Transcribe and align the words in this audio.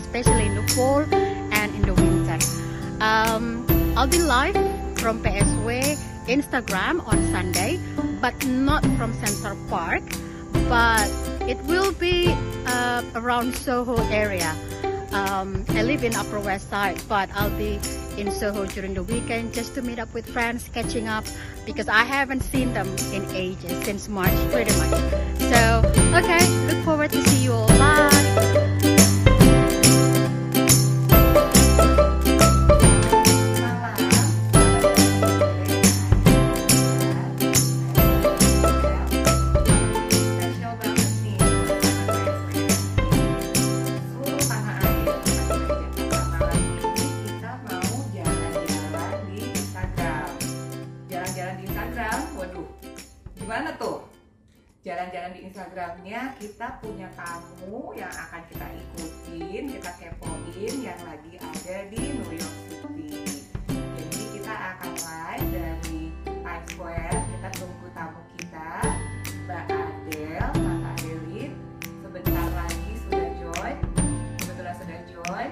especially 0.00 0.46
in 0.46 0.54
the 0.56 0.66
fall 0.74 1.04
and 1.52 1.68
in 1.76 1.82
the 1.82 1.94
winter. 1.94 2.38
Um, 3.00 3.66
I'll 3.96 4.08
be 4.08 4.18
live 4.18 4.56
from 4.98 5.22
PSW 5.22 5.96
Instagram 6.26 7.06
on 7.06 7.18
Sunday, 7.30 7.78
but 8.20 8.34
not 8.46 8.84
from 8.96 9.12
Central 9.24 9.56
Park, 9.68 10.02
but 10.68 11.10
it 11.48 11.58
will 11.64 11.92
be 11.92 12.32
uh, 12.66 13.02
around 13.14 13.54
Soho 13.54 13.96
area. 14.10 14.54
Um, 15.12 15.64
I 15.70 15.82
live 15.82 16.04
in 16.04 16.14
Upper 16.14 16.38
West 16.38 16.70
Side, 16.70 17.02
but 17.08 17.28
I'll 17.34 17.56
be 17.58 17.80
in 18.16 18.30
Soho 18.30 18.64
during 18.66 18.94
the 18.94 19.02
weekend 19.02 19.52
just 19.52 19.74
to 19.74 19.82
meet 19.82 19.98
up 19.98 20.12
with 20.14 20.28
friends, 20.28 20.70
catching 20.72 21.08
up, 21.08 21.24
because 21.66 21.88
I 21.88 22.04
haven't 22.04 22.42
seen 22.42 22.72
them 22.72 22.88
in 23.12 23.24
ages, 23.34 23.84
since 23.84 24.08
March 24.08 24.38
pretty 24.52 24.76
much. 24.78 24.94
So, 25.50 25.82
okay, 26.14 26.46
look 26.70 26.84
forward 26.84 27.10
to 27.10 27.20
see 27.28 27.44
you 27.44 27.52
all. 27.52 27.68
Bye! 27.68 28.39
Yang 57.70 58.10
akan 58.10 58.42
kita 58.50 58.66
ikutin, 58.66 59.62
kita 59.78 59.90
kepoin 59.94 60.74
yang 60.82 60.98
lagi 61.06 61.38
ada 61.38 61.86
di 61.86 62.02
New 62.18 62.34
York 62.34 62.56
City. 62.66 63.46
Jadi 63.70 64.22
kita 64.34 64.50
akan 64.74 64.90
live 64.98 65.46
dari 65.54 66.10
Times 66.26 66.66
Square, 66.74 67.14
kita 67.30 67.48
tunggu 67.54 67.86
tamu 67.94 68.18
kita 68.34 68.70
Mbak 69.46 69.70
Adel, 69.70 70.50
Mbak 70.50 70.82
Adelin 70.82 71.52
sebentar 72.02 72.48
lagi 72.58 72.90
sudah 73.06 73.26
join 73.38 73.76
kebetulan 74.42 74.74
sudah 74.74 74.98
join. 75.06 75.50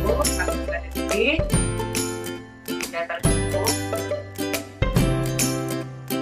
Tunggu 0.00 0.16
detik 0.64 1.44
sudah 2.64 3.04
tertutup 3.04 3.68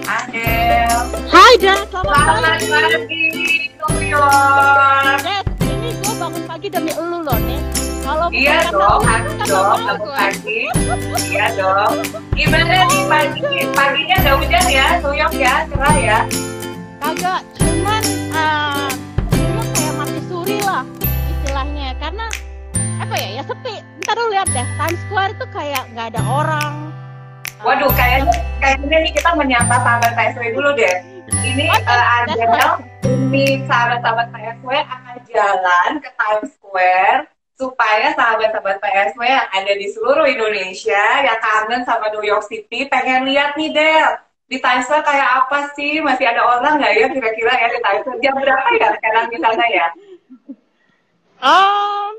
Adel 0.03 0.99
Hai 1.29 1.53
Dad, 1.61 1.88
selamat 1.99 2.61
pagi. 2.71 3.25
York 4.09 5.21
Dad, 5.21 5.45
ini 5.67 5.89
gue 5.99 6.13
bangun 6.15 6.43
pagi 6.47 6.67
demi 6.71 6.91
elu 6.95 7.19
loh 7.21 7.37
nih. 7.43 7.61
Kalau 8.01 8.27
iya 8.33 8.65
dong 8.73 9.03
harus 9.05 9.35
dong 9.45 9.79
gue. 9.85 10.15
pagi 10.15 10.59
iya 11.29 11.45
dong 11.53 12.01
gimana 12.33 12.89
nih 12.89 13.03
pagi 13.05 13.41
paginya 13.75 14.15
ada 14.17 14.31
hujan 14.39 14.65
ya 14.65 14.87
York 15.03 15.35
ya 15.37 15.53
cerah 15.69 15.97
ya 15.99 16.19
Kagak, 16.99 17.41
cuman 17.55 18.03
uh, 18.35 18.89
lu 19.35 19.63
kayak 19.71 19.93
mati 19.95 20.19
suri 20.27 20.59
lah 20.59 20.83
istilahnya. 21.31 21.95
Karena 21.95 22.27
apa 22.99 23.15
ya, 23.15 23.29
ya 23.39 23.43
sepi. 23.47 23.79
Ntar 24.03 24.15
lu 24.19 24.35
lihat 24.35 24.47
deh, 24.51 24.67
Times 24.75 24.99
Square 25.07 25.31
itu 25.31 25.45
kayak 25.55 25.83
nggak 25.95 26.11
ada 26.11 26.21
orang. 26.27 26.91
Uh, 27.63 27.71
Waduh, 27.71 27.91
kayaknya 27.95 28.35
kayaknya 28.59 28.97
nih 28.99 29.11
kita 29.15 29.31
menyapa 29.31 29.79
sahabat 29.79 30.11
PSW 30.11 30.43
dulu 30.51 30.75
deh. 30.75 31.08
Ini 31.39 31.65
Oh, 31.89 32.21
that's 32.27 32.35
Adel, 32.35 32.73
ini 33.07 33.63
sahabat-sahabat 33.65 34.27
PSW 34.29 34.69
akan 34.69 35.17
jalan 35.25 35.89
ke 36.03 36.09
Times 36.13 36.51
Square 36.59 37.31
supaya 37.55 38.11
sahabat-sahabat 38.13 38.77
PSW 38.83 39.21
yang 39.23 39.47
ada 39.51 39.73
di 39.73 39.87
seluruh 39.91 40.27
Indonesia 40.27 41.03
yang 41.23 41.39
kangen 41.39 41.81
sama 41.87 42.11
New 42.11 42.23
York 42.23 42.45
City 42.45 42.87
pengen 42.91 43.25
lihat 43.25 43.55
nih 43.55 43.71
Del. 43.71 44.11
Di 44.51 44.57
Times 44.59 44.85
Square 44.85 45.07
kayak 45.07 45.29
apa 45.45 45.71
sih? 45.73 46.03
Masih 46.03 46.27
ada 46.27 46.43
orang 46.43 46.77
nggak 46.77 46.93
ya 46.93 47.07
kira-kira 47.09 47.51
ya 47.55 47.67
di 47.71 47.79
Times 47.81 48.01
Square? 48.03 48.21
Jam 48.21 48.35
berapa 48.37 48.69
ya 48.75 48.87
sekarang 48.99 49.25
di 49.31 49.37
sana 49.39 49.65
ya? 49.71 49.87
Um, 51.39 52.11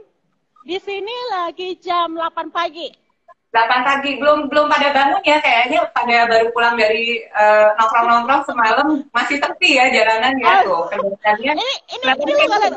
di 0.64 0.78
sini 0.80 1.16
lagi 1.28 1.76
jam 1.76 2.16
8 2.16 2.48
pagi. 2.48 3.09
8 3.50 3.82
pagi. 3.82 4.10
Belum 4.22 4.46
belum 4.46 4.70
pada 4.70 4.94
bangun 4.94 5.22
ya 5.26 5.42
kayaknya 5.42 5.82
pada 5.90 6.30
baru 6.30 6.46
pulang 6.54 6.78
dari 6.78 7.18
eh, 7.26 7.68
nongkrong-nongkrong 7.78 8.42
semalam. 8.46 8.86
Masih 9.10 9.42
sepi 9.42 9.74
ya 9.78 9.90
jalanan 9.90 10.38
ya 10.38 10.62
tuh. 10.62 10.86
Kegiatannya 10.90 11.52
Ini 11.58 11.68
ini 11.90 12.04
kelihatannya 12.06 12.22
ini 12.22 12.30
lu 12.30 12.38
kayak 12.38 12.48
nggak 12.48 12.60
lihat, 12.62 12.74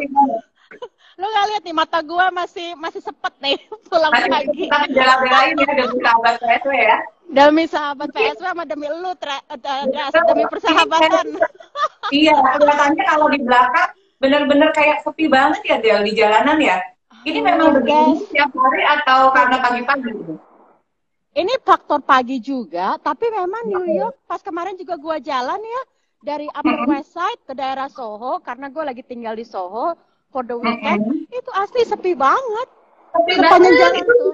lu 1.13 1.27
lihat 1.29 1.63
nih 1.63 1.75
mata 1.77 1.99
gua 2.01 2.25
masih 2.33 2.73
masih 2.73 3.01
sepet 3.05 3.33
nih 3.37 3.55
pulang 3.87 4.09
masih 4.09 4.29
pagi. 4.33 4.65
kita 4.65 4.77
bela-belain 4.89 5.53
ya 5.53 5.71
demi 5.77 5.97
sahabat 6.01 6.33
tuh 6.41 6.73
ya. 6.73 6.97
Demi 7.33 7.65
sahabat 7.65 8.07
PSW 8.13 8.45
sama 8.45 8.63
demi 8.65 8.85
lu, 8.89 9.09
tra- 9.17 9.45
eh, 9.49 9.57
eh, 9.57 10.23
demi 10.25 10.45
persahabatan. 10.49 11.25
iya 12.17 12.33
kelihatannya 12.33 13.03
kalau 13.05 13.27
di 13.29 13.39
belakang 13.45 13.89
bener-bener 14.17 14.69
kayak 14.73 15.05
sepi 15.05 15.29
banget 15.29 15.61
ya 15.65 15.77
Del 15.77 16.01
di 16.01 16.13
jalanan 16.17 16.57
ya. 16.57 16.77
Ini 17.23 17.39
memang 17.39 17.77
begini 17.79 18.19
setiap 18.25 18.51
hari 18.51 18.83
atau 18.83 19.31
karena 19.31 19.57
pagi-pagi? 19.63 20.11
gitu? 20.11 20.33
Ini 21.33 21.53
faktor 21.65 21.97
pagi 22.05 22.37
juga, 22.37 23.01
tapi 23.01 23.25
memang 23.33 23.65
New 23.65 23.89
York 23.89 24.21
pas 24.29 24.37
kemarin 24.37 24.77
juga 24.77 24.93
gua 25.01 25.17
jalan 25.17 25.57
ya 25.57 25.81
dari 26.21 26.45
Upper 26.53 26.85
West 26.85 27.09
Side 27.17 27.41
ke 27.49 27.57
daerah 27.57 27.89
Soho 27.89 28.37
karena 28.45 28.69
gua 28.69 28.93
lagi 28.93 29.01
tinggal 29.01 29.33
di 29.33 29.41
Soho 29.41 29.97
for 30.29 30.45
the 30.45 30.53
weekend. 30.53 31.25
Itu 31.33 31.49
asli 31.57 31.89
sepi 31.89 32.13
banget. 32.13 32.67
Sepi 33.17 33.33
banget 33.41 33.71
jalan 33.73 33.93
itu 33.97 34.13
tuh. 34.13 34.33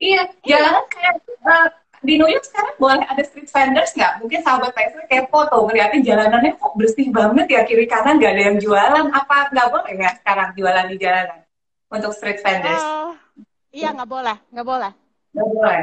Iya, 0.00 0.22
jalanan 0.42 0.84
kayak 0.90 1.14
eh, 1.28 1.68
di 2.02 2.18
New 2.18 2.26
York 2.26 2.42
sekarang 2.42 2.74
boleh 2.80 3.06
ada 3.06 3.22
street 3.22 3.46
vendors 3.46 3.94
nggak? 3.94 4.12
Mungkin 4.18 4.40
sahabat 4.42 4.74
PSW 4.74 5.06
kepo 5.06 5.46
tuh 5.46 5.62
ngeliatin 5.70 6.02
jalanannya 6.02 6.58
kok 6.58 6.74
bersih 6.74 7.06
banget 7.14 7.46
ya 7.54 7.60
kiri 7.62 7.86
kanan 7.86 8.18
nggak 8.18 8.34
ada 8.34 8.42
yang 8.50 8.58
jualan. 8.58 9.06
Apa 9.14 9.54
nggak 9.54 9.68
boleh 9.70 9.94
ya 9.94 10.10
sekarang 10.18 10.58
jualan 10.58 10.90
di 10.90 10.96
jalanan 10.98 11.46
untuk 11.86 12.10
street 12.18 12.42
vendors? 12.42 12.82
Eh, 12.82 13.10
iya 13.78 13.94
nggak 13.94 14.10
boleh, 14.10 14.36
nggak 14.50 14.66
boleh. 14.66 14.92
Nggak 15.38 15.48
boleh. 15.54 15.82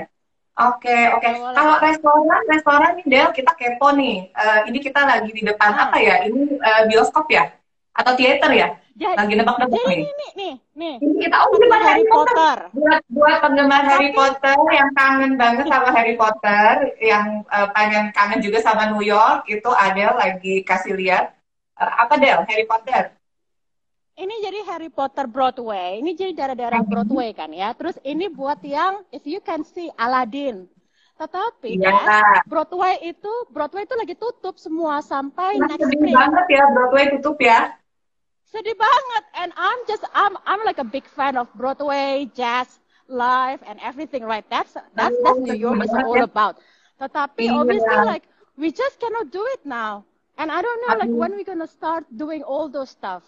Oke, 0.57 0.97
oke. 1.13 1.21
Nggak 1.21 1.37
boleh. 1.37 1.53
Kalau 1.53 1.75
restoran, 1.77 2.41
restoran 2.49 2.91
nih 2.97 3.05
Del, 3.05 3.29
kita 3.29 3.51
kepo 3.53 3.93
nih. 3.93 4.33
Eh, 4.33 4.59
ini 4.65 4.77
kita 4.81 5.05
lagi 5.05 5.29
di 5.29 5.45
depan 5.45 5.69
Hmm. 5.69 5.83
apa 5.85 5.97
ya? 6.01 6.15
Ini 6.25 6.39
eh, 6.57 6.81
bioskop 6.89 7.29
ya? 7.29 7.53
Atau 7.93 8.17
teater 8.17 8.49
ya? 8.51 8.67
Jadi, 8.97 9.13
Lagi 9.13 9.33
nebak-nebak 9.37 9.77
nih. 9.85 10.09
nih, 10.09 10.09
nih, 10.33 10.53
nih. 10.73 10.95
Ini 10.97 11.13
kita 11.21 11.35
oh 11.37 11.53
penggemar 11.53 11.81
Harry 11.85 12.01
Harry 12.01 12.05
Potter. 12.09 12.33
Potter. 12.33 12.57
Buat 12.73 13.01
buat 13.13 13.35
penggemar 13.45 13.81
Harry 13.85 14.09
Tapi- 14.09 14.17
Potter 14.17 14.57
yang 14.73 14.89
kangen 14.97 15.31
banget 15.37 15.65
sama 15.69 15.89
Harry 15.93 16.15
Potter, 16.17 16.73
yang 16.97 17.27
eh, 17.45 17.67
pengen 17.71 18.09
kangen 18.09 18.39
juga 18.41 18.57
sama 18.57 18.89
New 18.89 19.05
York, 19.05 19.45
itu 19.45 19.69
Adele 19.69 20.17
lagi 20.17 20.65
kasih 20.65 20.97
lihat 20.97 21.37
Eh, 21.77 21.93
apa 21.93 22.17
Del? 22.17 22.41
Harry 22.49 22.65
Potter. 22.65 23.13
Ini 24.17 24.33
jadi 24.41 24.59
Harry 24.65 24.89
Potter 24.89 25.29
Broadway. 25.29 26.01
Ini 26.01 26.17
jadi 26.17 26.33
daerah-daerah. 26.33 26.81
Broadway 26.81 27.37
kan 27.37 27.53
ya. 27.53 27.69
Terus 27.77 28.01
ini 28.01 28.25
buat 28.33 28.57
yang 28.65 29.05
if 29.13 29.29
you 29.29 29.37
can 29.37 29.61
see 29.61 29.93
Aladdin. 29.93 30.65
Tetapi 31.21 31.77
Iya. 31.77 31.93
ya, 31.93 32.41
Broadway 32.49 32.97
itu 33.05 33.29
Broadway 33.53 33.85
itu 33.85 33.93
lagi 33.93 34.17
tutup 34.17 34.57
semua 34.57 35.05
sampai 35.05 35.61
Nah, 35.61 35.69
next 35.69 35.85
sedih 35.85 36.01
spring. 36.01 36.17
banget 36.17 36.45
ya 36.49 36.63
Broadway 36.73 37.03
tutup 37.13 37.37
ya. 37.37 37.77
Sedih 38.49 38.73
banget. 38.73 39.23
And 39.37 39.49
I'm 39.53 39.79
just 39.85 40.01
I'm 40.17 40.33
I'm 40.49 40.65
like 40.65 40.81
a 40.81 40.85
big 40.85 41.05
fan 41.05 41.37
of 41.37 41.49
Broadway, 41.53 42.25
jazz, 42.33 42.81
live, 43.05 43.61
and 43.69 43.77
everything. 43.85 44.25
Right? 44.25 44.45
That's 44.49 44.73
that's 44.97 45.13
that's 45.21 45.41
New 45.45 45.57
York 45.57 45.77
is 45.85 45.93
all 45.93 46.25
about. 46.25 46.57
Tetapi 46.97 47.53
Iya. 47.53 47.53
obviously 47.53 47.97
like 48.01 48.25
we 48.57 48.73
just 48.73 48.97
cannot 48.97 49.29
do 49.29 49.45
it 49.53 49.61
now. 49.61 50.09
And 50.41 50.49
I 50.49 50.61
don't 50.65 50.81
know 50.81 50.93
like 50.97 51.13
when 51.13 51.37
we 51.37 51.45
gonna 51.45 51.69
start 51.69 52.09
doing 52.09 52.41
all 52.41 52.65
those 52.65 52.89
stuff. 52.89 53.21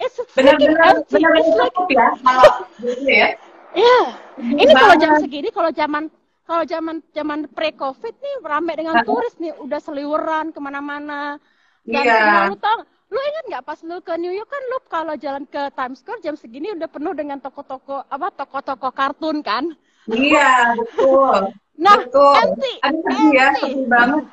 It's 0.00 0.16
freaking 0.32 0.72
Benar-benar 0.72 1.04
benar-benar 1.12 1.68
ya 1.92 2.06
kalau 2.24 2.50
gitu 2.80 3.04
ya. 3.06 3.28
Iya. 3.76 4.00
Ini 4.40 4.72
kalau 4.72 4.94
jam 4.96 5.12
segini, 5.20 5.48
kalau 5.52 5.70
zaman 5.70 6.08
kalau 6.48 6.64
zaman 6.66 6.96
zaman 7.14 7.46
pre-covid 7.52 8.10
nih 8.16 8.34
rame 8.42 8.72
dengan 8.74 9.04
turis 9.06 9.36
nih, 9.38 9.54
udah 9.60 9.78
seliweran 9.78 10.50
ke 10.50 10.58
mana-mana. 10.58 11.36
Dan 11.84 12.02
Iya. 12.02 12.16
semua 12.16 12.42
lu 12.50 12.56
tau, 12.58 12.78
lu 13.12 13.18
ingat 13.20 13.44
nggak 13.52 13.64
pas 13.68 13.78
lu 13.84 13.96
ke 14.02 14.12
New 14.18 14.32
York 14.32 14.48
kan 14.50 14.62
lu 14.72 14.78
kalau 14.88 15.14
jalan 15.20 15.44
ke 15.46 15.62
Times 15.76 16.00
Square 16.02 16.24
jam 16.24 16.34
segini 16.34 16.72
udah 16.74 16.88
penuh 16.90 17.12
dengan 17.14 17.38
toko-toko 17.38 18.02
apa 18.08 18.28
toko-toko 18.34 18.88
kartun 18.90 19.44
kan? 19.44 19.68
Iya, 20.10 20.74
betul. 20.80 21.54
Nah, 21.80 21.96
betul. 22.02 22.34
empty, 22.40 22.72
Aduh, 22.82 23.30
ya, 23.30 23.46
empty. 23.52 23.60
sedih 23.62 23.86
banget. 23.86 24.24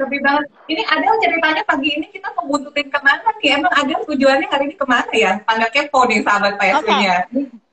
Sedih 0.00 0.20
banget. 0.24 0.44
Ini 0.64 0.82
Adel 0.88 1.14
ceritanya 1.20 1.62
pagi 1.62 1.90
ini 1.92 2.06
kita 2.08 2.32
mau 2.32 2.48
buntutin 2.48 2.88
ke 2.88 2.98
mana 2.98 3.28
nih? 3.36 3.48
Emang 3.52 3.72
Adel 3.76 4.00
tujuannya 4.02 4.48
hari 4.48 4.64
ini 4.66 4.74
ke 4.74 4.86
mana 4.88 5.12
ya? 5.12 5.32
Pada 5.44 5.68
kepo 5.68 6.08
nih 6.08 6.24
sahabat 6.24 6.56
PSV-nya. 6.56 7.16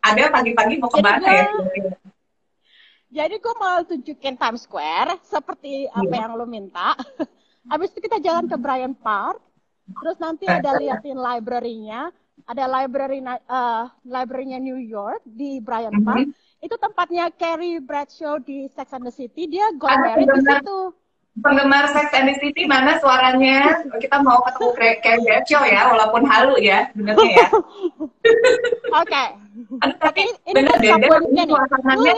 Adel 0.04 0.28
pagi-pagi 0.28 0.76
mau 0.76 0.92
Jadi 0.92 1.00
ke 1.00 1.00
mana 1.02 1.24
gua- 1.24 1.32
ya? 1.32 1.46
Jadi 3.08 3.36
gue 3.40 3.56
mau 3.56 3.78
tunjukin 3.82 4.36
Times 4.36 4.62
Square 4.62 5.24
seperti 5.24 5.88
apa 5.88 6.04
Iya. 6.06 6.20
yang 6.22 6.32
lo 6.36 6.44
minta. 6.44 6.92
Habis 7.72 7.96
itu 7.96 8.04
kita 8.04 8.20
jalan 8.20 8.46
ke 8.46 8.56
Bryant 8.56 9.00
Park. 9.00 9.40
Terus 9.88 10.20
nanti 10.20 10.44
ada 10.44 10.76
liatin 10.76 11.16
library-nya. 11.16 12.12
Ada 12.44 12.64
library 12.70 13.24
uh, 13.24 13.88
library-nya 14.04 14.60
New 14.60 14.76
York 14.78 15.24
di 15.24 15.60
Bryant 15.60 15.96
Mhm. 15.96 16.04
Park. 16.04 16.28
Itu 16.60 16.76
tempatnya 16.76 17.32
Carrie 17.32 17.80
Bradshaw 17.80 18.38
di 18.38 18.68
Sex 18.68 18.92
and 18.92 19.08
the 19.08 19.14
City. 19.14 19.48
Dia 19.48 19.72
got 19.74 19.96
Ada 19.96 20.04
married 20.06 20.28
di 20.28 20.42
situ. 20.44 20.80
Penggemar 21.38 21.86
Sex 21.94 22.10
and 22.18 22.28
the 22.30 22.36
City 22.42 22.66
mana 22.66 22.98
suaranya? 22.98 23.86
Kita 24.02 24.26
mau 24.26 24.42
ketemu 24.42 24.68
kayak 24.74 25.22
Bradshaw 25.22 25.64
ya, 25.70 25.82
walaupun 25.94 26.26
halu 26.26 26.58
ya, 26.58 26.90
sebenarnya 26.94 27.30
ya. 27.38 27.48
Oke. 29.02 29.24
Aduh, 29.86 29.98
Tapi 30.02 30.22
ini 30.26 30.34
bener 30.54 30.76
deh, 30.82 30.94
ini 30.98 31.44
suasananya, 31.50 32.14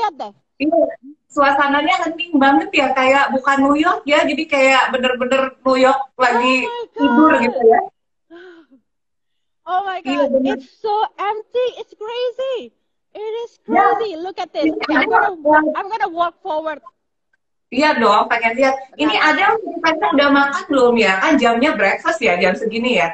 iya, 0.60 0.86
suasananya 1.28 1.96
hening 2.08 2.34
banget 2.40 2.70
ya, 2.72 2.88
kayak 2.96 3.32
bukan 3.36 3.58
New 3.64 3.76
York 3.76 4.04
ya, 4.08 4.24
jadi 4.24 4.44
kayak 4.48 4.84
bener-bener 4.96 5.56
New 5.64 5.78
York 5.80 6.02
lagi 6.16 6.68
Oh 6.68 6.84
tidur 6.96 7.32
gitu 7.44 7.60
ya. 7.64 7.80
Oh 9.70 9.86
my 9.86 10.02
Iya, 10.02 10.26
god, 10.26 10.28
bener. 10.34 10.58
it's 10.58 10.68
so 10.82 10.96
empty. 11.20 11.68
It's 11.78 11.94
crazy. 11.94 12.74
It 13.14 13.34
is 13.46 13.62
Ya. 13.70 13.78
crazy. 13.78 14.18
Look 14.18 14.42
at 14.42 14.50
this. 14.50 14.66
Okay, 14.66 14.96
I'm 14.98 15.06
gonna 15.06 15.38
I'm 15.78 15.88
gonna 15.94 16.10
walk 16.10 16.42
forward. 16.42 16.82
Iya 17.70 18.02
dong, 18.02 18.26
pengen 18.26 18.58
lihat. 18.58 18.76
Ini 18.98 19.14
Benar. 19.14 19.30
ada 19.30 19.46
ceritanya 19.62 20.08
udah 20.18 20.28
makan 20.34 20.64
belum 20.74 20.94
ya? 20.98 21.14
Kan 21.22 21.34
jamnya 21.38 21.72
breakfast 21.78 22.18
ya, 22.18 22.34
jam 22.42 22.58
segini 22.58 22.98
ya. 22.98 23.14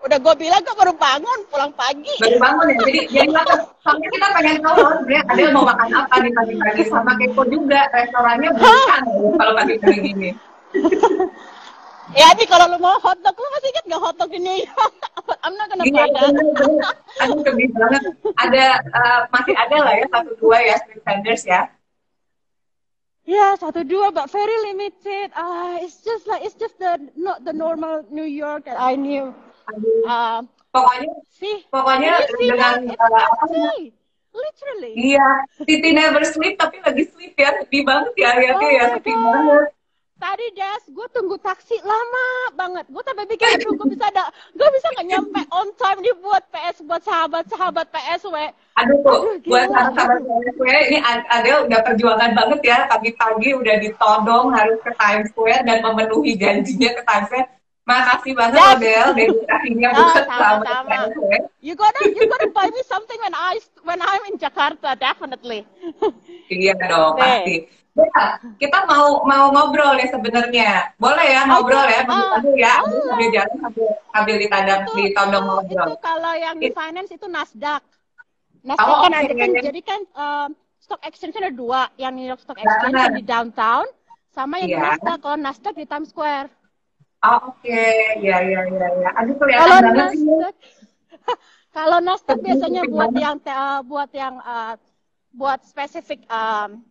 Udah 0.00 0.16
gue 0.16 0.34
bilang 0.40 0.64
gue 0.64 0.72
baru 0.72 0.96
bangun 0.96 1.38
pulang 1.52 1.72
pagi. 1.76 2.14
Baru 2.16 2.40
bangun 2.40 2.66
ya. 2.72 2.76
Jadi 2.80 3.00
jadi 3.12 3.28
makan. 3.28 3.58
Soalnya 3.84 4.08
kita 4.08 4.26
pengen 4.32 4.56
tahu 4.64 4.76
loh 4.80 4.92
sebenarnya 4.96 5.22
ada 5.28 5.42
mau 5.52 5.64
makan 5.68 5.88
apa 5.92 6.14
di 6.24 6.30
pagi-pagi 6.32 6.82
sama 6.88 7.12
kepo 7.20 7.42
juga 7.52 7.80
restorannya 7.92 8.50
bukan 8.56 9.02
kalau 9.36 9.52
pagi-pagi 9.60 10.00
gini. 10.00 10.30
Ya 12.14 12.30
nih 12.38 12.46
kalau 12.46 12.70
lu 12.70 12.78
mau 12.78 12.94
hotdog 13.02 13.34
lu 13.34 13.48
masih 13.50 13.68
ingat 13.74 13.84
gak 13.90 13.98
hotdog 13.98 14.30
di 14.30 14.38
New 14.38 14.54
York? 14.62 14.94
I'm 15.42 15.58
not 15.58 15.66
gonna 15.66 15.82
Iya, 15.82 16.06
bener, 16.06 16.54
bener. 16.54 16.94
Aduh, 17.18 17.38
sedih 17.50 17.68
banget. 17.74 18.02
Ada 18.38 18.64
eh, 18.78 19.20
masih 19.34 19.54
ada 19.58 19.76
lah 19.82 19.94
ya 19.98 20.06
satu 20.14 20.30
dua 20.38 20.62
ya 20.62 20.78
street 20.86 21.02
vendors 21.02 21.42
ya. 21.42 21.66
Ya 23.26 23.58
satu 23.58 23.82
dua 23.82 24.14
but 24.14 24.30
very 24.30 24.54
limited. 24.70 25.34
Ah, 25.34 25.82
it's 25.82 25.98
just 26.06 26.30
like 26.30 26.46
it's 26.46 26.54
just 26.54 26.78
the 26.78 26.94
not 27.18 27.42
the 27.42 27.50
normal 27.50 28.06
New 28.06 28.26
York 28.26 28.70
that 28.70 28.78
I 28.78 28.94
knew. 28.94 29.34
Aduh. 29.66 30.06
Uh, 30.06 30.40
Pokoknya 30.70 31.10
see, 31.32 31.64
pokoknya 31.72 32.20
see 32.28 32.46
dengan 32.52 32.86
namanya? 32.86 33.26
empty. 33.26 33.96
Literally. 34.36 34.92
Iya, 35.16 35.28
Titi 35.64 35.90
never 35.96 36.20
sleep 36.28 36.60
tapi 36.60 36.84
lagi 36.84 37.08
sleep 37.08 37.32
ya. 37.40 37.56
Sedih 37.64 37.82
banget 37.88 38.12
ya 38.20 38.28
akhirnya 38.36 38.60
Oh 38.60 38.70
ya, 38.70 38.84
sedih 38.94 39.16
banget. 39.16 39.68
Tadi 40.16 40.48
Des, 40.56 40.82
gue 40.88 41.06
tunggu 41.12 41.36
taksi 41.36 41.76
lama 41.84 42.26
banget. 42.56 42.88
Gue 42.88 43.04
sampai 43.04 43.28
pikir, 43.28 43.52
aduh 43.52 43.68
gue 43.76 43.88
bisa 43.92 44.08
ada, 44.08 44.32
gue 44.56 44.68
bisa 44.72 44.86
nggak 44.96 45.06
nyampe 45.12 45.40
on 45.52 45.68
time 45.76 46.00
nih 46.00 46.14
buat 46.24 46.40
PS, 46.48 46.76
buat 46.88 47.04
sahabat-sahabat 47.04 47.84
PSW. 47.92 48.36
Aduh 48.80 48.96
tuh, 49.04 49.12
Aduh, 49.36 49.44
buat 49.44 49.68
sahabat 49.68 50.24
gue, 50.24 50.76
ini 50.88 50.98
Ad- 51.04 51.28
Adele 51.28 51.68
udah 51.68 51.80
perjuangan 51.84 52.32
banget 52.32 52.60
ya. 52.64 52.88
Pagi-pagi 52.88 53.60
udah 53.60 53.76
ditodong 53.76 54.56
harus 54.56 54.80
ke 54.80 54.90
Times 54.96 55.28
Square 55.36 55.68
dan 55.68 55.84
memenuhi 55.84 56.32
janjinya 56.40 56.96
ke 56.96 57.02
Times 57.04 57.26
Square. 57.28 57.48
Makasih 57.86 58.32
banget 58.34 58.56
Yes. 58.58 58.72
Adele, 58.72 59.10
dedikasinya 59.14 59.88
Ah, 59.92 59.96
buat 60.00 60.24
sahabat 60.24 60.32
sama-sama. 60.64 60.88
Times 60.88 61.12
Square. 61.12 61.44
You 61.60 61.74
gotta, 61.76 62.00
you 62.08 62.24
gotta 62.24 62.48
buy 62.56 62.66
me 62.72 62.82
something 62.88 63.18
when 63.20 63.36
I, 63.36 63.60
when 63.84 64.00
I'm 64.00 64.24
in 64.32 64.40
Jakarta, 64.40 64.96
definitely. 64.96 65.68
Iya 66.48 66.72
dong, 66.80 67.20
pasti. 67.20 67.68
Ya, 67.96 68.24
kita 68.60 68.84
mau 68.84 69.24
mau 69.24 69.48
ngobrol 69.48 69.96
ya 69.96 70.12
sebenarnya. 70.12 70.92
Boleh 70.96 71.26
ya 71.26 71.48
ngobrol 71.48 71.80
ya, 71.82 72.04
Ah, 72.04 72.36
sambil 72.36 72.52
ya, 72.54 72.74
boleh. 72.78 73.00
sambil 73.08 73.28
jalan 73.32 73.56
sambil 73.58 73.88
sambil 74.12 74.36
ditadang 74.36 74.80
itu, 74.82 74.92
ditodong 75.00 75.40
itu, 75.40 75.48
ngobrol. 75.48 75.86
itu 75.88 75.96
kalau 75.98 76.32
yang 76.36 76.56
di 76.56 76.68
finance 76.70 77.10
itu 77.10 77.26
Nasdaq. 77.26 77.80
Nasdaq 78.60 78.84
Oh, 78.84 79.00
kan 79.02 79.12
jadi 79.62 79.80
kan 79.80 80.00
um, 80.12 80.48
stock 80.76 81.00
exchange 81.02 81.34
ada 81.34 81.48
dua, 81.48 81.88
yang 81.96 82.12
New 82.12 82.22
York 82.22 82.38
Stock 82.38 82.60
Exchange 82.60 82.92
Nah. 82.92 83.08
yang 83.08 83.16
di 83.16 83.24
downtown, 83.24 83.86
sama 84.28 84.60
yang 84.60 84.68
di 84.68 84.76
Iya. 84.76 84.84
Nasdaq. 84.92 85.18
Kalau 85.18 85.38
Nasdaq 85.38 85.74
di 85.74 85.86
Times 85.86 86.08
Square. 86.10 86.48
Oh, 87.22 87.48
Oke, 87.48 87.80
ya 88.20 88.44
ya 88.44 88.60
ya 88.60 88.88
ya. 88.92 89.10
Aduh 89.16 89.34
Kalau 89.34 89.40
kelihatan 89.40 89.82
sih. 90.12 90.20
Nasdaq, 90.20 90.54
kalau 91.72 91.98
Nasdaq 91.98 92.38
biasanya 92.38 92.82
buat 92.84 93.08
banget. 93.08 93.24
yang 93.24 93.36
uh, 93.42 93.80
buat 93.80 94.10
yang 94.12 94.34
uh, 94.38 94.74
buat 95.32 95.64
spesifik 95.64 96.28
um, 96.28 96.84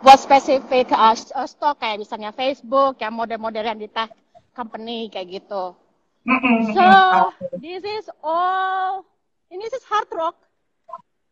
buat 0.00 0.18
spesifik 0.18 0.90
uh, 0.90 1.12
s- 1.12 1.32
uh, 1.32 1.44
stok 1.44 1.78
kayak 1.78 2.00
misalnya 2.00 2.32
Facebook 2.32 2.96
yang 2.98 3.12
model-model 3.12 3.64
yang 3.64 3.78
di 3.78 3.88
tech 3.88 4.10
company 4.52 5.08
kayak 5.08 5.40
gitu. 5.40 5.76
So 6.72 6.84
this 7.56 7.80
is 7.80 8.06
all 8.20 9.04
ini 9.48 9.64
is 9.64 9.84
hard 9.84 10.08
rock. 10.12 10.36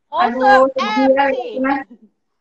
Also 0.09 0.69
Aduh, 0.69 0.73
ya. 0.73 1.29
empty. 1.29 1.61
ya. 1.61 1.76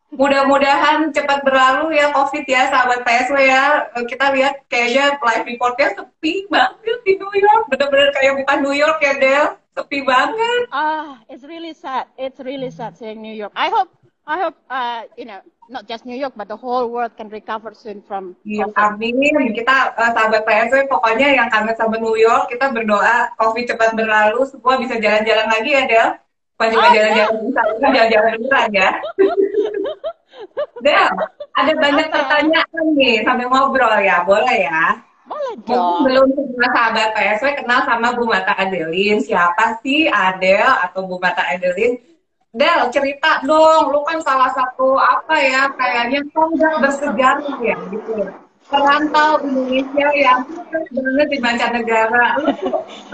Mudah-mudahan 0.08 1.12
cepat 1.12 1.44
berlalu 1.44 2.00
ya 2.00 2.16
COVID 2.16 2.48
ya, 2.48 2.72
sahabat 2.72 3.04
PSW 3.04 3.44
ya. 3.44 3.92
Eh, 3.92 4.08
Kita 4.08 4.32
lihat 4.32 4.64
kayaknya 4.72 5.20
live 5.20 5.44
reportnya 5.44 6.00
sepi 6.00 6.48
banget 6.48 6.98
di 7.04 7.20
New 7.20 7.34
York. 7.36 7.68
Bener-bener 7.68 8.16
kayak 8.16 8.40
bukan 8.40 8.58
New 8.64 8.72
York 8.72 9.04
ya, 9.04 9.14
Del. 9.20 9.46
Sepi 9.76 10.08
banget. 10.08 10.72
Ah, 10.72 11.20
it's 11.28 11.44
really 11.44 11.76
sad. 11.76 12.08
It's 12.16 12.40
really 12.40 12.72
sad 12.72 12.96
seeing 12.96 13.20
New 13.20 13.36
York. 13.36 13.52
I 13.52 13.68
hope 13.68 13.92
I 14.28 14.36
hope 14.44 14.58
uh, 14.68 15.08
you 15.16 15.24
know 15.24 15.40
not 15.68 15.88
just 15.88 16.04
New 16.04 16.16
York 16.16 16.36
but 16.36 16.48
the 16.48 16.56
whole 16.56 16.92
world 16.92 17.16
can 17.16 17.32
recover 17.32 17.72
soon 17.72 18.04
from 18.04 18.36
Iya, 18.44 18.68
COVID. 18.72 18.76
amin. 18.76 19.56
Kita 19.56 19.76
eh, 19.96 20.12
sahabat 20.12 20.44
PSW 20.44 20.84
pokoknya 20.86 21.28
yang 21.32 21.48
kangen 21.48 21.76
sama 21.76 21.96
New 21.96 22.16
York, 22.16 22.52
kita 22.52 22.72
berdoa 22.72 23.32
COVID 23.36 23.64
cepat 23.66 23.96
berlalu, 23.96 24.44
semua 24.44 24.76
bisa 24.76 25.00
jalan-jalan 25.00 25.48
lagi 25.48 25.72
ya, 25.72 25.84
Del. 25.88 26.10
Bukan 26.58 26.68
cuma 26.74 26.88
Oh, 26.88 26.92
jalan-jalan 26.92 27.34
bisa, 27.46 27.62
kita 27.72 27.88
jalan-jalan 27.88 28.30
beneran 28.36 28.70
ya. 28.74 28.90
Del, 30.86 31.08
ada 31.56 31.72
banyak 31.74 32.08
Apa? 32.08 32.16
pertanyaan 32.16 32.86
nih 32.94 33.16
sambil 33.26 33.48
ngobrol 33.50 33.96
ya, 34.00 34.22
boleh 34.24 34.58
ya? 34.62 34.84
Boleh 35.28 35.54
Mungkin 35.60 35.76
dong. 35.76 36.02
belum 36.08 36.28
semua 36.32 36.68
sahabat 36.72 37.08
PSW 37.12 37.48
kenal 37.60 37.80
sama 37.84 38.08
Bu 38.16 38.24
Mata 38.24 38.54
Adeline. 38.56 39.20
Siapa 39.20 39.82
sih 39.82 40.08
Adel 40.08 40.64
atau 40.64 41.04
Bu 41.04 41.20
Mata 41.20 41.44
Adeline? 41.44 42.00
Del, 42.58 42.82
cerita 42.90 43.46
dong. 43.46 43.94
Lu 43.94 44.02
kan 44.02 44.18
salah 44.26 44.50
satu 44.58 44.98
apa 44.98 45.38
ya, 45.38 45.70
kayaknya 45.78 46.26
tonggak 46.34 46.76
bersejarah 46.82 47.58
ya 47.62 47.78
gitu 47.94 48.12
ya. 48.18 48.34
Perantau 48.68 49.40
Indonesia 49.48 50.08
yang 50.12 50.44
banget 50.92 51.28
di 51.32 51.38
mancanegara. 51.40 52.36
Lu 52.44 52.52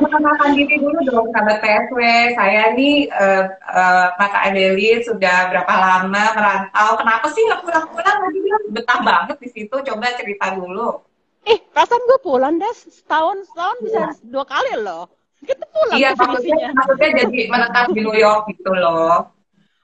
perkenalkan 0.01 0.57
diri 0.57 0.81
dulu 0.81 0.97
dong 1.05 1.29
sahabat 1.29 1.61
PSW. 1.61 1.99
Saya 2.33 2.73
nih 2.73 3.05
eh, 3.05 3.43
eh, 3.51 4.07
Mata 4.17 4.39
Adeline 4.49 5.05
sudah 5.05 5.53
berapa 5.53 5.73
lama 5.77 6.23
merantau. 6.33 6.89
Kenapa 6.97 7.27
sih 7.29 7.45
nggak 7.45 7.61
pulang-pulang 7.61 8.17
lagi? 8.25 8.39
Betah 8.73 8.99
banget 9.05 9.37
di 9.45 9.49
situ. 9.53 9.75
Coba 9.77 10.09
cerita 10.17 10.57
dulu. 10.57 11.05
Ih, 11.43 11.59
perasaan 11.75 12.01
gue 12.07 12.19
pulang 12.23 12.55
deh 12.55 12.73
setahun 12.73 13.43
setahun 13.51 13.77
bisa 13.83 14.01
dua 14.23 14.47
kali 14.47 14.79
loh. 14.79 15.11
Kita 15.43 15.63
pulang 15.69 15.99
Iya, 15.99 16.09
maksudnya, 16.15 16.71
maksudnya 16.71 17.09
jadi 17.19 17.39
menetap 17.51 17.85
di 17.91 17.99
New 17.99 18.15
York 18.15 18.47
gitu 18.47 18.71
loh. 18.71 19.27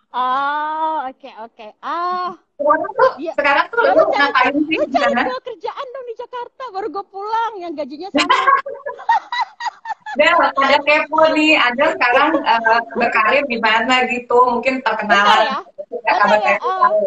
Oh, 0.10 1.06
oke 1.06 1.30
oke. 1.46 1.68
Ah, 1.80 2.34
Sekarang 2.58 2.92
tuh, 2.92 3.12
Iya. 3.22 3.34
sekarang 3.38 3.66
tuh 3.70 3.82
Ya, 3.86 3.92
lu 3.94 4.04
ngapain 4.10 4.54
sih 4.66 4.76
lu 4.76 4.86
cari 4.90 5.14
gua 5.16 5.40
kerjaan 5.40 5.86
dong 5.86 6.06
di 6.06 6.16
Jakarta, 6.18 6.64
baru 6.74 6.88
gue 6.90 7.06
pulang 7.08 7.54
yang 7.62 7.72
gajinya 7.78 8.10
sama. 8.12 8.26
Del, 10.18 10.34
ada 10.34 10.78
kepo 10.82 11.22
nih, 11.38 11.54
ada 11.54 11.94
sekarang 11.94 12.30
eh, 12.42 12.80
berkarir 12.98 13.46
di 13.46 13.58
mana 13.62 14.02
gitu, 14.10 14.58
mungkin 14.58 14.82
Bentar 14.82 14.98
terkenalan. 14.98 15.40
ya. 15.46 15.60
Bentar 15.88 16.18
ya, 16.18 16.26
saya 16.26 16.50
eh, 16.50 16.58
tahu. 16.58 17.00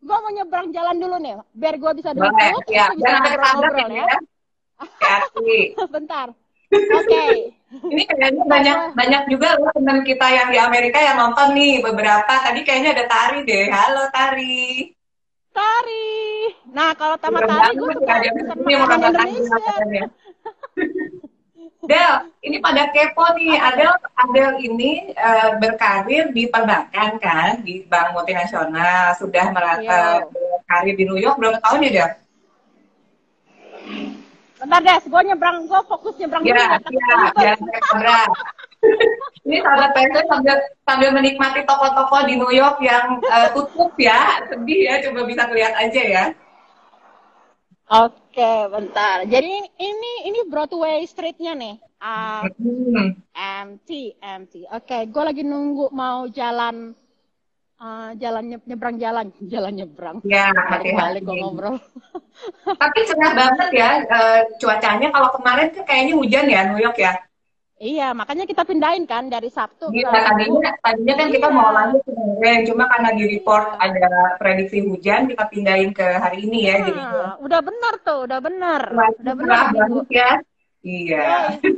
gue 0.00 0.16
mau 0.16 0.32
nyebrang 0.32 0.68
jalan 0.72 0.96
dulu 0.96 1.16
nih, 1.20 1.34
biar 1.52 1.74
gue 1.76 1.92
bisa 2.00 2.10
Boleh, 2.16 2.32
duduk, 2.32 2.64
ya. 2.72 2.86
bisa 2.96 3.12
ini 3.84 4.00
ya. 4.00 4.06
ya. 4.08 4.18
Bentar. 5.94 6.26
Oke. 6.72 7.59
Ini 7.70 8.02
kayaknya 8.02 8.42
banyak 8.44 8.78
banyak 8.98 9.22
juga 9.30 9.54
loh 9.54 9.70
teman 9.70 10.02
kita 10.02 10.26
yang 10.26 10.48
di 10.50 10.58
Amerika 10.58 10.98
yang 10.98 11.22
nonton 11.22 11.54
nih 11.54 11.78
beberapa. 11.78 12.26
Tadi 12.26 12.66
kayaknya 12.66 12.98
ada 12.98 13.06
Tari 13.06 13.46
deh. 13.46 13.70
Halo 13.70 14.10
Tari. 14.10 14.90
Tari. 15.54 16.10
Nah, 16.74 16.90
kalau 16.98 17.14
sama 17.22 17.38
Tari 17.46 17.78
gue 17.78 17.94
suka 17.94 18.14
ya, 18.18 18.30
mau 18.34 18.50
makanan 18.58 18.90
nonton 18.90 19.12
Tari 19.14 19.30
Indonesia. 19.30 19.54
makanannya. 19.54 20.04
Del, 21.80 22.14
ini 22.44 22.60
pada 22.60 22.92
kepo 22.92 23.24
nih. 23.34 23.56
Adel, 23.56 23.90
Adel 24.14 24.50
ini 24.60 25.10
eh, 25.10 25.50
berkarir 25.56 26.28
di 26.30 26.46
perbankan 26.46 27.16
kan, 27.18 27.64
di 27.64 27.86
bank 27.88 28.12
multinasional. 28.14 29.14
Sudah 29.16 29.48
merata 29.50 29.80
Iya. 29.80 30.28
berkarir 30.28 30.94
di 30.94 31.04
New 31.08 31.18
York 31.18 31.38
berapa 31.38 31.58
tahun 31.62 31.86
ya, 31.86 31.90
Del? 31.90 32.10
Bentar, 34.60 34.80
Des. 34.80 35.02
Gue 35.08 35.22
nyebrang, 35.24 35.56
gue 35.64 35.80
fokus 35.88 36.14
nyebrang 36.20 36.42
Ya, 36.44 36.52
dulu. 36.52 36.60
ya, 36.60 36.76
jangan 36.76 37.28
sampai 37.56 37.80
ketabrak. 37.80 38.28
Ini 39.40 39.56
sahabat 39.60 39.90
PSW 39.92 40.16
sambil 40.24 40.56
sambil 40.84 41.10
menikmati 41.12 41.60
toko-toko 41.64 42.16
di 42.24 42.34
New 42.36 42.52
York 42.52 42.80
yang 42.80 43.20
uh, 43.24 43.48
tutup 43.52 43.92
ya, 43.96 44.40
sedih 44.48 44.80
ya. 44.84 44.94
Coba 45.04 45.24
bisa 45.24 45.48
lihat 45.48 45.74
aja 45.76 46.02
ya. 46.02 46.24
Oke, 47.90 48.52
bentar. 48.70 49.26
Jadi 49.26 49.50
ini 49.76 50.12
ini 50.24 50.40
Broadway 50.46 51.02
Street-nya 51.04 51.52
nih. 51.56 51.76
Uh, 52.00 52.48
Hmm. 52.56 53.12
empty, 53.34 54.16
empty. 54.18 54.64
Oke, 54.70 55.04
gue 55.04 55.22
lagi 55.22 55.42
nunggu 55.44 55.92
mau 55.92 56.24
jalan 56.26 56.96
uh, 57.80 58.10
jalan 58.14 58.44
nye- 58.46 58.66
nyebrang 58.68 58.96
jalan, 58.96 59.26
jalan 59.52 59.72
nyebrang. 59.74 60.16
Ya, 60.22 60.52
Balik-balik 60.52 61.24
hati-hati. 61.24 61.40
ngobrol. 61.40 61.76
Tapi 62.82 62.98
cerah 63.04 63.32
banget 63.34 63.68
ya 63.74 63.90
eh, 64.00 64.40
cuacanya. 64.56 65.08
Kalau 65.10 65.28
kemarin 65.34 65.66
kan 65.72 65.84
kayaknya 65.84 66.14
hujan 66.14 66.46
ya 66.46 66.60
New 66.68 66.80
York 66.80 66.96
ya. 66.96 67.12
Iya, 67.80 68.12
makanya 68.12 68.44
kita 68.44 68.60
pindahin 68.60 69.08
kan 69.08 69.32
dari 69.32 69.48
Sabtu 69.48 69.88
ke 69.88 70.04
Iya, 70.04 70.12
tadinya, 70.12 70.68
tadinya 70.84 71.14
kan 71.16 71.28
kita 71.32 71.48
Iya. 71.48 71.56
mau 71.56 71.72
lanjut 71.72 72.02
kemarin, 72.04 72.58
cuma 72.68 72.84
karena 72.84 73.08
di 73.16 73.24
report 73.24 73.66
ada 73.80 74.08
prediksi 74.36 74.84
hujan, 74.84 75.24
kita 75.24 75.48
pindahin 75.48 75.88
ke 75.88 76.04
hari 76.20 76.44
ini 76.44 76.68
ya. 76.68 76.76
Jadi 76.84 77.00
Ah, 77.00 77.40
udah 77.40 77.60
benar 77.64 77.94
tuh, 78.04 78.28
udah 78.28 78.36
benar. 78.36 78.82
Udah 79.16 79.32
benar. 79.32 79.72
banget 79.72 80.06
ya. 80.12 80.30
Iya. 80.84 81.24
Yeay. 81.56 81.72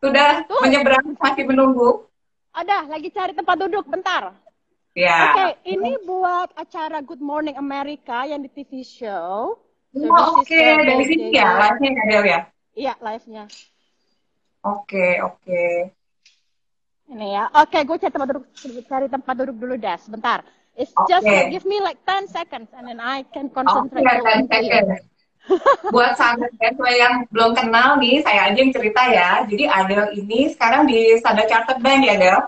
Sudah 0.00 0.48
Tuh. 0.48 0.64
menyeberang 0.64 1.04
masih 1.12 1.44
menunggu. 1.44 2.08
Ada, 2.56 2.88
lagi 2.88 3.12
cari 3.12 3.36
tempat 3.36 3.56
duduk, 3.60 3.84
bentar. 3.84 4.32
Ya. 4.98 5.30
Oke, 5.30 5.46
ini 5.70 5.94
buat 6.02 6.50
acara 6.58 6.98
Good 6.98 7.22
Morning 7.22 7.54
America 7.54 8.26
yang 8.26 8.42
di 8.42 8.50
TV 8.50 8.82
show. 8.82 9.54
So, 9.94 10.10
Oh, 10.10 10.42
Oke, 10.42 10.58
the 10.58 10.84
dari 10.84 11.04
sini 11.06 11.30
ya, 11.30 11.54
live-nya 11.54 11.90
ya, 11.94 12.02
Del 12.04 12.24
ya? 12.26 12.40
Iya, 12.74 12.92
live-nya. 12.98 13.44
Oke, 14.66 15.22
oke. 15.22 15.64
Ini 17.08 17.26
ya. 17.30 17.44
Oke, 17.54 17.78
gue 17.86 17.96
cari 17.96 18.10
tempat 18.12 18.28
duduk 18.28 18.44
cari 18.84 19.06
tempat 19.08 19.34
duduk 19.38 19.56
dulu 19.56 19.74
dah, 19.78 19.96
sebentar. 19.96 20.42
It's 20.74 20.92
just 21.06 21.22
Oke. 21.22 21.30
like, 21.30 21.50
give 21.50 21.64
me 21.64 21.78
like 21.78 21.98
10 22.02 22.26
seconds 22.28 22.68
and 22.74 22.86
then 22.86 22.98
I 22.98 23.22
can 23.30 23.48
Oke, 23.48 23.54
concentrate. 23.54 24.02
dan 24.02 24.18
on 24.20 24.42
you. 24.42 24.50
second. 24.50 24.86
Buat 25.88 26.20
sahabat 26.20 26.52
PSW 26.60 26.84
yang 26.92 27.14
belum 27.32 27.56
kenal 27.56 27.96
nih, 27.96 28.20
saya 28.20 28.52
aja 28.52 28.58
yang 28.60 28.74
cerita 28.74 29.02
ya. 29.08 29.30
Jadi 29.48 29.64
Adel 29.64 30.12
ini 30.12 30.52
sekarang 30.52 30.84
di 30.84 31.16
Standard 31.16 31.48
Chartered 31.48 31.80
Bank 31.80 32.04
ya, 32.04 32.14
Del? 32.20 32.38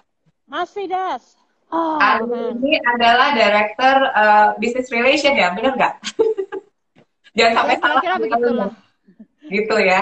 Masih 0.45 0.85
das. 0.85 1.40
Oh, 1.71 1.99
man. 2.27 2.59
ini 2.59 2.83
adalah 2.83 3.31
Director 3.31 3.95
uh, 4.11 4.49
Business 4.59 4.91
Relation 4.91 5.39
ya, 5.39 5.55
bener 5.55 5.79
nggak? 5.79 5.95
Jangan 7.39 7.55
sampai 7.63 7.75
Ya, 7.79 7.81
salah. 7.81 8.19
begitulah. 8.19 8.71
Gitu 9.47 9.77
ya. 9.79 10.01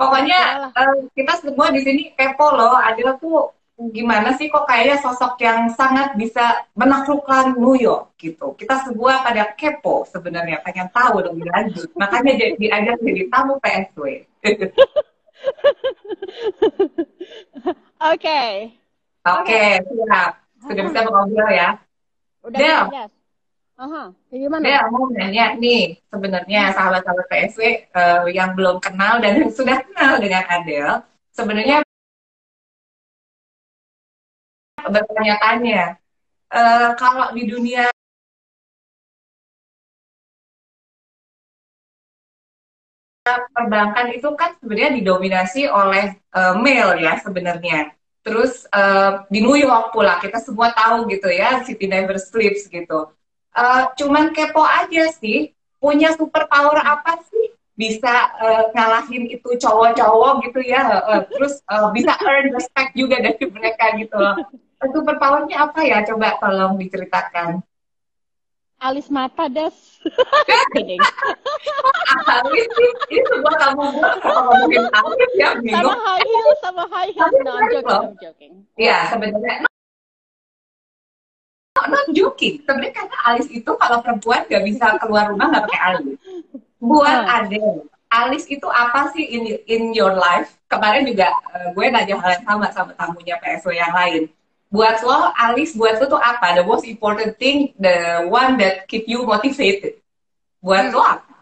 Pokoknya 0.00 0.40
eh, 0.72 0.94
kita 1.12 1.38
semua 1.44 1.68
di 1.70 1.80
sini 1.84 2.02
kepo 2.16 2.56
loh. 2.56 2.74
Adel 2.74 3.14
tuh 3.20 3.52
gimana 3.74 4.32
sih 4.38 4.46
kok 4.48 4.64
kayaknya 4.64 4.96
sosok 5.02 5.34
yang 5.42 5.66
sangat 5.74 6.14
bisa 6.16 6.64
menaklukkan 6.72 7.58
New 7.60 7.76
York 7.76 8.16
gitu. 8.16 8.56
Kita 8.56 8.80
semua 8.86 9.20
pada 9.20 9.52
kepo 9.52 10.08
sebenarnya, 10.08 10.64
pengen 10.64 10.88
tahu 10.88 11.20
lebih 11.20 11.46
lanjut. 11.52 11.88
Makanya 11.94 12.32
jadi 12.32 12.54
diajak 12.56 12.96
jadi 13.04 13.22
tamu 13.28 13.60
PSW. 13.60 14.24
Oke. 18.04 18.40
Oke, 19.24 19.62
siap. 19.80 20.32
Sudah 20.64 20.82
bisa 20.88 21.00
mengobrol 21.04 21.50
ya. 21.52 21.68
Udah 22.44 22.58
Del. 22.58 22.84
Aha, 23.74 24.02
gimana? 24.30 24.62
Del 24.62 24.86
mau 24.94 25.10
nanya 25.10 25.58
nih, 25.58 25.98
sebenarnya 26.06 26.70
sahabat-sahabat 26.72 27.26
PSW 27.26 27.62
eh, 27.90 28.22
yang 28.30 28.54
belum 28.54 28.78
kenal 28.78 29.18
dan 29.18 29.42
yang 29.42 29.50
sudah 29.58 29.82
kenal 29.82 30.22
dengan 30.22 30.42
Adel, 30.46 31.02
sebenarnya 31.34 31.82
bertanya-tanya, 34.78 35.98
eh, 36.54 36.88
kalau 36.94 37.34
di 37.34 37.42
dunia 37.50 37.90
perbankan 43.56 44.12
itu 44.12 44.28
kan 44.36 44.52
sebenarnya 44.60 44.92
didominasi 45.00 45.66
oleh 45.66 46.14
eh, 46.14 46.54
male 46.54 46.94
ya 47.02 47.18
sebenarnya. 47.18 47.90
Terus 48.24 48.64
eh, 48.72 49.12
di 49.28 49.44
New 49.44 49.54
York 49.54 49.92
pula 49.92 50.16
kita 50.16 50.40
semua 50.40 50.72
tahu 50.72 51.04
gitu 51.12 51.28
ya, 51.28 51.60
City 51.62 51.84
Never 51.84 52.16
Sleeps 52.16 52.66
gitu. 52.72 53.12
Eh, 53.52 53.82
cuman 54.00 54.32
kepo 54.32 54.64
aja 54.64 55.12
sih, 55.12 55.52
punya 55.76 56.16
superpower 56.16 56.80
apa 56.80 57.20
sih 57.28 57.52
bisa 57.76 58.32
eh, 58.40 58.64
ngalahin 58.72 59.28
itu 59.28 59.48
cowok-cowok 59.60 60.40
gitu 60.48 60.64
ya, 60.64 61.04
eh, 61.04 61.22
terus 61.28 61.60
eh, 61.68 61.88
bisa 61.92 62.16
earn 62.24 62.56
respect 62.56 62.96
juga 62.96 63.20
dari 63.20 63.44
mereka 63.44 63.92
gitu 64.00 64.16
loh. 64.16 64.40
Superpowernya 64.84 65.56
apa 65.68 65.80
ya? 65.84 66.00
Coba 66.08 66.40
tolong 66.40 66.80
diceritakan. 66.80 67.60
Alis 68.84 69.08
mata, 69.08 69.48
das. 69.48 69.72
Alis 72.28 72.66
sih, 72.68 72.90
ini 73.08 73.22
sebuah 73.24 73.56
kamu 73.56 73.84
buat 73.96 74.14
kalau 74.20 74.52
ngomongin 74.52 74.84
alis 74.92 75.30
ya 75.32 75.56
sama 75.56 75.64
bingung. 75.64 75.96
high 75.96 76.20
heels, 76.22 76.58
sama 76.60 76.84
high 76.92 77.08
heels. 77.08 77.32
Tapi 77.32 77.40
No, 77.40 77.50
I'm 77.56 77.68
joking. 77.72 78.04
I'm 78.04 78.16
joking. 78.20 78.52
Iya, 78.76 78.98
sebenarnya 79.08 79.54
no, 81.74 81.82
not 81.88 82.06
joking. 82.12 82.54
Sebenarnya 82.60 82.92
karena 82.92 83.16
alis 83.24 83.48
itu 83.48 83.70
kalau 83.74 83.98
perempuan 84.04 84.44
nggak 84.44 84.64
bisa 84.68 84.86
keluar 85.00 85.32
rumah 85.32 85.48
nggak 85.48 85.64
pakai 85.64 85.80
alis. 85.80 86.16
Buat 86.76 87.18
Hmm. 87.24 87.34
Adele, 87.40 87.74
alis 88.12 88.44
itu 88.46 88.68
apa 88.68 89.08
sih 89.16 89.24
in 89.24 89.42
in 89.64 89.82
your 89.96 90.12
life? 90.12 90.60
Kemarin 90.68 91.08
juga 91.08 91.32
eh, 91.56 91.72
gue 91.72 91.86
nanya 91.88 92.20
hal 92.20 92.30
yang 92.36 92.44
sama 92.44 92.66
sama 92.68 92.92
tamunya 92.94 93.40
PSW 93.40 93.72
yang 93.72 93.96
lain. 93.96 94.28
Buat 94.70 95.02
lo, 95.06 95.30
alis 95.36 95.72
buat 95.76 95.96
lo 96.00 96.06
tuh 96.10 96.20
apa? 96.20 96.52
The 96.56 96.64
most 96.66 96.84
important 96.84 97.38
thing, 97.38 97.72
the 97.78 98.26
one 98.28 98.58
that 98.58 98.86
keep 98.90 99.06
you 99.06 99.22
motivated. 99.24 100.00
Buat 100.60 100.90
Hmm. 100.90 100.94
lo 100.94 101.00
apa? 101.02 101.34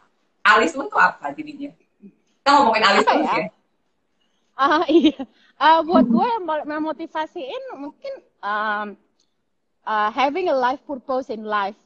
Alis 0.45 0.75
lo 0.77 0.87
tuh 0.89 1.01
apa 1.01 1.33
jadinya? 1.35 1.71
Kita 2.43 2.51
ngomongin 2.59 2.85
alis 2.85 3.07
terus 3.09 3.33
ya? 3.33 3.47
ya. 3.47 3.49
Ah 4.57 4.85
iya. 4.99 5.17
Ah, 5.59 5.81
buat 5.83 6.07
gue 6.07 6.27
yang 6.27 6.45
memotivasiin 6.67 7.79
mungkin 7.79 8.13
um, 8.43 8.87
uh, 9.87 10.11
having 10.11 10.49
a 10.51 10.57
life 10.57 10.83
purpose 10.87 11.31
in 11.31 11.45
life. 11.47 11.79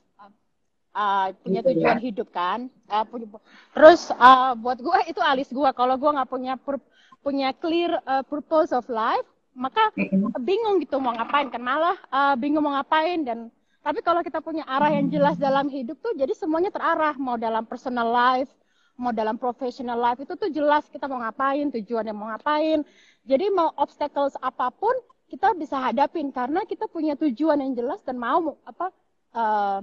Uh, 0.97 1.29
punya 1.45 1.61
Gitu 1.61 1.69
ya. 1.77 1.95
tujuan 1.95 1.99
hidup 2.01 2.29
kan. 2.33 2.73
Uh, 2.89 3.05
punya, 3.05 3.29
terus 3.77 4.09
uh, 4.17 4.57
buat 4.57 4.81
gue 4.81 4.99
itu 5.13 5.21
alis 5.21 5.53
gue. 5.53 5.71
Kalau 5.77 5.95
gue 6.01 6.11
nggak 6.11 6.31
punya 6.31 6.55
pur- 6.57 6.83
punya 7.21 7.53
clear 7.53 8.01
uh, 8.09 8.25
purpose 8.25 8.73
of 8.73 8.89
life, 8.89 9.29
maka 9.57 9.89
bingung 10.37 10.79
gitu 10.85 11.01
mau 11.01 11.17
ngapain. 11.17 11.49
Kan 11.49 11.65
malah 11.65 11.97
uh, 12.13 12.37
bingung 12.37 12.61
mau 12.61 12.77
ngapain 12.77 13.25
dan 13.25 13.39
tapi 13.81 14.05
kalau 14.05 14.21
kita 14.21 14.45
punya 14.45 14.67
arah 14.69 14.93
yang 14.93 15.09
jelas 15.09 15.41
dalam 15.41 15.73
hidup 15.73 15.97
tuh 16.05 16.13
jadi 16.13 16.37
semuanya 16.37 16.69
terarah. 16.69 17.17
Mau 17.17 17.41
dalam 17.41 17.65
personal 17.65 18.13
life 18.13 18.53
mau 18.97 19.13
dalam 19.13 19.37
professional 19.37 20.01
life 20.01 20.25
itu 20.25 20.35
tuh 20.35 20.49
jelas 20.49 20.89
kita 20.89 21.05
mau 21.05 21.21
ngapain 21.21 21.69
tujuannya 21.69 22.15
mau 22.17 22.33
ngapain. 22.33 22.81
Jadi 23.29 23.53
mau 23.53 23.71
obstacles 23.77 24.35
apa 24.41 24.73
pun 24.73 24.97
kita 25.29 25.53
bisa 25.59 25.77
hadapin 25.77 26.33
karena 26.33 26.65
kita 26.65 26.89
punya 26.89 27.19
tujuan 27.19 27.61
yang 27.61 27.73
jelas 27.77 28.01
dan 28.07 28.17
mau 28.17 28.57
apa 28.65 28.89
uh, 29.37 29.81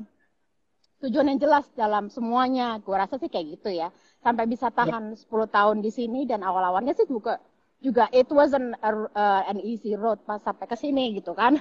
tujuan 1.05 1.35
yang 1.35 1.39
jelas 1.39 1.69
dalam 1.77 2.09
semuanya. 2.09 2.81
Gue 2.81 2.97
rasa 2.97 3.21
sih 3.21 3.29
kayak 3.29 3.59
gitu 3.59 3.69
ya. 3.69 3.93
Sampai 4.23 4.47
bisa 4.47 4.71
tahan 4.71 5.19
10 5.19 5.27
tahun 5.27 5.77
di 5.83 5.91
sini 5.91 6.23
dan 6.23 6.41
awal-awalnya 6.41 6.95
sih 6.95 7.05
juga 7.05 7.37
juga 7.83 8.07
it 8.15 8.25
wasn't 8.31 8.73
a, 8.79 8.91
uh, 9.11 9.41
an 9.45 9.59
easy 9.59 9.93
road 9.93 10.17
pas 10.23 10.39
sampai 10.39 10.65
ke 10.65 10.75
sini 10.79 11.19
gitu 11.19 11.35
kan 11.35 11.59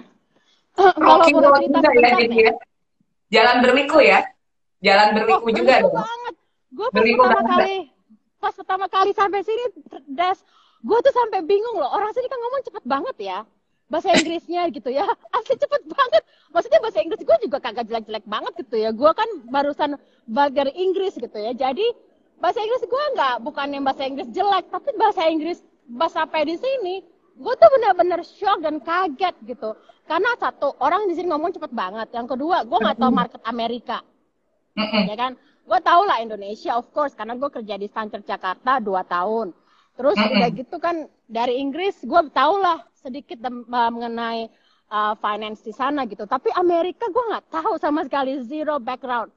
Road 0.72 1.20
cerita 1.28 1.78
juga 1.84 2.08
ya 2.08 2.16
ya. 2.30 2.52
Jalan 3.32 3.56
berliku 3.60 3.98
ya. 4.00 4.20
Jalan 4.80 5.08
berliku 5.16 5.44
Oh, 5.44 5.52
juga 5.52 5.76
berliku 5.78 5.88
dong. 5.88 5.94
banget. 6.00 6.34
Gue 6.72 6.86
pas 6.88 6.94
Berliku 6.96 7.20
pertama 7.20 7.36
banget. 7.36 7.52
kali, 7.52 7.76
pas 8.40 8.54
pertama 8.56 8.86
kali 8.88 9.10
sampai 9.12 9.40
sini, 9.44 9.64
Des, 10.08 10.38
gue 10.80 10.98
tuh 11.04 11.12
sampai 11.12 11.40
bingung 11.44 11.76
loh. 11.76 11.92
Orang 11.92 12.12
sini 12.16 12.24
kan 12.26 12.38
ngomong 12.40 12.62
cepet 12.64 12.84
banget 12.84 13.16
ya. 13.20 13.38
Bahasa 13.88 14.08
Inggrisnya 14.16 14.72
gitu 14.72 14.88
ya. 14.88 15.04
Asli 15.36 15.54
cepet 15.56 15.82
banget. 15.84 16.22
Maksudnya 16.52 16.80
bahasa 16.80 16.98
Inggris 17.04 17.20
gue 17.20 17.36
juga 17.44 17.58
kagak 17.60 17.84
jelek-jelek 17.88 18.24
banget 18.24 18.52
gitu 18.64 18.76
ya. 18.80 18.90
Gue 18.92 19.12
kan 19.12 19.28
barusan 19.48 20.00
belajar 20.24 20.72
Inggris 20.72 21.20
gitu 21.20 21.36
ya. 21.36 21.52
Jadi 21.52 21.84
bahasa 22.40 22.64
Inggris 22.64 22.84
gue 22.88 23.04
nggak, 23.16 23.34
bukan 23.44 23.68
yang 23.70 23.84
bahasa 23.84 24.08
Inggris 24.08 24.28
jelek, 24.32 24.72
tapi 24.72 24.88
bahasa 24.96 25.28
Inggris 25.28 25.60
bahasa 25.86 26.24
apa 26.26 26.42
di 26.44 26.56
sini, 26.58 27.02
gue 27.36 27.54
tuh 27.56 27.70
benar-benar 27.78 28.20
shock 28.22 28.62
dan 28.62 28.78
kaget 28.82 29.34
gitu. 29.46 29.74
Karena 30.06 30.34
satu, 30.36 30.74
orang 30.82 31.06
di 31.08 31.14
sini 31.14 31.30
ngomong 31.30 31.54
cepet 31.54 31.72
banget. 31.72 32.08
Yang 32.12 32.36
kedua, 32.36 32.66
gue 32.66 32.78
nggak 32.78 32.98
tahu 32.98 33.12
market 33.14 33.42
Amerika. 33.46 34.02
Ya 35.06 35.16
kan? 35.16 35.32
Gue 35.62 35.78
tau 35.78 36.02
lah 36.02 36.18
Indonesia 36.18 36.74
of 36.74 36.90
course 36.90 37.14
karena 37.14 37.38
gue 37.38 37.46
kerja 37.46 37.78
di 37.78 37.86
Standard 37.86 38.26
Jakarta 38.26 38.82
dua 38.82 39.06
tahun. 39.06 39.54
Terus 39.94 40.16
udah 40.18 40.50
gitu 40.50 40.76
kan 40.82 41.06
dari 41.30 41.62
Inggris 41.62 42.02
gue 42.02 42.20
tau 42.34 42.58
lah 42.58 42.82
sedikit 42.98 43.38
uh, 43.46 43.90
mengenai 43.92 44.50
uh, 44.90 45.14
finance 45.22 45.62
di 45.62 45.70
sana 45.70 46.02
gitu. 46.10 46.26
Tapi 46.26 46.50
Amerika 46.58 47.06
gue 47.06 47.24
nggak 47.30 47.46
tahu 47.52 47.78
sama 47.78 48.02
sekali 48.02 48.42
zero 48.42 48.82
background. 48.82 49.30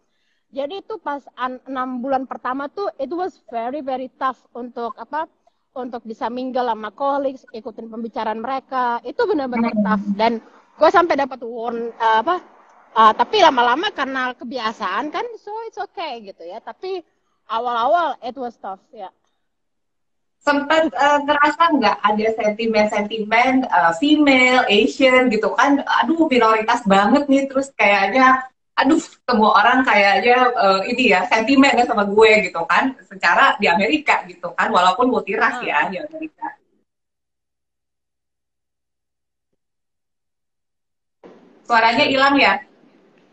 Jadi 0.50 0.82
itu 0.82 0.98
pas 1.04 1.22
enam 1.38 2.00
bulan 2.00 2.26
pertama 2.26 2.72
tuh 2.72 2.90
it 2.98 3.12
was 3.12 3.38
very 3.52 3.84
very 3.86 4.10
tough 4.18 4.40
untuk 4.56 4.96
apa 4.98 5.30
untuk 5.76 6.08
bisa 6.08 6.32
mingle 6.32 6.72
sama 6.72 6.90
colleagues, 6.96 7.44
ikutin 7.52 7.92
pembicaraan 7.92 8.40
mereka, 8.40 9.04
itu 9.04 9.20
benar-benar 9.28 9.76
tough. 9.84 10.06
Dan 10.16 10.40
gue 10.76 10.90
sampai 10.90 11.20
dapat 11.20 11.40
warn 11.44 11.92
uh, 12.00 12.20
apa 12.24 12.36
uh, 12.96 13.14
tapi 13.16 13.44
lama-lama 13.44 13.92
karena 13.92 14.32
kebiasaan 14.36 15.12
kan 15.12 15.24
so 15.36 15.52
it's 15.68 15.80
okay 15.80 16.24
gitu 16.24 16.48
ya. 16.48 16.64
Tapi 16.64 17.04
awal-awal 17.52 18.16
it 18.24 18.36
was 18.40 18.56
tough 18.56 18.82
ya. 18.96 19.12
Sempat 20.46 20.94
uh, 20.94 21.20
ngerasa 21.26 21.64
nggak 21.76 21.98
ada 22.06 22.28
sentimen-sentimen 22.38 23.66
uh, 23.68 23.92
female 23.98 24.64
Asian 24.70 25.28
gitu 25.28 25.52
kan? 25.58 25.84
Aduh 26.06 26.30
minoritas 26.32 26.86
banget 26.88 27.28
nih. 27.28 27.52
Terus 27.52 27.74
kayaknya 27.76 28.48
aduh 28.76 29.00
semua 29.00 29.56
orang 29.56 29.88
kayaknya 29.88 30.52
uh, 30.52 30.84
ini 30.84 31.16
ya 31.16 31.24
sentimen 31.32 31.80
ya 31.80 31.88
sama 31.88 32.04
gue 32.04 32.32
gitu 32.44 32.60
kan 32.68 32.92
secara 33.08 33.56
di 33.56 33.72
Amerika 33.72 34.28
gitu 34.28 34.52
kan 34.52 34.68
walaupun 34.68 35.08
multiras 35.08 35.64
hmm. 35.64 35.68
ya 35.72 35.88
di 35.88 35.98
Amerika 36.04 36.60
suaranya 41.64 42.04
hilang 42.04 42.36
ya 42.36 42.60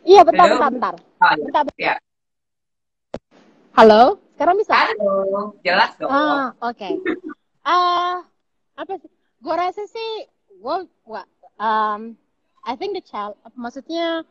iya 0.06 0.22
bentar 0.22 0.46
Halo? 0.46 0.54
bentar 0.54 0.70
bentar 0.70 0.94
oh, 0.94 1.26
iya. 1.34 1.42
bentar, 1.42 1.62
bentar. 1.66 1.82
Ya. 1.82 1.94
halo 3.74 4.02
sekarang 4.38 4.56
bisa 4.62 4.74
halo 4.78 5.58
jelas 5.66 5.90
dong 5.98 6.10
ah 6.14 6.54
oke 6.62 6.78
okay. 6.78 6.94
uh, 7.66 8.22
apa 8.78 8.92
sih 8.94 9.10
gue 9.42 9.54
rasa 9.58 9.82
sih 9.90 10.10
gue 10.62 10.76
um, 11.58 12.14
I 12.62 12.78
think 12.78 12.94
the 12.94 13.02
child 13.02 13.34
maksudnya 13.58 14.22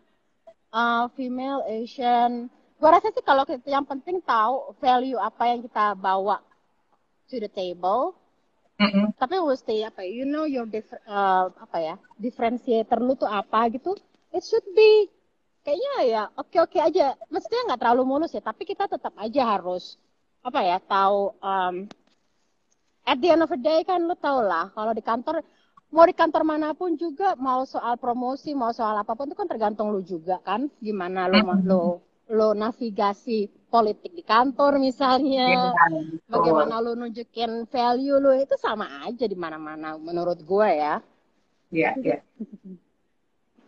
uh, 0.71 1.05
female 1.13 1.61
Asian. 1.67 2.47
Gue 2.81 2.89
rasa 2.89 3.13
sih 3.13 3.21
kalau 3.21 3.45
kita 3.45 3.69
yang 3.69 3.85
penting 3.85 4.23
tahu 4.25 4.73
value 4.81 5.19
apa 5.21 5.53
yang 5.53 5.61
kita 5.61 5.93
bawa 5.93 6.41
to 7.29 7.37
the 7.37 7.51
table. 7.51 8.17
Mm-hmm. 8.81 9.13
tapi 9.13 9.37
mesti 9.37 9.85
apa 9.85 10.01
ya, 10.01 10.09
you 10.09 10.25
know 10.25 10.49
your 10.49 10.65
dif- 10.65 11.05
uh, 11.05 11.53
apa 11.53 11.77
ya 11.77 11.95
differentiator 12.17 12.97
lu 12.97 13.13
tuh 13.13 13.29
apa 13.29 13.69
gitu. 13.69 13.93
It 14.33 14.41
should 14.41 14.65
be 14.73 15.05
kayaknya 15.61 15.93
ya 16.09 16.23
oke 16.33 16.57
oke 16.57 16.81
aja. 16.81 17.13
Mestinya 17.29 17.69
nggak 17.69 17.79
terlalu 17.85 18.03
mulus 18.09 18.33
ya 18.33 18.41
tapi 18.41 18.65
kita 18.65 18.89
tetap 18.89 19.13
aja 19.21 19.53
harus 19.53 20.01
apa 20.41 20.65
ya 20.65 20.81
tahu 20.81 21.29
um, 21.45 21.85
at 23.05 23.21
the 23.21 23.29
end 23.29 23.45
of 23.45 23.53
the 23.53 23.61
day 23.61 23.85
kan 23.85 24.01
lu 24.01 24.17
tau 24.17 24.41
lah 24.41 24.73
kalau 24.73 24.97
di 24.97 25.05
kantor 25.05 25.45
mau 25.91 26.07
di 26.07 26.15
kantor 26.15 26.43
mana 26.47 26.71
pun 26.71 26.95
juga 26.95 27.35
mau 27.35 27.67
soal 27.67 27.99
promosi 27.99 28.55
mau 28.55 28.71
soal 28.71 28.95
apa 28.95 29.11
pun 29.11 29.27
itu 29.27 29.35
kan 29.35 29.45
tergantung 29.45 29.91
lu 29.91 29.99
juga 30.01 30.39
kan 30.39 30.71
gimana 30.79 31.27
lu 31.27 31.43
mm-hmm. 31.43 31.67
lo 31.67 31.99
lo 32.31 32.55
navigasi 32.55 33.51
politik 33.67 34.15
di 34.15 34.23
kantor 34.23 34.79
misalnya 34.79 35.51
ya, 35.51 35.63
bagaimana 36.31 36.79
lu 36.79 36.95
nunjukin 36.95 37.67
value 37.67 38.23
lu 38.23 38.31
itu 38.39 38.55
sama 38.55 39.03
aja 39.03 39.27
di 39.27 39.35
mana-mana 39.35 39.99
menurut 39.99 40.39
gue 40.39 40.69
ya 40.79 40.95
iya 41.75 41.91
iya 41.99 42.17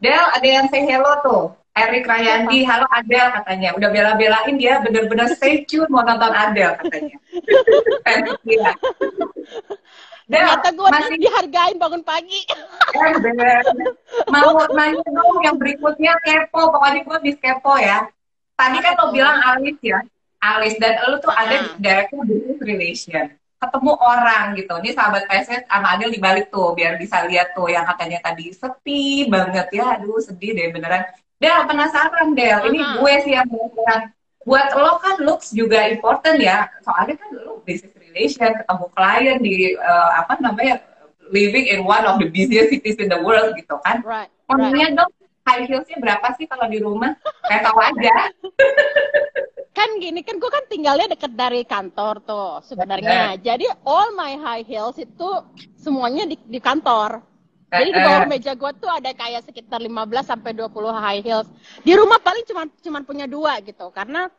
Del 0.04 0.20
ada 0.36 0.44
yang 0.48 0.68
say 0.68 0.84
hello 0.84 1.12
tuh 1.24 1.44
Erik 1.74 2.06
Rayandi, 2.06 2.62
halo 2.70 2.86
Adel 2.94 3.34
katanya. 3.34 3.74
Udah 3.74 3.90
bela-belain 3.90 4.62
dia 4.62 4.78
bener-bener 4.86 5.26
stay 5.34 5.66
tune 5.66 5.90
mau 5.90 6.06
nonton 6.06 6.30
Adel 6.30 6.78
katanya. 6.78 7.18
Iya. 8.46 8.72
Ternyata 10.24 10.68
gue 10.72 10.88
masih 10.88 11.18
dihargain 11.20 11.76
bangun 11.76 12.04
pagi. 12.04 12.42
Eh, 12.96 13.14
Mau 14.32 14.56
nanya 14.78 15.04
dong 15.04 15.38
yang 15.44 15.58
berikutnya 15.60 16.16
kepo, 16.24 16.72
pokoknya 16.72 17.02
gue 17.04 17.18
bis 17.28 17.38
kepo 17.40 17.76
ya. 17.76 18.08
Tadi 18.56 18.78
kan 18.80 18.94
lo 19.02 19.12
bilang 19.12 19.38
Alis 19.44 19.78
ya, 19.84 20.00
Alis 20.40 20.78
dan 20.80 21.02
lo 21.10 21.20
tuh 21.20 21.34
ada 21.34 21.76
directly 21.76 22.22
business 22.24 22.60
relation. 22.64 23.26
Ketemu 23.60 23.94
orang 23.96 24.60
gitu. 24.60 24.74
Ini 24.84 24.92
sahabat 24.92 25.24
PSS 25.28 25.72
sama 25.72 25.96
Adil 25.96 26.12
dibalik 26.12 26.52
tuh, 26.52 26.76
biar 26.76 27.00
bisa 27.00 27.24
lihat 27.28 27.56
tuh 27.56 27.72
yang 27.72 27.88
katanya 27.88 28.20
tadi 28.20 28.52
sepi 28.52 29.28
banget 29.32 29.72
ya. 29.72 30.00
Aduh 30.00 30.20
sedih 30.20 30.52
deh 30.56 30.68
beneran. 30.72 31.04
Del 31.40 31.64
penasaran 31.68 32.32
Del, 32.36 32.60
ini 32.72 32.80
gue 32.80 33.14
sih 33.24 33.36
yang 33.36 33.48
penasaran. 33.48 34.12
Buat 34.44 34.76
lo 34.76 35.00
kan 35.00 35.16
looks 35.24 35.56
juga 35.56 35.88
important 35.88 36.36
ya, 36.36 36.68
soalnya 36.84 37.16
kan 37.16 37.32
lo 37.40 37.64
business 37.64 37.96
relation, 38.14 38.54
ketemu 38.54 38.86
klien 38.94 39.38
di 39.42 39.56
uh, 39.76 40.10
apa 40.22 40.38
namanya 40.38 40.80
living 41.34 41.66
in 41.66 41.82
one 41.82 42.06
of 42.06 42.22
the 42.22 42.30
busiest 42.30 42.70
cities 42.70 43.02
in 43.02 43.10
the 43.10 43.18
world 43.18 43.58
gitu 43.58 43.76
kan. 43.82 44.06
Right. 44.06 44.30
right. 44.54 44.94
dong 44.94 45.12
high 45.44 45.68
heelsnya 45.68 45.98
berapa 46.00 46.28
sih 46.40 46.48
kalau 46.48 46.72
di 46.72 46.80
rumah? 46.80 47.12
Kayak 47.50 47.62
tahu 47.68 47.80
aja. 47.82 48.16
kan 49.78 49.90
gini 49.98 50.22
kan 50.22 50.38
gue 50.38 50.52
kan 50.54 50.64
tinggalnya 50.70 51.10
deket 51.10 51.34
dari 51.34 51.66
kantor 51.66 52.22
tuh 52.24 52.62
sebenarnya. 52.64 53.36
Jadi 53.42 53.68
all 53.84 54.14
my 54.16 54.38
high 54.40 54.64
heels 54.64 54.96
itu 55.02 55.30
semuanya 55.76 56.30
di, 56.30 56.38
di 56.38 56.60
kantor. 56.62 57.20
Jadi 57.74 57.90
di 57.90 58.00
bawah 58.06 58.30
meja 58.30 58.54
gue 58.54 58.72
tuh 58.78 58.86
ada 58.86 59.10
kayak 59.18 59.50
sekitar 59.50 59.82
15 59.82 59.90
sampai 60.22 60.54
20 60.54 60.70
high 60.94 61.22
heels. 61.26 61.50
Di 61.82 61.98
rumah 61.98 62.22
paling 62.22 62.46
cuma 62.46 62.70
cuma 62.70 63.00
punya 63.02 63.26
dua 63.26 63.58
gitu 63.66 63.90
karena 63.90 64.30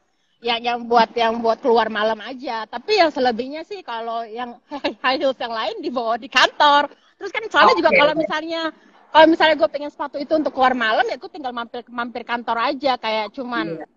yang 0.44 0.60
yang 0.60 0.78
buat 0.84 1.08
yang 1.16 1.40
buat 1.40 1.58
keluar 1.64 1.88
malam 1.88 2.20
aja. 2.20 2.68
Tapi 2.68 3.00
yang 3.00 3.08
selebihnya 3.08 3.64
sih 3.64 3.80
kalau 3.80 4.28
yang 4.28 4.60
high 5.04 5.16
heels 5.16 5.40
yang 5.40 5.56
lain 5.56 5.80
dibawa 5.80 6.20
di 6.20 6.28
kantor. 6.28 6.92
Terus 7.16 7.32
kan 7.32 7.42
soalnya 7.48 7.72
okay. 7.72 7.80
juga 7.80 7.90
kalau 7.96 8.14
misalnya 8.14 8.62
kalau 9.08 9.26
misalnya 9.30 9.56
gue 9.56 9.70
pengen 9.72 9.90
sepatu 9.90 10.20
itu 10.20 10.32
untuk 10.36 10.52
keluar 10.52 10.76
malam 10.76 11.06
ya 11.08 11.16
gue 11.16 11.30
tinggal 11.32 11.54
mampir 11.56 11.86
mampir 11.88 12.26
kantor 12.26 12.58
aja 12.60 12.98
kayak 12.98 13.30
cuman 13.32 13.78
yeah. 13.78 13.88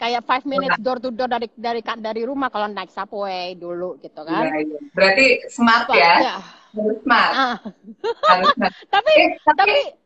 kayak 0.00 0.24
five 0.26 0.42
minutes 0.48 0.80
door 0.82 0.98
to 0.98 1.12
door 1.14 1.28
dari 1.30 1.46
dari 1.54 1.84
dari 1.84 2.22
rumah 2.26 2.50
kalau 2.50 2.66
naik 2.66 2.90
subway 2.90 3.54
dulu 3.54 4.02
gitu 4.02 4.26
kan. 4.26 4.50
Yeah, 4.50 4.74
yeah. 4.74 4.82
Berarti 4.98 5.26
smart 5.46 5.86
Apa, 5.86 5.94
ya. 5.94 6.14
ya. 6.18 6.36
Smart. 7.06 7.30
Ah. 7.30 7.56
Harus 8.26 8.50
smart. 8.58 8.74
tapi 8.98 9.12
eh, 9.14 9.30
tapi 9.54 9.76
hmm? 9.86 10.01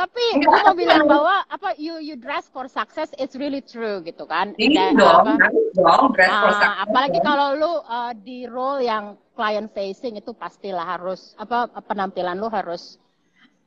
Tapi 0.00 0.24
gue 0.40 0.58
mau 0.64 0.72
bilang 0.72 1.04
bahwa 1.04 1.44
apa 1.52 1.76
you 1.76 2.00
you 2.00 2.16
dress 2.16 2.48
for 2.48 2.64
success 2.64 3.12
it's 3.20 3.36
really 3.36 3.60
true 3.60 4.00
gitu 4.00 4.24
kan. 4.24 4.56
Ini 4.56 4.96
dong 4.96 5.28
apa, 5.28 5.52
dong 5.76 6.16
dress 6.16 6.32
for 6.40 6.52
success. 6.56 6.88
apalagi 6.88 7.18
kalau 7.20 7.48
lu 7.52 7.72
uh, 7.84 8.12
di 8.16 8.48
role 8.48 8.80
yang 8.80 9.20
client 9.36 9.68
facing 9.76 10.16
itu 10.16 10.32
pastilah 10.32 10.96
harus 10.96 11.36
apa 11.36 11.68
penampilan 11.84 12.40
lu 12.40 12.48
harus 12.48 12.96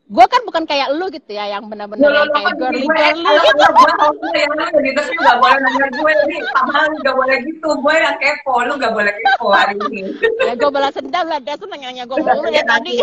gue 0.03 0.25
kan 0.27 0.41
bukan 0.43 0.63
kayak 0.67 0.91
lu 0.99 1.07
gitu 1.07 1.31
ya 1.31 1.47
yang 1.55 1.71
benar-benar 1.71 2.11
ya, 2.11 2.27
kayak 2.27 2.53
girly 2.59 2.83
girly 2.91 3.23
gitu. 3.23 3.63
Gue 4.19 4.35
yang 4.35 4.51
gitu 4.83 5.01
sih 5.07 5.15
gak 5.15 5.37
boleh 5.39 5.57
nanya 5.63 5.87
gue 5.95 6.11
ini 6.27 6.37
sama 6.51 6.79
lu 6.91 6.95
gak 7.07 7.15
boleh 7.15 7.37
gitu. 7.47 7.69
Gue 7.79 7.95
yang 7.95 8.17
kepo, 8.19 8.53
lu 8.67 8.73
gak 8.75 8.93
boleh 8.93 9.13
kepo 9.15 9.47
hari 9.55 9.75
ini. 9.87 10.11
ya 10.43 10.53
gue 10.59 10.69
balas 10.69 10.95
dendam 10.99 11.25
lah, 11.31 11.39
dia 11.39 11.55
seneng 11.55 11.81
nanya 11.81 12.03
gue 12.03 12.17
mulu 12.19 12.49
ya 12.51 12.63
tadi. 12.67 12.99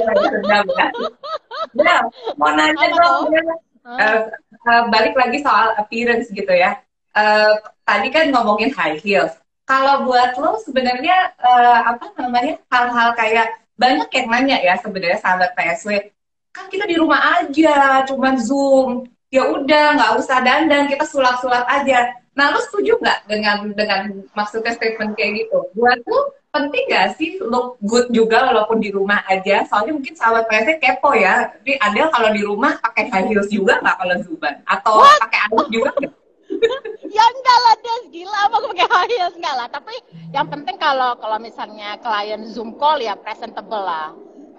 Ya, 1.80 1.96
mau 2.36 2.52
nanya 2.52 2.86
dong. 2.92 3.32
Uh, 3.80 4.28
uh, 4.68 4.82
balik 4.92 5.16
lagi 5.16 5.40
soal 5.40 5.72
appearance 5.80 6.28
gitu 6.28 6.52
ya. 6.52 6.76
Uh, 7.16 7.56
tadi 7.88 8.12
kan 8.12 8.28
ngomongin 8.28 8.70
high 8.76 9.00
heels. 9.00 9.32
Kalau 9.64 10.04
buat 10.04 10.36
lo 10.36 10.60
sebenarnya 10.62 11.32
uh, 11.40 11.96
apa 11.96 12.12
namanya 12.20 12.60
hal-hal 12.68 13.16
kayak 13.16 13.56
banyak 13.80 14.08
yang 14.12 14.26
nanya 14.28 14.56
ya 14.60 14.74
sebenarnya 14.76 15.16
sahabat 15.24 15.56
PSW 15.56 16.12
kan 16.50 16.66
kita 16.66 16.84
di 16.86 16.96
rumah 16.98 17.40
aja 17.40 18.02
cuman 18.06 18.34
zoom. 18.38 19.06
Ya 19.30 19.46
udah 19.46 19.94
nggak 19.94 20.12
usah 20.18 20.42
dandan 20.42 20.90
kita 20.90 21.06
sulap-sulap 21.06 21.62
aja. 21.70 22.10
Nah 22.34 22.50
lu 22.50 22.58
setuju 22.66 22.98
nggak 22.98 23.30
dengan 23.30 23.56
dengan 23.78 24.00
maksudnya 24.34 24.74
statement 24.74 25.14
kayak 25.14 25.46
gitu? 25.46 25.70
Buat 25.78 26.02
tuh 26.02 26.34
penting 26.50 26.90
gak 26.90 27.14
sih 27.14 27.38
look 27.38 27.78
good 27.86 28.10
juga 28.10 28.50
walaupun 28.50 28.82
di 28.82 28.90
rumah 28.90 29.22
aja? 29.30 29.62
Soalnya 29.70 29.94
mungkin 29.94 30.14
sahabat 30.18 30.50
PSC 30.50 30.82
kepo 30.82 31.14
ya. 31.14 31.54
Jadi 31.62 31.78
ada 31.78 32.10
kalau 32.10 32.30
di 32.34 32.42
rumah 32.42 32.74
pakai 32.82 33.06
high 33.06 33.26
heels 33.30 33.46
juga 33.54 33.78
nggak 33.78 33.96
kalau 34.02 34.14
zuban? 34.26 34.54
Atau 34.66 34.98
pakai 34.98 35.40
anduk 35.46 35.68
juga 35.70 35.90
gak? 35.94 36.12
ya 37.14 37.24
enggak 37.30 37.58
lah 37.62 37.74
Des. 37.78 38.04
Gila 38.10 38.38
apa 38.50 38.56
gue 38.58 38.70
pakai 38.74 38.88
high 38.90 39.10
heels? 39.14 39.36
Enggak 39.38 39.54
lah. 39.54 39.68
Tapi 39.70 39.94
yang 40.34 40.46
penting 40.50 40.76
kalau 40.82 41.14
kalau 41.22 41.38
misalnya 41.38 41.94
klien 42.02 42.42
zoom 42.50 42.74
call 42.74 42.98
ya 42.98 43.14
presentable 43.14 43.86
lah 43.86 44.10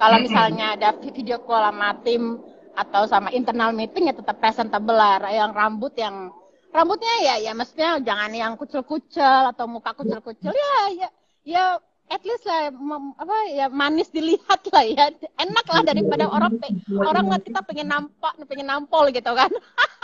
kalau 0.02 0.18
misalnya 0.18 0.74
ada 0.74 0.98
video 0.98 1.38
call 1.46 1.62
sama 1.62 1.94
tim 2.02 2.42
atau 2.74 3.06
sama 3.06 3.30
internal 3.30 3.70
meeting 3.70 4.10
ya 4.10 4.18
tetap 4.18 4.42
presentable 4.42 4.98
lah. 4.98 5.22
Yang 5.30 5.52
rambut 5.54 5.94
yang 5.94 6.34
rambutnya 6.74 7.14
ya 7.22 7.36
ya 7.38 7.52
mestinya 7.54 8.02
jangan 8.02 8.32
yang 8.34 8.58
kucel-kucel 8.58 9.54
atau 9.54 9.70
muka 9.70 9.94
kucel-kucel 9.94 10.50
ya 10.50 10.76
ya 10.98 11.10
ya 11.46 11.66
at 12.12 12.22
least 12.28 12.44
lah 12.44 12.68
apa 13.16 13.38
ya 13.56 13.66
manis 13.72 14.12
dilihat 14.12 14.62
lah 14.76 14.84
ya 14.84 15.08
enak 15.40 15.66
lah 15.72 15.82
daripada 15.88 16.28
orang 16.28 16.60
pe, 16.60 16.68
orang 16.92 17.32
lihat 17.32 17.44
kita 17.48 17.60
pengen 17.64 17.88
nampak 17.88 18.36
pengen 18.46 18.68
nampol 18.68 19.08
gitu 19.10 19.32
kan 19.32 19.48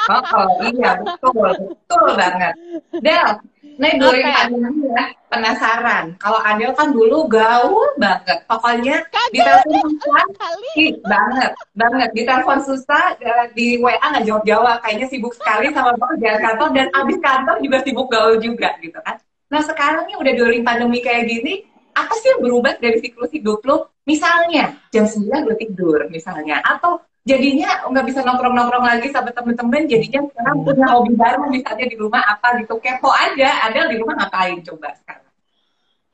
oh, 0.08 0.24
oh 0.24 0.48
iya 0.72 0.96
betul 1.04 1.36
betul 1.36 2.08
banget 2.16 2.56
Del 3.04 3.44
Nih 3.78 3.94
dulu 4.02 4.10
okay. 4.10 4.26
ya, 4.26 5.06
penasaran. 5.30 6.18
Kalau 6.18 6.42
Adel 6.42 6.74
kan 6.74 6.90
dulu 6.90 7.30
gaul 7.30 7.86
banget. 8.02 8.42
Pokoknya 8.50 9.06
di 9.30 9.38
telepon 9.38 9.86
susah, 10.02 10.26
ih, 10.74 10.92
banget, 11.06 11.52
banget. 11.78 12.10
Di 12.18 12.22
telepon 12.26 12.60
susah, 12.66 13.04
eh, 13.22 13.46
di 13.54 13.78
WA 13.78 14.02
nggak 14.02 14.26
jawab-jawab. 14.26 14.82
Kayaknya 14.82 15.08
sibuk 15.14 15.34
sekali 15.38 15.70
sama 15.78 15.94
pekerjaan 15.94 16.40
kantor 16.42 16.70
dan 16.74 16.88
abis 16.90 17.18
kantor 17.22 17.56
juga 17.62 17.78
sibuk 17.86 18.08
gaul 18.10 18.36
juga 18.42 18.70
gitu 18.82 18.98
kan. 19.06 19.22
Nah 19.54 19.62
sekarang 19.62 20.10
nih 20.10 20.18
udah 20.18 20.34
during 20.34 20.62
pandemi 20.66 21.00
kayak 21.00 21.30
gini, 21.30 21.70
apa 22.04 22.14
sih 22.22 22.30
yang 22.34 22.42
berubah 22.46 22.78
dari 22.78 22.98
siklus 23.02 23.34
hidup 23.34 23.66
lo? 23.66 23.92
Misalnya 24.06 24.78
jam 24.94 25.04
9 25.10 25.28
lo 25.28 25.54
tidur 25.58 26.00
misalnya. 26.08 26.64
Atau 26.64 27.04
jadinya 27.28 27.84
nggak 27.90 28.06
bisa 28.08 28.24
nongkrong-nongkrong 28.24 28.86
lagi 28.88 29.12
sama 29.12 29.36
temen-temen 29.36 29.84
jadinya 29.90 30.24
sekarang 30.32 30.64
punya 30.64 30.86
hobi 30.96 31.14
baru 31.18 31.52
misalnya 31.52 31.86
di 31.92 31.98
rumah 32.00 32.24
apa 32.24 32.64
gitu. 32.64 32.80
Kepo 32.80 33.12
aja 33.12 33.68
ada 33.68 33.92
di 33.92 33.96
rumah 34.00 34.16
ngapain? 34.16 34.64
Coba 34.64 34.96
sekarang 35.04 35.27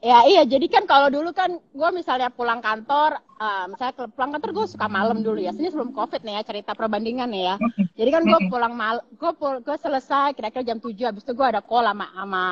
Ya 0.04 0.28
iya, 0.28 0.44
jadi 0.44 0.68
kan 0.68 0.84
kalau 0.84 1.08
dulu 1.08 1.32
kan 1.32 1.48
gue 1.56 1.90
misalnya 1.96 2.28
pulang 2.28 2.60
kantor, 2.60 3.24
uh, 3.40 3.72
misalnya 3.72 4.04
pulang 4.12 4.36
kantor 4.36 4.52
gue 4.52 4.66
suka 4.76 4.92
malam 4.92 5.24
dulu 5.24 5.40
ya. 5.40 5.56
Sini 5.56 5.72
sebelum 5.72 5.96
covid 5.96 6.28
nih 6.28 6.36
ya 6.36 6.42
cerita 6.44 6.76
perbandingan 6.76 7.32
nih 7.32 7.44
ya. 7.48 7.56
Jadi 7.96 8.10
kan 8.12 8.28
gue 8.28 8.40
pulang 8.52 8.76
mal, 8.76 9.00
gue 9.16 9.32
gue 9.64 9.78
selesai 9.80 10.36
kira-kira 10.36 10.68
jam 10.68 10.84
7 10.84 10.92
habis 11.08 11.24
itu 11.24 11.32
gue 11.32 11.48
ada 11.48 11.64
call 11.64 11.88
sama 11.88 12.12
sama 12.20 12.44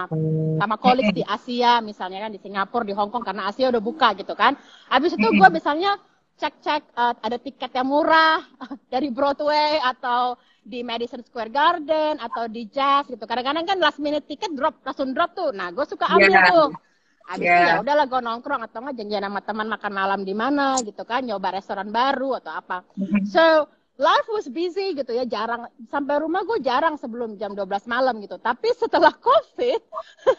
sama 0.64 0.76
colleagues 0.80 1.12
di 1.12 1.28
Asia 1.28 1.84
misalnya 1.84 2.24
kan 2.24 2.32
di 2.32 2.40
Singapura, 2.40 2.88
di 2.88 2.96
Hong 2.96 3.12
Kong 3.12 3.28
karena 3.28 3.52
Asia 3.52 3.68
udah 3.68 3.84
buka 3.84 4.16
gitu 4.16 4.32
kan. 4.32 4.56
Habis 4.88 5.20
itu 5.20 5.28
gue 5.28 5.50
misalnya 5.52 6.00
cek-cek 6.40 6.96
uh, 6.96 7.20
ada 7.20 7.36
tiket 7.36 7.76
yang 7.76 7.92
murah 7.92 8.40
dari 8.96 9.12
Broadway 9.12 9.76
atau 9.84 10.40
di 10.64 10.88
Madison 10.88 11.20
Square 11.20 11.52
Garden 11.52 12.16
atau 12.16 12.48
di 12.48 12.64
Jazz 12.72 13.12
gitu. 13.12 13.28
Kadang-kadang 13.28 13.68
kan 13.68 13.76
last 13.76 14.00
minute 14.00 14.24
tiket 14.24 14.56
drop 14.56 14.80
langsung 14.88 15.12
drop 15.12 15.36
tuh. 15.36 15.52
Nah, 15.52 15.68
gue 15.76 15.84
suka 15.84 16.08
ambil 16.08 16.32
yeah. 16.32 16.48
tuh 16.48 16.72
Habis 17.30 17.46
yeah. 17.46 17.60
itu 17.62 17.70
ya 17.70 17.76
udahlah 17.84 18.06
gue 18.10 18.22
nongkrong 18.22 18.62
atau 18.66 18.80
nggak 18.82 18.96
janjian 18.98 19.24
sama 19.26 19.42
teman 19.42 19.68
makan 19.70 19.94
malam 19.94 20.20
di 20.26 20.34
mana 20.36 20.80
gitu 20.82 21.04
kan, 21.06 21.22
nyoba 21.26 21.58
restoran 21.58 21.90
baru 21.94 22.42
atau 22.42 22.52
apa. 22.54 22.78
Mm-hmm. 22.98 23.30
So 23.30 23.70
life 24.02 24.28
was 24.34 24.50
busy 24.50 24.98
gitu 24.98 25.14
ya, 25.14 25.24
jarang 25.30 25.70
sampai 25.94 26.22
rumah 26.26 26.42
gue 26.42 26.58
jarang 26.66 26.98
sebelum 26.98 27.38
jam 27.38 27.54
12 27.54 27.86
malam 27.86 28.18
gitu. 28.24 28.42
Tapi 28.42 28.74
setelah 28.74 29.14
COVID, 29.14 29.82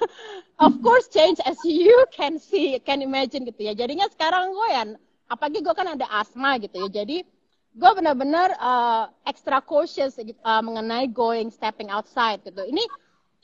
of 0.67 0.73
course 0.83 1.07
change 1.07 1.39
as 1.47 1.59
you 1.63 1.95
can 2.11 2.43
see, 2.43 2.77
can 2.83 2.99
imagine 2.99 3.47
gitu 3.47 3.63
ya. 3.63 3.73
Jadinya 3.73 4.11
sekarang 4.11 4.51
gue 4.51 4.69
ya, 4.75 4.83
apalagi 5.31 5.63
gue 5.63 5.75
kan 5.75 5.95
ada 5.95 6.07
asma 6.11 6.59
gitu 6.59 6.89
ya. 6.89 7.03
Jadi 7.03 7.23
gue 7.73 7.91
benar-benar 7.97 8.53
uh, 8.61 9.09
extra 9.25 9.65
cautious 9.65 10.21
uh, 10.21 10.61
mengenai 10.61 11.09
going 11.09 11.49
stepping 11.49 11.89
outside 11.89 12.43
gitu. 12.45 12.61
Ini 12.61 12.85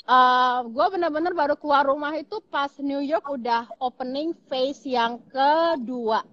uh, 0.09 0.16
eh, 0.16 0.59
gue 0.73 0.87
bener-bener 0.97 1.33
baru 1.37 1.55
keluar 1.61 1.85
rumah 1.85 2.16
itu 2.16 2.40
pas 2.49 2.73
New 2.81 3.05
York 3.05 3.29
udah 3.29 3.68
opening 3.79 4.33
phase 4.49 4.88
yang 4.88 5.21
kedua. 5.29 6.25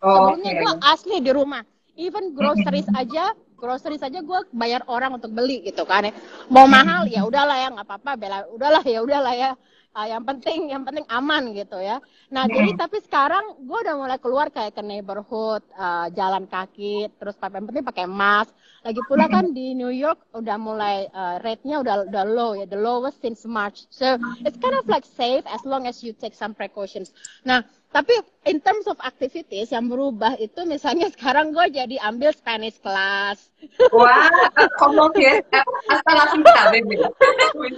Oh, 0.00 0.32
Sebelumnya 0.32 0.52
okay. 0.56 0.60
gue 0.62 0.72
asli 0.86 1.16
di 1.20 1.30
rumah. 1.34 1.62
Even 2.00 2.32
groceries 2.32 2.88
aja, 2.96 3.36
groceries 3.60 4.00
aja 4.00 4.24
gue 4.24 4.40
bayar 4.56 4.80
orang 4.88 5.20
untuk 5.20 5.36
beli 5.36 5.60
gitu 5.60 5.84
kan. 5.84 6.08
Ya. 6.08 6.12
Mau 6.48 6.64
mahal 6.64 7.04
ya 7.10 7.28
udahlah 7.28 7.58
ya 7.60 7.68
nggak 7.68 7.84
apa-apa. 7.84 8.10
Bela 8.16 8.38
udahlah 8.48 8.80
ya 8.86 9.04
udahlah 9.04 9.34
ya 9.36 9.50
uh, 9.94 10.06
yang 10.06 10.22
penting 10.22 10.70
yang 10.70 10.82
penting 10.86 11.06
aman 11.10 11.50
gitu 11.52 11.78
ya. 11.78 11.98
Nah 12.30 12.46
hmm. 12.46 12.54
jadi 12.54 12.70
tapi 12.78 12.98
sekarang 13.02 13.60
gue 13.60 13.78
udah 13.84 13.94
mulai 13.98 14.18
keluar 14.22 14.46
kayak 14.48 14.74
ke 14.76 14.82
neighborhood, 14.82 15.62
uh, 15.74 16.06
jalan 16.14 16.46
kaki, 16.46 17.10
terus 17.18 17.34
yang 17.36 17.66
penting 17.66 17.84
pakai 17.84 18.06
mask. 18.06 18.54
Lagi 18.80 19.00
pula 19.04 19.28
kan 19.28 19.52
di 19.52 19.76
New 19.76 19.92
York 19.92 20.24
udah 20.32 20.56
mulai 20.56 21.04
uh, 21.12 21.36
rate-nya 21.44 21.84
udah 21.84 22.08
udah 22.08 22.24
low 22.24 22.56
ya, 22.56 22.64
the 22.64 22.80
lowest 22.80 23.20
since 23.20 23.44
March. 23.44 23.84
So 23.92 24.16
it's 24.40 24.56
kind 24.56 24.72
of 24.72 24.88
like 24.88 25.04
safe 25.04 25.44
as 25.44 25.60
long 25.68 25.84
as 25.84 26.00
you 26.00 26.16
take 26.16 26.32
some 26.32 26.56
precautions. 26.56 27.12
Nah 27.44 27.64
tapi 27.90 28.14
in 28.46 28.62
terms 28.62 28.86
of 28.86 28.94
activities 29.02 29.74
yang 29.74 29.90
berubah 29.90 30.38
itu 30.38 30.62
misalnya 30.62 31.10
sekarang 31.14 31.50
gue 31.50 31.66
jadi 31.74 31.98
ambil 32.06 32.30
Spanish 32.30 32.78
class. 32.78 33.50
Wah, 33.90 34.30
como 34.78 35.10
que 35.10 35.42
hasta 35.90 36.10
la 36.14 36.24
cinta, 36.32 36.70
baby. 36.70 36.96
Muy 37.60 37.70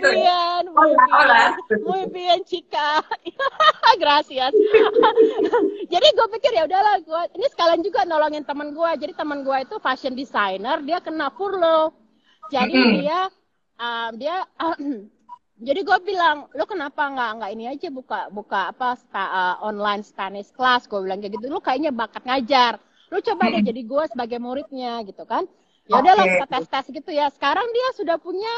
bien, 0.00 0.64
muy 0.72 0.90
bien, 0.96 1.50
muy 1.86 2.02
bien, 2.10 2.38
chica. 2.42 3.04
Gracias. 4.00 4.50
jadi 5.86 6.06
gue 6.08 6.26
pikir 6.40 6.50
ya 6.56 6.66
udahlah 6.66 6.98
gue 7.04 7.22
ini 7.38 7.46
sekalian 7.52 7.84
juga 7.84 8.08
nolongin 8.08 8.42
teman 8.42 8.72
gue. 8.72 8.90
Jadi 9.06 9.12
teman 9.14 9.44
gue 9.44 9.56
itu 9.60 9.76
fashion 9.78 10.16
designer, 10.16 10.82
dia 10.82 10.98
kena 11.04 11.30
furlough. 11.36 11.94
Jadi 12.50 12.74
mm 12.74 12.82
-hmm. 12.82 12.98
dia 12.98 13.20
um, 13.78 14.10
dia 14.18 14.36
jadi 15.60 15.80
gue 15.84 15.98
bilang 16.08 16.48
lo 16.56 16.64
kenapa 16.64 17.04
nggak 17.12 17.30
nggak 17.36 17.50
ini 17.52 17.64
aja 17.68 17.88
buka 17.92 18.32
buka 18.32 18.72
apa 18.72 18.96
spa, 18.96 19.24
uh, 19.28 19.56
online 19.60 20.00
Spanish 20.00 20.48
class? 20.56 20.88
Gue 20.88 21.04
bilang 21.04 21.20
kayak 21.20 21.36
gitu. 21.36 21.52
Lo 21.52 21.60
kayaknya 21.60 21.92
bakat 21.92 22.24
ngajar. 22.24 22.80
Lo 23.12 23.20
coba 23.20 23.52
deh 23.52 23.60
jadi 23.60 23.80
gue 23.84 24.04
sebagai 24.08 24.40
muridnya 24.40 25.04
gitu 25.04 25.20
kan? 25.28 25.44
Ya 25.84 26.00
udahlah 26.00 26.24
okay. 26.24 26.32
kita 26.40 26.46
tes 26.48 26.66
tes 26.72 26.86
gitu 26.88 27.10
ya. 27.12 27.28
Sekarang 27.28 27.68
dia 27.76 27.88
sudah 27.92 28.16
punya 28.16 28.48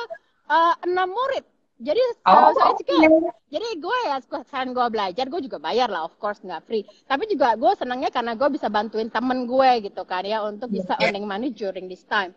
uh, 0.47 0.79
enam 0.87 1.11
murid. 1.11 1.43
Jadi 1.83 1.99
oh, 2.31 2.55
saya 2.55 2.79
juga 2.79 2.95
okay. 2.95 3.35
jadi 3.51 3.69
gue 3.83 3.99
ya 4.07 4.17
sekarang 4.23 4.71
gue 4.71 4.87
belajar 4.87 5.27
gue 5.27 5.41
juga 5.43 5.59
bayar 5.59 5.91
lah 5.91 6.07
of 6.07 6.15
course 6.23 6.39
nggak 6.47 6.63
free. 6.71 6.87
Tapi 7.11 7.27
juga 7.27 7.59
gue 7.59 7.73
senangnya 7.75 8.15
karena 8.15 8.39
gue 8.39 8.47
bisa 8.55 8.71
bantuin 8.71 9.11
temen 9.11 9.51
gue 9.51 9.91
gitu 9.91 10.07
kan 10.07 10.23
ya 10.23 10.47
untuk 10.47 10.71
bisa 10.71 10.95
earning 11.03 11.27
money 11.27 11.51
during 11.51 11.91
this 11.91 12.07
time 12.07 12.31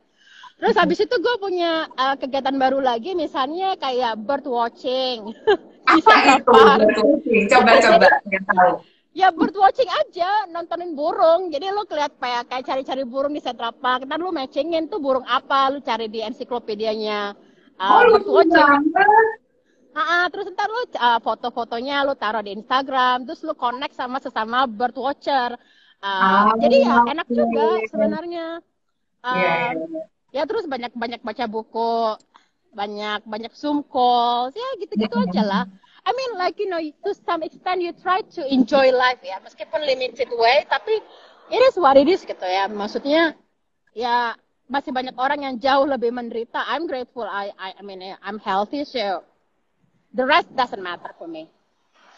Terus 0.56 0.76
habis 0.80 1.00
itu 1.04 1.16
gue 1.20 1.36
punya 1.36 1.84
uh, 2.00 2.16
kegiatan 2.16 2.56
baru 2.56 2.80
lagi, 2.80 3.12
misalnya 3.12 3.76
kayak 3.76 4.16
bird 4.24 4.48
watching. 4.48 5.36
Bisa 5.86 6.16
apa 6.40 6.80
itu 6.82 7.04
Coba-coba, 7.52 8.08
tahu. 8.24 8.72
Ya 9.16 9.32
bird 9.36 9.56
watching 9.56 9.88
aja, 9.88 10.48
nontonin 10.48 10.96
burung. 10.96 11.52
Jadi 11.52 11.72
lu 11.72 11.84
keliat 11.84 12.16
kayak 12.20 12.48
kayak 12.48 12.66
cari-cari 12.68 13.04
burung 13.04 13.36
di 13.36 13.44
Central 13.44 13.76
Park. 13.76 14.08
Ntar 14.08 14.20
lu 14.20 14.32
matchingin 14.32 14.88
tuh 14.88 15.04
burung 15.04 15.28
apa, 15.28 15.76
lu 15.76 15.84
cari 15.84 16.08
di 16.08 16.24
ensiklopedianya. 16.24 17.36
Uh, 17.76 17.92
oh, 17.92 18.02
bird 18.16 18.28
watching. 18.28 18.96
Uh, 19.96 20.28
terus 20.32 20.52
ntar 20.56 20.68
lu 20.72 20.84
uh, 21.00 21.20
foto-fotonya 21.20 22.08
lu 22.08 22.16
taruh 22.16 22.44
di 22.44 22.56
Instagram, 22.56 23.28
terus 23.28 23.44
lu 23.44 23.56
connect 23.56 23.96
sama 23.96 24.24
sesama 24.24 24.68
bird 24.68 24.96
watcher. 24.96 25.60
Uh, 26.00 26.52
oh, 26.52 26.60
jadi 26.64 26.78
ya 26.88 26.96
enak 27.12 27.28
okay. 27.28 27.36
juga 27.36 27.68
sebenarnya. 27.92 28.48
Uh, 29.24 29.36
yeah 29.36 30.08
ya 30.36 30.44
terus 30.44 30.68
banyak 30.68 30.92
banyak 30.92 31.24
baca 31.24 31.48
buku 31.48 32.20
banyak 32.76 33.24
banyak 33.24 33.56
zoom 33.56 33.80
calls 33.88 34.52
ya 34.52 34.70
gitu-gitu 34.84 35.16
aja 35.16 35.42
lah. 35.48 35.64
I 36.04 36.12
mean 36.12 36.32
like 36.36 36.60
you 36.60 36.68
know 36.68 36.84
to 37.08 37.16
some 37.16 37.40
extent 37.40 37.80
you 37.80 37.96
try 38.04 38.20
to 38.36 38.44
enjoy 38.44 38.92
life 38.92 39.24
ya 39.24 39.40
meskipun 39.40 39.80
limited 39.88 40.28
way 40.36 40.68
tapi 40.68 41.00
it 41.48 41.62
is 41.64 41.80
what 41.80 41.96
it 41.96 42.12
is 42.12 42.28
gitu 42.28 42.44
ya. 42.44 42.68
Maksudnya 42.68 43.40
ya 43.96 44.36
masih 44.68 44.92
banyak 44.92 45.16
orang 45.16 45.48
yang 45.48 45.56
jauh 45.56 45.88
lebih 45.88 46.12
menderita. 46.12 46.68
I'm 46.68 46.84
grateful 46.84 47.24
I 47.24 47.56
I, 47.56 47.80
I 47.80 47.82
mean 47.88 48.04
I'm 48.20 48.44
healthy 48.44 48.84
so 48.84 49.24
the 50.12 50.28
rest 50.28 50.52
doesn't 50.52 50.84
matter 50.84 51.16
for 51.16 51.32
me. 51.32 51.48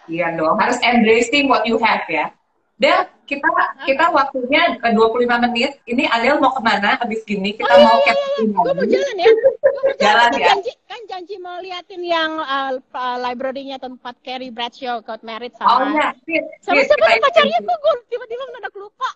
Iya 0.09 0.33
dong 0.33 0.57
harus 0.57 0.81
embracing 0.81 1.45
what 1.53 1.69
you 1.69 1.77
have 1.77 2.01
ya 2.09 2.33
Del, 2.77 3.09
kita 3.25 3.49
kita 3.89 4.05
waktunya 4.13 4.77
ke 4.77 4.87
25 4.93 5.25
menit. 5.49 5.81
Ini 5.89 6.05
Adel 6.13 6.37
mau 6.37 6.53
ke 6.53 6.61
mana 6.61 6.93
habis 7.01 7.25
gini? 7.25 7.57
Kita 7.57 7.73
oh, 7.73 7.81
mau 7.81 7.97
iya, 8.05 8.13
iya, 8.13 8.27
iya. 8.37 8.53
Gue 8.53 8.73
mau 8.77 8.85
jalan 8.85 9.15
ya. 9.17 9.27
Mau 9.33 9.93
jalan, 9.97 10.29
ya. 10.37 10.47
Janji, 10.53 10.71
kan 10.85 11.01
janji 11.09 11.35
mau 11.41 11.57
liatin 11.57 12.05
yang 12.05 12.37
uh, 12.37 12.77
library-nya 13.17 13.81
tempat 13.81 14.13
Carrie 14.21 14.53
Bradshaw 14.53 15.01
got 15.01 15.25
married 15.25 15.57
sama. 15.57 15.73
Oh 15.73 16.13
iya, 16.29 16.41
Sama 16.61 16.77
siapa 16.85 17.17
pacarnya 17.17 17.59
tuh 17.65 17.77
gue 17.81 17.93
tiba-tiba 18.13 18.43
mendadak 18.45 18.75
lupa. 18.77 19.09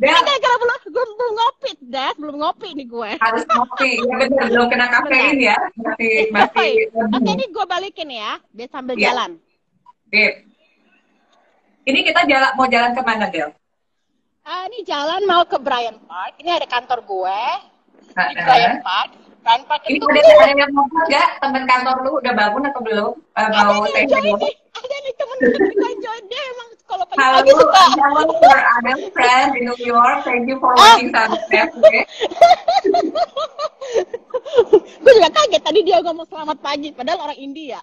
Dan 0.00 0.16
gara-gara 0.16 0.56
belum, 0.64 0.78
belum, 0.96 1.10
belum 1.12 1.34
ngopi, 1.36 1.72
Des, 1.92 2.14
belum 2.16 2.36
ngopi 2.40 2.68
nih 2.72 2.86
gue. 2.88 3.10
Harus 3.20 3.44
ngopi, 3.44 4.00
ya 4.00 4.14
benar, 4.16 4.48
belum 4.48 4.66
kena 4.72 4.86
kafein 4.88 5.36
ya. 5.44 5.56
Masih, 5.76 6.32
masih. 6.32 6.72
Oke, 6.88 7.30
ini 7.36 7.44
gue 7.52 7.64
balikin 7.68 8.08
ya, 8.08 8.40
biar 8.48 8.72
sambil 8.72 8.96
ya. 8.96 9.12
jalan. 9.12 9.36
Sip. 10.08 10.49
Ini 11.90 12.06
kita 12.06 12.22
jalan 12.22 12.54
mau 12.54 12.70
jalan 12.70 12.94
ke 12.94 13.02
mana, 13.02 13.26
Del? 13.26 13.50
Uh, 14.46 14.62
ini 14.70 14.86
jalan 14.86 15.26
mau 15.26 15.42
ke 15.42 15.58
Bryant 15.58 15.98
Park. 16.06 16.38
Ini 16.38 16.62
ada 16.62 16.66
kantor 16.70 17.02
gue. 17.02 17.42
Uh, 18.14 18.30
di 18.30 18.42
Bryant 18.46 18.78
Park. 18.86 19.10
Bryant 19.42 19.66
Park 19.66 19.82
ini 19.90 19.98
itu 19.98 20.06
ada, 20.06 20.22
ada 20.22 20.54
yang 20.54 20.70
mau 20.70 20.86
nggak? 20.86 21.42
Temen 21.42 21.66
kantor 21.66 22.06
lu 22.06 22.22
udah 22.22 22.32
bangun 22.38 22.62
atau 22.70 22.80
belum? 22.86 23.18
Uh, 23.34 23.48
mau 23.50 23.82
ada 23.82 23.90
nih, 23.90 24.06
join 24.06 24.38
nih. 24.38 24.54
Ada 24.70 24.96
nih 25.02 25.14
temen 25.18 25.36
kita 25.50 25.88
join 25.98 26.24
dia 26.30 26.42
emang 26.54 26.68
kalau 26.86 27.02
pagi-pagi 27.10 27.50
suka. 27.58 27.82
Halo, 27.98 28.22
for 28.38 28.54
other 28.54 29.10
friend 29.10 29.58
in 29.58 29.66
New 29.66 29.74
York. 29.82 30.22
Thank 30.22 30.46
you 30.46 30.62
for 30.62 30.70
watching 30.78 31.10
Sunset. 31.10 31.74
Okay? 31.74 32.06
gue 35.02 35.12
juga 35.18 35.30
kaget 35.34 35.62
tadi 35.66 35.82
dia 35.82 35.98
ngomong 36.06 36.30
selamat 36.30 36.62
pagi, 36.62 36.94
padahal 36.94 37.26
orang 37.26 37.38
India. 37.42 37.82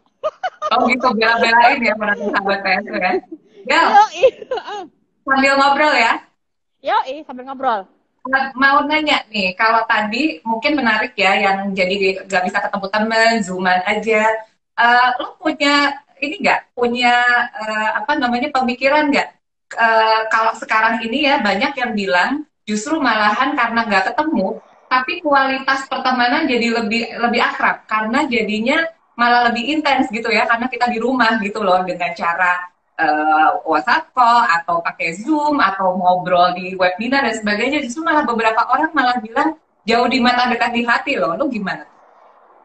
oh 0.71 0.87
gitu, 0.87 1.11
bela-belain 1.11 1.83
ya 1.83 1.91
para 1.99 2.15
sahabat 2.15 2.63
saya 2.63 2.79
kan? 2.87 3.19
Ya. 3.67 3.83
Sambil 5.27 5.53
ngobrol 5.59 5.93
ya. 5.93 6.13
Yo, 6.79 6.97
sambil 7.27 7.43
ngobrol. 7.45 7.83
Mau 8.59 8.83
nanya 8.83 9.23
nih, 9.31 9.55
kalau 9.55 9.87
tadi 9.87 10.43
mungkin 10.43 10.75
menarik 10.75 11.15
ya 11.15 11.35
yang 11.35 11.71
jadi 11.71 12.27
gak 12.27 12.43
bisa 12.47 12.59
ketemu 12.59 12.87
temen, 12.91 13.33
zooman 13.39 13.79
aja. 13.87 14.23
Uh, 14.77 15.09
lo 15.19 15.39
punya 15.39 15.95
ini 16.21 16.35
nggak 16.41 16.73
punya 16.73 17.13
uh, 17.53 17.89
apa 18.01 18.17
namanya 18.17 18.49
pemikiran 18.53 19.09
nggak 19.09 19.29
uh, 19.77 20.21
kalau 20.29 20.53
sekarang 20.57 21.01
ini 21.05 21.29
ya 21.29 21.41
banyak 21.41 21.73
yang 21.77 21.91
bilang 21.93 22.31
justru 22.65 22.97
malahan 22.97 23.53
karena 23.53 23.85
nggak 23.85 24.13
ketemu 24.13 24.61
tapi 24.87 25.19
kualitas 25.19 25.85
pertemanan 25.85 26.47
jadi 26.47 26.83
lebih 26.83 27.03
lebih 27.19 27.41
akrab 27.43 27.85
karena 27.85 28.25
jadinya 28.25 28.77
malah 29.17 29.49
lebih 29.51 29.77
intens 29.77 30.07
gitu 30.13 30.29
ya 30.29 30.45
karena 30.45 30.69
kita 30.69 30.87
di 30.89 30.97
rumah 31.01 31.41
gitu 31.41 31.61
loh 31.61 31.81
dengan 31.83 32.13
cara 32.13 32.69
uh, 32.97 33.61
WhatsApp 33.63 34.11
call 34.11 34.43
atau 34.45 34.81
pakai 34.81 35.17
Zoom 35.17 35.61
atau 35.61 35.97
ngobrol 35.97 36.53
di 36.57 36.73
webinar 36.73 37.25
dan 37.25 37.35
sebagainya 37.37 37.85
justru 37.85 38.03
malah 38.03 38.25
beberapa 38.25 38.61
orang 38.67 38.91
malah 38.93 39.17
bilang 39.21 39.55
jauh 39.87 40.07
di 40.09 40.19
mata 40.19 40.49
dekat 40.49 40.73
di 40.73 40.81
hati 40.83 41.13
loh. 41.15 41.37
Lu 41.37 41.47
gimana? 41.47 41.85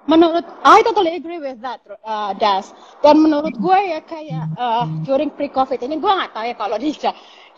Menurut 0.03 0.43
I 0.67 0.83
totally 0.83 1.15
agree 1.15 1.39
with 1.39 1.63
that, 1.63 1.79
uh, 2.03 2.35
Das. 2.35 2.75
Dan 3.07 3.23
menurut 3.23 3.55
gue 3.55 3.79
ya 3.95 4.03
kayak 4.03 4.51
uh, 4.59 4.83
during 5.07 5.31
pre-COVID 5.31 5.79
ini 5.79 6.03
gue 6.03 6.11
nggak 6.11 6.35
tahu 6.35 6.45
ya 6.51 6.57
kalau 6.59 6.75
di 6.75 6.91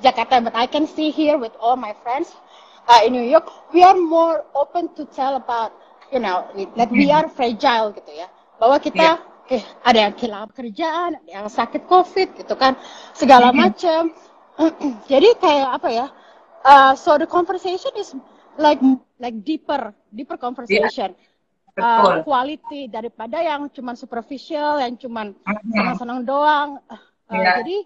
Jakarta, 0.04 0.44
but 0.44 0.52
I 0.52 0.68
can 0.68 0.84
see 0.84 1.08
here 1.08 1.40
with 1.40 1.56
all 1.56 1.80
my 1.80 1.96
friends 2.04 2.36
uh, 2.84 3.00
in 3.00 3.16
New 3.16 3.24
York, 3.24 3.48
we 3.72 3.80
are 3.80 3.96
more 3.96 4.44
open 4.52 4.92
to 5.00 5.08
tell 5.08 5.40
about, 5.40 5.72
you 6.12 6.20
know, 6.20 6.44
that 6.76 6.92
we 6.92 7.08
are 7.08 7.24
fragile 7.32 7.96
gitu 7.96 8.12
ya. 8.12 8.28
Bahwa 8.60 8.76
kita 8.76 9.16
yeah. 9.16 9.33
Eh 9.52 9.64
ada 9.84 10.08
yang 10.08 10.12
kehilangan 10.16 10.48
pekerjaan, 10.52 11.10
ada 11.20 11.30
yang 11.30 11.46
sakit 11.50 11.84
COVID 11.84 12.28
gitu 12.40 12.54
kan, 12.56 12.78
segala 13.12 13.52
macam. 13.52 14.12
Jadi 15.10 15.28
kayak 15.40 15.68
apa 15.80 15.88
ya? 15.90 16.06
Uh, 16.64 16.92
so 16.96 17.20
the 17.20 17.28
conversation 17.28 17.92
is 18.00 18.16
like 18.56 18.80
like 19.20 19.36
deeper, 19.44 19.92
deeper 20.12 20.40
conversation. 20.40 21.12
Yeah 21.12 21.32
uh, 21.78 22.22
quality 22.22 22.86
daripada 22.86 23.42
yang 23.42 23.66
cuma 23.70 23.98
superficial, 23.98 24.78
yang 24.78 24.94
cuma 24.98 25.34
senang-senang 25.70 26.20
doang. 26.22 26.78
Uh, 26.86 27.00
yeah. 27.34 27.54
Jadi 27.62 27.76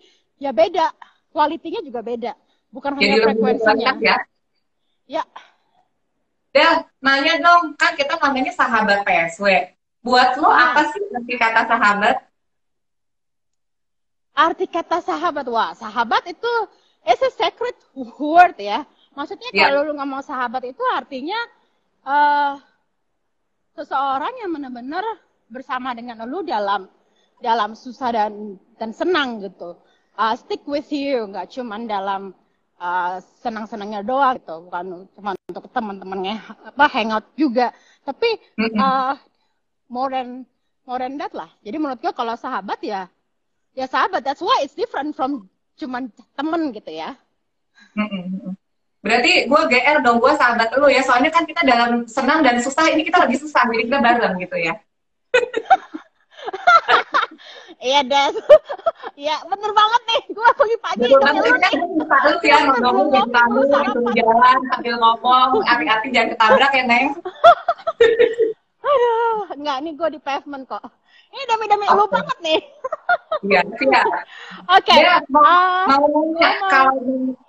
ya 0.41 0.51
beda, 0.53 0.93
kualitinya 1.33 1.81
juga 1.81 2.01
beda, 2.05 2.33
bukan 2.73 2.99
jadi 2.99 3.17
hanya 3.17 3.25
frekuensinya. 3.33 3.93
Ya. 4.01 4.17
ya. 5.09 5.23
Del, 6.49 6.85
nanya 7.05 7.35
dong, 7.39 7.77
kan 7.77 7.93
kita 7.95 8.17
namanya 8.17 8.53
sahabat 8.57 9.05
PSW. 9.05 9.78
Buat 10.03 10.39
lo 10.39 10.49
nah. 10.49 10.73
apa 10.73 10.81
sih 10.95 11.03
arti 11.11 11.35
kata 11.35 11.63
sahabat? 11.67 12.17
Arti 14.39 14.67
kata 14.71 14.99
sahabat, 15.03 15.47
wah 15.51 15.75
sahabat 15.75 16.23
itu 16.31 16.53
is 17.07 17.19
a 17.19 17.31
sacred 17.35 17.75
word 17.95 18.55
ya. 18.59 18.87
Maksudnya 19.19 19.51
yeah. 19.51 19.67
kalau 19.67 19.91
lu 19.91 19.99
ngomong 19.99 20.23
sahabat 20.23 20.63
itu 20.63 20.83
artinya 20.95 21.39
uh, 22.07 22.55
seseorang 23.75 24.31
yang 24.39 24.55
benar-benar 24.55 25.03
bersama 25.51 25.91
dengan 25.95 26.23
lu 26.31 26.47
dalam 26.47 26.87
dalam 27.43 27.75
susah 27.75 28.15
dan 28.15 28.59
dan 28.79 28.95
senang 28.95 29.43
gitu. 29.43 29.75
Uh, 30.19 30.35
stick 30.35 30.63
with 30.67 30.87
you, 30.91 31.27
nggak 31.31 31.51
cuma 31.55 31.79
dalam 31.87 32.35
uh, 32.79 33.19
senang-senangnya 33.43 34.03
doang 34.03 34.39
gitu, 34.39 34.67
bukan 34.67 35.07
cuma 35.15 35.31
untuk 35.47 35.71
teman-temannya 35.71 36.43
apa 36.75 36.85
hangout 36.91 37.27
juga, 37.39 37.71
tapi 38.03 38.39
uh, 38.59 39.15
more 39.89 40.13
than 40.13 40.45
more 40.85 41.01
than 41.01 41.17
that 41.21 41.33
lah. 41.33 41.51
Jadi 41.65 41.77
menurut 41.77 42.01
gue 42.01 42.13
kalau 42.13 42.37
sahabat 42.37 42.81
ya 42.85 43.09
ya 43.77 43.87
sahabat, 43.89 44.25
that's 44.25 44.41
why 44.45 44.61
it's 44.65 44.77
different 44.77 45.13
from 45.17 45.49
cuman 45.79 46.11
temen 46.35 46.73
gitu 46.73 46.91
ya. 46.93 47.15
Berarti 48.99 49.47
gue 49.47 49.63
GR 49.71 49.99
dong, 50.03 50.19
gue 50.19 50.33
sahabat 50.35 50.75
lu 50.75 50.91
ya. 50.91 51.03
Soalnya 51.07 51.31
kan 51.31 51.47
kita 51.47 51.63
dalam 51.63 52.05
senang 52.11 52.43
dan 52.43 52.59
susah, 52.59 52.91
ini 52.91 53.07
kita 53.07 53.23
lebih 53.23 53.39
susah. 53.39 53.63
Jadi 53.71 53.87
kita 53.87 53.99
bareng 54.03 54.35
gitu 54.43 54.57
ya. 54.59 54.75
Iya, 57.79 58.03
Des. 58.03 58.35
Iya, 59.19 59.35
bener 59.51 59.71
banget 59.75 60.03
nih. 60.07 60.23
Gue 60.35 60.51
pagi-pagi 60.55 61.11
Betul 61.11 61.23
banget. 61.23 61.43
Kan 61.59 62.23
lu 62.27 62.35
ya, 62.43 62.59
ngomong 62.83 63.07
di 63.11 63.21
kamu, 63.35 63.61
itu 63.67 64.01
jalan, 64.19 64.59
sambil 64.71 64.95
ngomong. 64.99 65.63
Hati-hati 65.63 66.11
jangan 66.11 66.35
ketabrak 66.35 66.73
ya, 66.75 66.85
Neng. 66.87 67.07
Aduh, 68.89 69.41
enggak, 69.53 69.77
nih 69.85 69.93
gue 69.93 70.09
di 70.17 70.21
pavement 70.21 70.65
kok. 70.65 70.85
Ini 71.29 71.43
dami-dami 71.45 71.85
okay. 71.85 71.97
lu 71.97 72.05
banget 72.09 72.39
nih. 72.41 72.61
Iya, 73.39 73.61
siap. 73.77 74.07
Oke. 74.67 74.91
Okay. 74.91 74.99
Ya, 75.05 75.21
mau, 75.31 75.45
uh, 75.45 76.01
nanya 76.09 76.51
kalau 76.73 76.97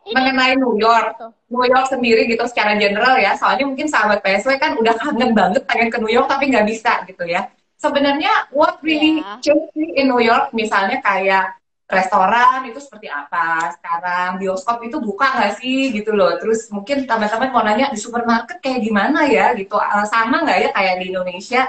mengenai 0.05 0.53
New 0.59 0.75
York, 0.77 1.15
New 1.47 1.65
York 1.65 1.87
sendiri 1.87 2.27
gitu 2.27 2.43
secara 2.45 2.75
general 2.75 3.15
ya. 3.17 3.33
Soalnya 3.39 3.65
mungkin 3.65 3.87
sahabat 3.87 4.19
PSW 4.21 4.59
kan 4.59 4.75
udah 4.77 4.93
kangen 4.99 5.31
banget 5.31 5.63
pengen 5.65 5.89
ke 5.89 5.97
New 5.97 6.11
York 6.11 6.27
tapi 6.27 6.51
nggak 6.51 6.67
bisa 6.67 7.07
gitu 7.07 7.23
ya. 7.25 7.47
Sebenarnya 7.79 8.51
what 8.51 8.83
really 8.83 9.23
yeah. 9.23 9.39
changed 9.39 9.71
in 9.75 10.11
New 10.11 10.19
York 10.19 10.51
misalnya 10.51 10.99
kayak 10.99 11.58
restoran 11.89 12.69
itu 12.69 12.77
seperti 12.77 13.09
apa 13.09 13.73
sekarang 13.73 14.37
bioskop 14.37 14.77
itu 14.85 15.01
buka 15.01 15.25
nggak 15.25 15.57
sih 15.57 15.89
gitu 15.89 16.13
loh 16.13 16.37
terus 16.37 16.69
mungkin 16.69 17.09
teman-teman 17.09 17.49
mau 17.49 17.65
nanya 17.65 17.89
di 17.89 17.97
supermarket 17.97 18.61
kayak 18.61 18.85
gimana 18.85 19.25
ya 19.25 19.57
gitu 19.57 19.73
sama 20.05 20.45
nggak 20.45 20.59
ya 20.61 20.69
kayak 20.69 20.95
di 21.01 21.05
Indonesia 21.09 21.65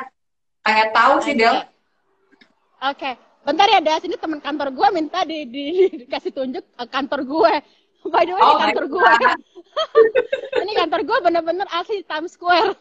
kayak 0.61 0.92
tahu 0.92 1.24
sih 1.24 1.35
Del 1.35 1.64
Oke, 2.80 3.12
okay. 3.12 3.14
bentar 3.44 3.68
ya 3.68 3.85
Das, 3.85 4.00
ini 4.09 4.16
teman 4.16 4.40
kantor 4.40 4.72
gue 4.72 4.88
minta 4.88 5.20
di, 5.28 5.44
di, 5.44 5.64
dikasih 6.00 6.33
tunjuk 6.33 6.64
uh, 6.80 6.88
kantor 6.88 7.28
gue. 7.28 7.52
By 8.09 8.24
the 8.24 8.33
way, 8.33 8.40
oh, 8.40 8.56
ini 8.56 8.72
kantor 8.72 8.87
gue. 8.88 9.12
ini 10.64 10.72
kantor 10.80 11.00
gue 11.04 11.18
bener-bener 11.20 11.68
asli 11.76 12.00
Times 12.09 12.40
Square. 12.40 12.72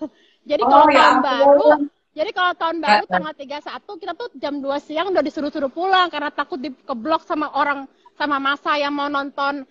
jadi 0.48 0.62
kalau 0.64 0.88
oh, 0.88 0.88
ya 0.88 0.96
tahun 0.96 1.12
ya. 1.12 1.20
baru, 1.20 1.68
jadi 2.12 2.30
kalau 2.36 2.52
tahun 2.56 2.76
baru 2.84 3.04
tanggal 3.08 3.32
31 3.32 4.00
kita 4.04 4.12
tuh 4.12 4.28
jam 4.36 4.54
2 4.60 4.68
siang 4.84 5.08
udah 5.12 5.24
disuruh-suruh 5.24 5.72
pulang 5.72 6.12
karena 6.12 6.28
takut 6.28 6.60
dikeblok 6.60 7.24
sama 7.24 7.48
orang 7.56 7.88
sama 8.20 8.36
masa 8.36 8.76
yang 8.76 8.92
mau 8.92 9.08
nonton 9.08 9.64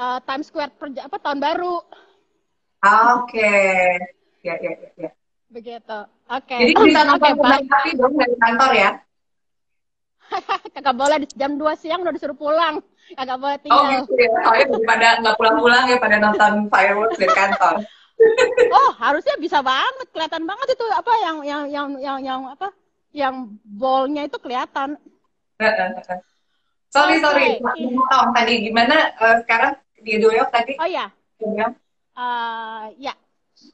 uh, 0.00 0.18
Times 0.24 0.48
Square 0.48 0.72
per, 0.80 0.88
apa 0.96 1.16
tahun 1.20 1.38
baru. 1.44 1.84
Oke. 2.82 3.36
Okay. 3.36 4.00
Ya, 4.42 4.56
ya, 4.58 4.72
ya, 4.74 4.90
ya. 4.96 5.10
Begitu. 5.52 5.98
Oke. 6.32 6.48
Okay. 6.48 6.58
Jadi 6.64 6.72
bisa 6.80 7.00
nonton 7.04 7.32
okay, 7.38 7.92
dong 7.94 8.14
dari 8.16 8.36
kantor 8.40 8.70
ya? 8.72 8.90
kagak 10.74 10.96
boleh 10.96 11.16
di 11.22 11.28
jam 11.36 11.60
2 11.60 11.80
siang 11.80 12.00
udah 12.00 12.14
disuruh 12.14 12.36
pulang 12.36 12.80
kagak 13.12 13.38
boleh 13.38 13.56
tinggal 13.60 13.84
oh 13.84 13.88
gitu 14.00 14.12
ya 14.16 14.30
soalnya 14.40 14.66
pada 14.88 15.08
nggak 15.20 15.36
pulang-pulang 15.36 15.84
ya 15.92 15.96
pada 16.00 16.16
nonton 16.16 16.52
fireworks 16.72 17.18
di 17.20 17.28
kantor 17.28 17.84
oh 18.70 18.90
harusnya 18.98 19.34
bisa 19.38 19.60
banget. 19.60 20.06
Kelihatan 20.10 20.44
banget 20.46 20.74
itu 20.74 20.84
apa 20.92 21.12
yang 21.22 21.36
yang 21.42 21.62
yang 21.68 21.88
yang 21.98 22.18
yang 22.22 22.40
apa 22.50 22.68
yang 23.12 23.34
bolnya 23.62 24.26
itu 24.26 24.38
kelihatan. 24.40 24.96
Sorry 26.92 27.18
sorry. 27.18 27.58
Tom 28.10 28.28
tadi. 28.36 28.54
Gimana 28.68 29.14
uh, 29.18 29.36
sekarang 29.42 29.78
di 29.98 30.18
New 30.18 30.32
York 30.34 30.50
tadi? 30.50 30.76
Oh 30.78 30.88
ya 30.88 31.10
uh, 32.16 32.92
ya. 33.00 33.14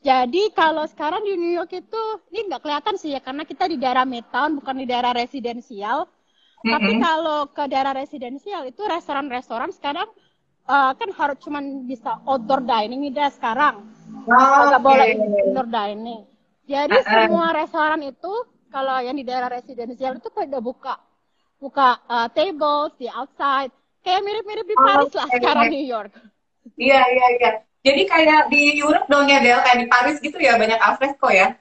Jadi 0.05 0.53
kalau 0.53 0.85
sekarang 0.85 1.25
di 1.25 1.33
New 1.41 1.53
York 1.57 1.73
itu 1.73 2.03
ini 2.29 2.53
nggak 2.53 2.61
kelihatan 2.61 2.95
sih 3.01 3.17
ya 3.17 3.25
karena 3.25 3.49
kita 3.49 3.65
di 3.65 3.81
daerah 3.81 4.05
Midtown 4.05 4.61
bukan 4.61 4.77
di 4.77 4.87
daerah 4.87 5.17
residensial. 5.17 6.05
Mm-hmm. 6.05 6.73
Tapi 6.75 6.93
kalau 7.01 7.41
ke 7.49 7.65
daerah 7.71 7.95
residensial 7.97 8.69
itu 8.69 8.83
restoran-restoran 8.85 9.73
sekarang 9.73 10.11
uh, 10.69 10.93
kan 10.95 11.09
harus 11.17 11.37
cuman 11.41 11.89
bisa 11.89 12.21
outdoor 12.29 12.63
dining 12.63 13.09
nih 13.09 13.33
sekarang. 13.33 13.89
Oh, 14.29 14.69
Nggak 14.69 14.81
okay. 14.81 14.87
boleh 14.87 15.07
indoor 15.49 15.69
dining. 15.69 16.21
Jadi 16.69 16.97
uh 17.01 17.03
-uh. 17.03 17.13
semua 17.25 17.47
restoran 17.57 18.01
itu 18.05 18.33
kalau 18.69 19.01
yang 19.01 19.17
di 19.17 19.25
daerah 19.25 19.49
residensial 19.49 20.21
itu 20.21 20.29
pada 20.29 20.61
buka 20.61 21.01
buka 21.59 21.99
uh, 22.07 22.29
tables 22.31 22.95
di 23.01 23.09
outside 23.11 23.73
kayak 24.05 24.23
mirip-mirip 24.23 24.67
di 24.69 24.77
Paris 24.77 25.11
oh, 25.11 25.19
lah 25.19 25.29
sekarang 25.33 25.73
New 25.73 25.87
York. 25.89 26.13
Iya 26.77 27.01
iya 27.03 27.27
iya. 27.41 27.51
Jadi 27.83 28.03
kayak 28.05 28.53
di 28.53 28.77
Europe 28.79 29.09
dong 29.09 29.27
ya 29.27 29.41
Del, 29.41 29.59
kayak 29.65 29.79
di 29.81 29.87
Paris 29.89 30.17
gitu 30.21 30.37
ya 30.37 30.61
banyak 30.61 30.77
alfresco 30.77 31.33
ya? 31.33 31.57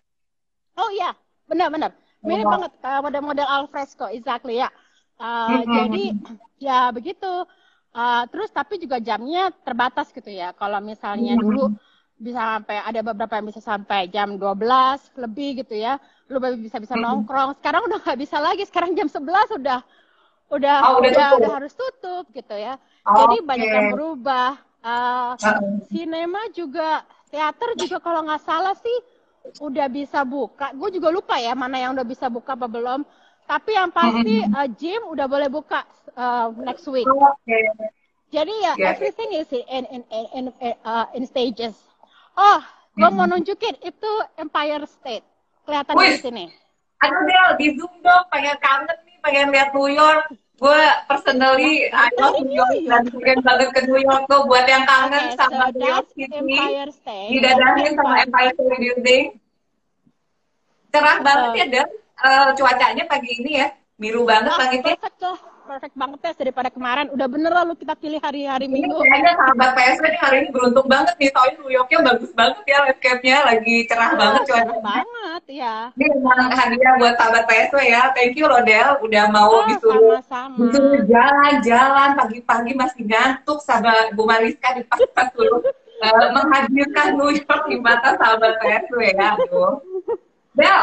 Oh 0.78 0.90
iya, 0.94 1.16
benar-benar. 1.48 1.94
Mirip 2.26 2.46
oh. 2.46 2.52
banget 2.58 2.72
kayak 2.84 3.02
model-model 3.06 3.48
alfresco, 3.48 4.06
exactly 4.12 4.60
ya. 4.60 4.70
Uh, 5.18 5.62
jadi 5.66 6.14
ya 6.62 6.92
begitu. 6.94 7.46
Uh, 7.98 8.30
terus 8.30 8.54
tapi 8.54 8.78
juga 8.78 9.02
jamnya 9.02 9.50
terbatas 9.66 10.14
gitu 10.14 10.30
ya. 10.30 10.54
Kalau 10.54 10.78
misalnya 10.78 11.34
dulu 11.34 11.74
bisa 12.14 12.38
sampai 12.38 12.78
ada 12.86 13.02
beberapa 13.02 13.42
yang 13.42 13.50
bisa 13.50 13.58
sampai 13.58 14.06
jam 14.14 14.38
12 14.38 15.18
lebih 15.18 15.66
gitu 15.66 15.74
ya. 15.74 15.98
Lu 16.30 16.38
bisa 16.62 16.78
bisa 16.78 16.94
nongkrong. 16.94 17.58
Sekarang 17.58 17.90
udah 17.90 17.98
nggak 17.98 18.20
bisa 18.22 18.38
lagi. 18.38 18.70
Sekarang 18.70 18.94
jam 18.94 19.10
11 19.10 19.58
udah 19.58 19.82
udah 20.48 20.78
oh, 20.94 21.04
udah, 21.04 21.10
udah, 21.10 21.30
udah 21.42 21.52
harus 21.58 21.74
tutup 21.74 22.30
gitu 22.38 22.54
ya. 22.54 22.78
Oh, 23.02 23.18
Jadi 23.18 23.42
okay. 23.42 23.48
banyak 23.50 23.70
yang 23.74 23.90
berubah. 23.98 24.52
Uh, 24.86 25.34
uh. 25.34 25.58
Sinema 25.90 26.54
juga 26.54 27.02
teater 27.34 27.76
juga 27.82 27.98
kalau 27.98 28.30
nggak 28.30 28.46
salah 28.46 28.78
sih 28.78 28.98
udah 29.58 29.90
bisa 29.90 30.22
buka. 30.22 30.70
Gue 30.78 30.94
juga 30.94 31.10
lupa 31.10 31.42
ya 31.42 31.58
mana 31.58 31.82
yang 31.82 31.98
udah 31.98 32.06
bisa 32.06 32.30
buka 32.30 32.54
apa 32.54 32.70
belum. 32.70 33.02
Tapi 33.48 33.72
yang 33.72 33.90
pasti 33.96 34.44
uh, 34.44 34.68
gym 34.76 35.08
udah 35.08 35.24
boleh 35.24 35.48
buka 35.48 35.88
uh, 36.20 36.52
next 36.60 36.84
week. 36.92 37.08
Okay. 37.08 37.64
Jadi 38.28 38.52
ya 38.60 38.76
yeah. 38.76 38.92
everything 38.92 39.32
is 39.40 39.48
in 39.56 39.88
in 39.88 40.04
in 40.12 40.26
in, 40.36 40.46
uh, 40.84 41.08
in 41.16 41.24
stages. 41.24 41.80
Oh, 42.36 42.60
gue 42.92 43.08
mau 43.08 43.24
nunjukin 43.24 43.80
itu 43.80 44.12
Empire 44.36 44.84
State. 44.84 45.24
Kelihatan 45.64 45.96
Wih. 45.96 46.12
di 46.12 46.20
sini. 46.20 46.46
Aduh 47.00 47.24
Del, 47.24 47.50
di 47.56 47.68
Zoom 47.80 47.94
dong, 48.04 48.24
pengen 48.28 48.58
kangen 48.60 48.98
nih, 49.08 49.16
pengen 49.24 49.48
lihat 49.56 49.72
New 49.72 49.88
York. 49.88 50.28
Gue 50.58 50.84
personally, 51.08 51.88
I 51.88 52.10
love 52.20 52.44
New 52.44 52.52
York 52.52 52.84
dan 52.84 53.08
pengen 53.08 53.40
banget 53.48 53.68
ke 53.72 53.80
New 53.88 54.02
York 54.02 54.28
tuh. 54.28 54.44
Buat 54.44 54.68
yang 54.68 54.84
kangen 54.84 55.24
okay, 55.32 55.40
sama 55.40 55.72
so 55.72 55.80
New 55.80 55.88
York 55.88 56.08
City, 56.12 56.60
didadahin 57.32 57.96
sama 57.96 58.28
Empire 58.28 58.52
State 58.52 58.76
Building. 58.76 59.26
Cerah 60.92 61.18
banget 61.24 61.52
ya, 61.56 61.66
Del 61.72 61.88
eh, 62.20 62.48
cuacanya 62.54 63.04
pagi 63.06 63.32
ini 63.36 63.52
ya 63.58 63.68
biru 63.96 64.22
banget 64.24 64.52
Ah, 64.52 64.60
langitnya. 64.62 64.94
perfect 64.94 65.20
lah. 65.20 65.40
Perfect 65.68 66.00
banget 66.00 66.20
ya 66.24 66.32
daripada 66.38 66.70
kemarin. 66.72 67.12
Udah 67.12 67.28
bener 67.28 67.52
lah 67.52 67.68
lu 67.68 67.76
kita 67.76 67.92
pilih 67.94 68.24
hari-hari 68.24 68.72
Ini 68.72 68.78
Minggu. 68.78 69.04
kayaknya 69.04 69.36
sahabat 69.36 69.70
PSW 69.76 70.04
nih 70.08 70.22
hari 70.24 70.36
ini 70.40 70.50
beruntung 70.50 70.88
banget 70.88 71.16
nih 71.20 71.28
soalnya 71.28 71.56
New 71.60 71.68
Yorknya 71.68 72.00
bagus 72.08 72.32
banget 72.32 72.64
ya 72.64 72.78
landscape-nya 72.88 73.38
lagi 73.44 73.76
cerah 73.84 74.12
banget 74.16 74.40
Ah, 74.40 74.46
cerah 74.48 74.64
cuacanya. 74.64 74.80
banget 74.80 75.44
ya. 75.52 75.76
Ini 75.92 76.06
memang 76.16 76.40
hadiah 76.50 76.94
buat 76.96 77.14
sahabat 77.20 77.44
PSW 77.52 77.80
ya. 77.84 78.02
Thank 78.16 78.34
you 78.40 78.46
Rodel 78.48 78.90
udah 79.04 79.26
mau 79.28 79.52
Ah, 79.52 79.66
disuruh 79.68 80.16
jalan-jalan 81.04 82.10
pagi-pagi 82.16 82.72
masih 82.74 83.02
ngantuk 83.04 83.60
sama 83.60 83.92
Bu 84.14 84.24
Mariska 84.24 84.72
dipaksa 84.72 85.24
suruh 85.36 85.62
eh, 86.00 86.28
menghadirkan 86.32 87.18
New 87.18 87.28
York 87.28 87.62
di 87.68 87.76
mata 87.78 88.16
sahabat 88.16 88.56
PSW 88.62 89.00
ya. 89.12 89.36
Aduh. 89.36 89.84
Del, 90.56 90.80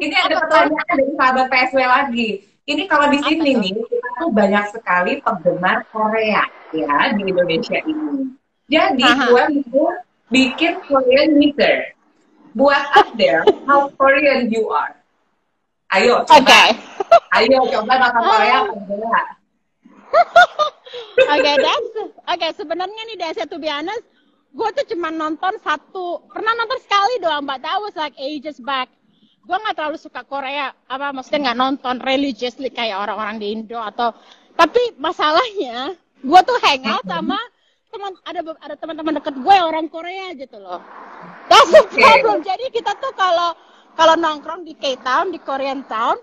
ini 0.00 0.14
ada 0.16 0.34
pertanyaan 0.44 0.86
dari 0.96 1.12
sahabat 1.16 1.46
PSW 1.48 1.80
lagi. 1.80 2.30
Ini 2.68 2.82
kalau 2.86 3.10
di 3.10 3.18
sini 3.24 3.50
Apa 3.56 3.62
nih, 3.64 3.72
kita 3.74 4.08
tuh 4.20 4.30
banyak 4.30 4.64
sekali 4.70 5.12
penggemar 5.24 5.82
Korea 5.90 6.44
ya 6.70 7.10
di 7.16 7.22
Indonesia 7.26 7.78
ini. 7.82 8.30
Jadi 8.70 9.02
gue 9.02 9.44
mau 9.74 9.90
bikin 10.30 10.72
Korean 10.86 11.34
meter. 11.34 11.96
Buat 12.50 12.82
up 12.98 13.08
there, 13.14 13.46
how 13.66 13.90
Korean 13.94 14.50
you 14.50 14.70
are. 14.74 14.94
Ayo, 15.90 16.22
Oke. 16.26 16.30
coba. 16.30 16.74
Ayo, 17.34 17.58
coba 17.66 17.94
makan 17.98 18.22
Korea. 18.26 18.58
coba. 18.66 19.22
Oke, 21.30 21.52
that's 21.62 21.90
oke 22.26 22.48
sebenarnya 22.58 23.02
nih 23.06 23.16
Desa 23.22 23.46
to 23.46 23.58
be 23.62 23.70
honest, 23.70 24.02
gue 24.50 24.68
tuh 24.74 24.86
cuma 24.94 25.14
nonton 25.14 25.54
satu, 25.62 26.26
pernah 26.30 26.50
nonton 26.58 26.78
sekali 26.82 27.22
doang, 27.22 27.46
but 27.46 27.62
that 27.62 27.78
was 27.78 27.94
like 27.94 28.14
ages 28.18 28.58
back. 28.62 28.90
Gue 29.50 29.58
nggak 29.58 29.74
terlalu 29.74 29.98
suka 29.98 30.22
Korea, 30.22 30.70
apa 30.86 31.10
maksudnya 31.10 31.50
nggak 31.50 31.58
nonton 31.58 31.98
religiously 32.06 32.70
kayak 32.70 33.02
orang-orang 33.02 33.42
di 33.42 33.46
Indo 33.50 33.82
atau, 33.82 34.14
tapi 34.54 34.94
masalahnya 34.94 35.98
gue 36.22 36.40
tuh 36.46 36.58
hangout 36.62 37.02
sama 37.02 37.34
teman 37.90 38.14
ada 38.22 38.40
ada 38.62 38.74
teman-teman 38.78 39.18
deket 39.18 39.34
gue 39.34 39.50
yang 39.50 39.66
orang 39.66 39.90
Korea 39.90 40.30
gitu 40.38 40.62
loh. 40.62 40.78
That's 41.50 41.66
the 41.74 41.82
problem. 41.90 42.46
Jadi 42.46 42.70
kita 42.70 42.94
tuh 43.02 43.10
kalau 43.18 43.58
kalau 43.98 44.14
nongkrong 44.14 44.62
di 44.62 44.78
K-Town, 44.78 45.34
di 45.34 45.42
Korean 45.42 45.82
Town, 45.90 46.14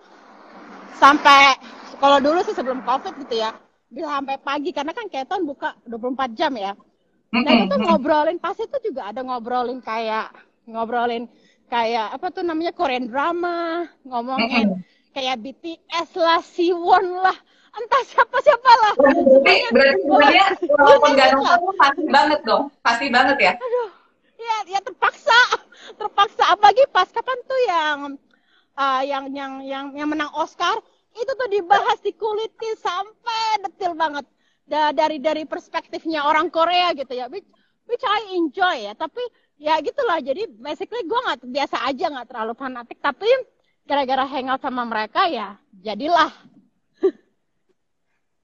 sampai 0.96 1.60
kalau 2.02 2.18
dulu 2.22 2.40
sih 2.46 2.56
sebelum 2.56 2.82
covid 2.86 3.14
gitu 3.26 3.42
ya 3.42 3.54
bisa 3.88 4.08
sampai 4.10 4.36
pagi 4.42 4.76
karena 4.76 4.92
kan 4.92 5.08
Keton 5.08 5.48
buka 5.48 5.78
24 5.88 6.38
jam 6.38 6.54
ya 6.58 6.74
nah 7.28 7.54
itu 7.54 7.76
ngobrolin 7.76 8.40
pasti 8.40 8.66
tuh 8.72 8.80
juga 8.80 9.12
ada 9.12 9.22
ngobrolin 9.22 9.84
kayak 9.84 10.32
ngobrolin 10.68 11.28
kayak 11.68 12.16
apa 12.16 12.28
tuh 12.32 12.44
namanya 12.44 12.72
Korean 12.72 13.08
drama 13.08 13.84
ngomongin 14.04 14.80
kayak 15.12 15.36
BTS 15.40 16.10
lah 16.16 16.40
Siwon 16.40 17.06
lah 17.20 17.36
entah 17.74 18.04
siapa 18.08 18.38
siapa 18.42 18.72
lah 18.82 18.94
Berarti, 18.98 19.22
berarti 19.70 20.02
sebenarnya 20.02 20.46
walaupun 20.74 21.10
nggak 21.14 21.30
lah. 21.30 21.36
nonton, 21.38 21.76
pasti 21.78 22.04
banget 22.10 22.40
dong. 22.42 22.64
Pasti 22.82 23.06
banget 23.08 23.38
ya. 23.38 23.54
aduh 23.54 23.90
ya 24.38 24.58
ya 24.70 24.80
terpaksa 24.82 25.40
terpaksa 25.94 26.44
apalagi 26.48 26.84
pas 26.90 27.10
kapan 27.10 27.38
tuh 27.44 27.62
yang 27.66 27.98
uh, 28.74 29.02
yang 29.04 29.26
yang 29.34 29.54
yang 29.62 29.86
yang 29.94 30.08
menang 30.10 30.30
Oscar 30.34 30.78
itu 31.14 31.32
tuh 31.34 31.50
dibahas 31.50 31.98
dikulitin 32.02 32.76
sampai 32.78 33.66
detil 33.66 33.94
banget 33.94 34.26
Da- 34.68 34.92
dari 34.92 35.18
dari 35.18 35.44
perspektifnya 35.46 36.22
orang 36.24 36.50
Korea 36.50 36.92
gitu 36.94 37.14
ya 37.14 37.26
which, 37.30 37.46
which 37.86 38.04
I 38.04 38.36
enjoy 38.36 38.84
ya 38.84 38.94
tapi 38.94 39.22
ya 39.58 39.82
gitulah 39.82 40.22
jadi 40.22 40.46
basically 40.62 41.02
gue 41.06 41.20
nggak 41.20 41.40
biasa 41.50 41.78
aja 41.90 42.06
nggak 42.14 42.28
terlalu 42.30 42.54
fanatik 42.54 42.98
tapi 43.02 43.26
gara-gara 43.90 44.26
hangout 44.30 44.62
sama 44.62 44.86
mereka 44.86 45.26
ya 45.26 45.58
jadilah 45.82 46.30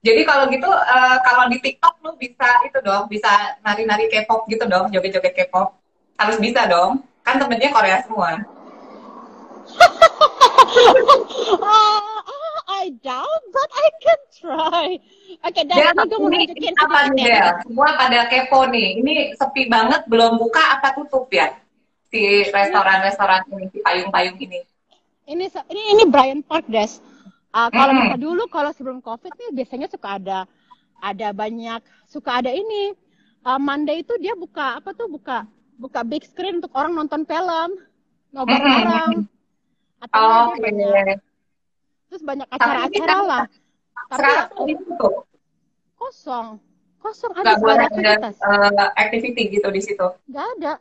Jadi 0.04 0.20
kalau 0.28 0.44
gitu, 0.52 0.68
eh, 0.68 1.16
kalau 1.24 1.48
di 1.48 1.56
TikTok 1.64 1.96
lu 2.04 2.12
bisa 2.20 2.60
itu 2.68 2.76
dong, 2.84 3.08
bisa 3.08 3.56
nari-nari 3.64 4.04
K-pop 4.12 4.44
gitu 4.52 4.68
dong, 4.68 4.92
joget-joget 4.92 5.32
K-pop. 5.32 5.80
Harus 6.20 6.36
bisa 6.36 6.68
dong. 6.68 7.00
Kan 7.24 7.40
temennya 7.40 7.72
Korea 7.72 8.04
semua. 8.04 8.36
Ah, 11.64 12.20
I 12.74 12.90
doubt 13.00 13.42
but 13.54 13.70
I 13.70 13.86
can 14.02 14.20
try 14.34 14.88
oke 15.46 15.60
dan 15.70 15.76
Del, 15.78 15.90
ini 15.94 16.04
gue 16.10 16.18
mau 16.18 16.30
nunjukin 16.30 16.74
apa 16.82 16.98
nih. 17.14 17.24
Del? 17.30 17.48
Semua 17.62 17.88
pada 17.94 18.20
kepo 18.26 18.60
nih. 18.68 18.88
Ini 18.98 19.12
sepi 19.38 19.70
banget, 19.70 20.06
belum 20.10 20.36
buka 20.42 20.62
apa 20.80 20.98
tutup 20.98 21.30
ya? 21.30 21.54
Si 22.10 22.46
restoran-restoran 22.50 23.42
ini, 23.50 23.66
si 23.74 23.78
payung-payung 23.82 24.38
ini. 24.38 24.60
ini 25.24 25.48
ini 25.48 25.82
ini 25.96 26.02
Brian 26.04 26.44
Park 26.44 26.68
Des. 26.68 27.00
Ah, 27.54 27.70
kalau 27.70 27.94
buka 27.94 28.16
dulu 28.18 28.42
kalau 28.50 28.70
sebelum 28.74 28.98
covid 28.98 29.30
nih 29.30 29.50
biasanya 29.54 29.86
suka 29.86 30.18
ada 30.18 30.38
ada 30.98 31.28
banyak 31.30 31.80
suka 32.10 32.42
ada 32.42 32.50
ini 32.50 32.92
Ah, 33.44 33.60
Monday 33.60 34.00
itu 34.00 34.16
dia 34.24 34.32
buka 34.32 34.80
apa 34.80 34.96
tuh 34.96 35.04
buka 35.04 35.44
buka 35.76 36.00
big 36.00 36.24
screen 36.24 36.64
untuk 36.64 36.72
orang 36.72 36.96
nonton 36.96 37.28
film 37.28 37.76
nobar 38.32 38.56
Mm-mm. 38.56 38.72
bareng 38.72 39.14
atau 40.00 40.48
Oke. 40.48 40.64
banyak 40.64 41.20
terus 42.14 42.22
banyak 42.22 42.46
acara-acara 42.46 43.18
lah. 43.26 43.44
Tapi 44.06 44.14
Sekarang 44.14 44.38
ya, 44.38 44.62
ini 44.62 44.72
tutup. 44.86 45.12
kosong. 45.98 46.46
Kosong. 47.02 47.30
Ada 47.34 47.58
ada 47.58 47.84
aktivitas. 47.90 48.34
eh, 48.38 48.90
activity 48.94 49.42
gitu 49.50 49.68
di 49.74 49.82
situ. 49.82 50.06
nggak 50.30 50.46
ada. 50.62 50.72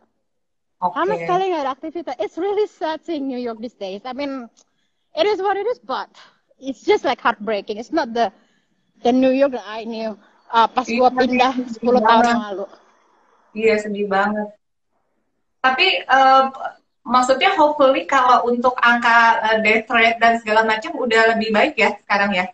Oke. 0.77 0.93
sama 0.93 1.13
sekali 1.17 1.43
nggak 1.49 1.63
ada 1.65 1.73
aktivitas. 1.73 2.13
It's 2.21 2.37
really 2.37 2.69
sad 2.69 3.01
seeing 3.01 3.25
New 3.25 3.41
York 3.41 3.57
these 3.57 3.73
days. 3.73 4.05
I 4.05 4.13
mean 4.13 4.45
it 5.17 5.25
is 5.25 5.41
what 5.41 5.57
it 5.57 5.65
is 5.65 5.81
but 5.81 6.13
it's 6.61 6.85
just 6.85 7.01
like 7.01 7.17
heartbreaking. 7.17 7.81
It's 7.81 7.89
not 7.89 8.13
the 8.13 8.29
the 9.01 9.09
New 9.09 9.33
York 9.33 9.57
that 9.57 9.65
I 9.65 9.89
knew 9.89 10.13
uh, 10.53 10.69
pas 10.69 10.85
Iya, 10.85 11.01
gua 11.01 11.09
pindah 11.17 11.57
sedih 11.65 11.97
10 11.97 11.97
tahun 11.97 12.23
yang 12.29 12.43
lalu. 12.53 12.65
Iya 13.57 13.75
sedih 13.81 14.05
banget. 14.05 14.53
Tapi 15.65 15.87
eh, 16.05 16.43
maksudnya 17.03 17.51
hopefully 17.53 18.07
kalau 18.07 18.47
untuk 18.47 18.73
angka 18.79 19.17
eh, 19.43 19.57
death 19.59 19.91
rate 19.91 20.17
dan 20.17 20.39
segala 20.39 20.63
macam 20.63 20.91
udah 20.95 21.35
lebih 21.35 21.51
baik 21.51 21.73
ya 21.75 21.89
sekarang 21.99 22.31
ya. 22.33 22.45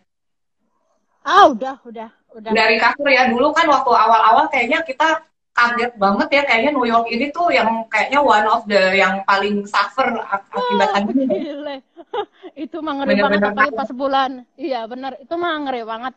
ah 1.21 1.45
udah 1.47 1.77
udah 1.85 2.09
udah 2.33 2.49
Dari 2.49 2.77
kasur 2.77 3.05
ya 3.05 3.29
dulu 3.29 3.53
kan 3.53 3.65
waktu 3.65 3.91
awal-awal 3.91 4.49
kayaknya 4.49 4.81
kita 4.81 5.21
kaget 5.51 5.91
banget 5.97 6.27
ya 6.31 6.41
kayaknya 6.45 6.71
New 6.71 6.87
York 6.87 7.05
ini 7.09 7.29
tuh 7.29 7.51
yang 7.51 7.67
kayaknya 7.85 8.21
one 8.21 8.47
of 8.47 8.63
the 8.65 8.95
yang 8.95 9.21
paling 9.23 9.65
suffer 9.65 10.07
ak- 10.23 10.47
akibat 10.47 10.87
pandemi. 10.95 11.25
gile. 11.27 11.75
itu 12.63 12.77
mah 12.79 12.93
ngeri 12.97 13.09
Bener-bener 13.13 13.37
banget 13.37 13.51
apalagi 13.53 13.69
takut. 13.69 13.77
pas 13.77 13.87
sebulan 13.87 14.31
iya 14.55 14.79
bener 14.85 15.11
itu 15.19 15.33
mah 15.35 15.53
ngeri 15.59 15.81
banget 15.83 16.13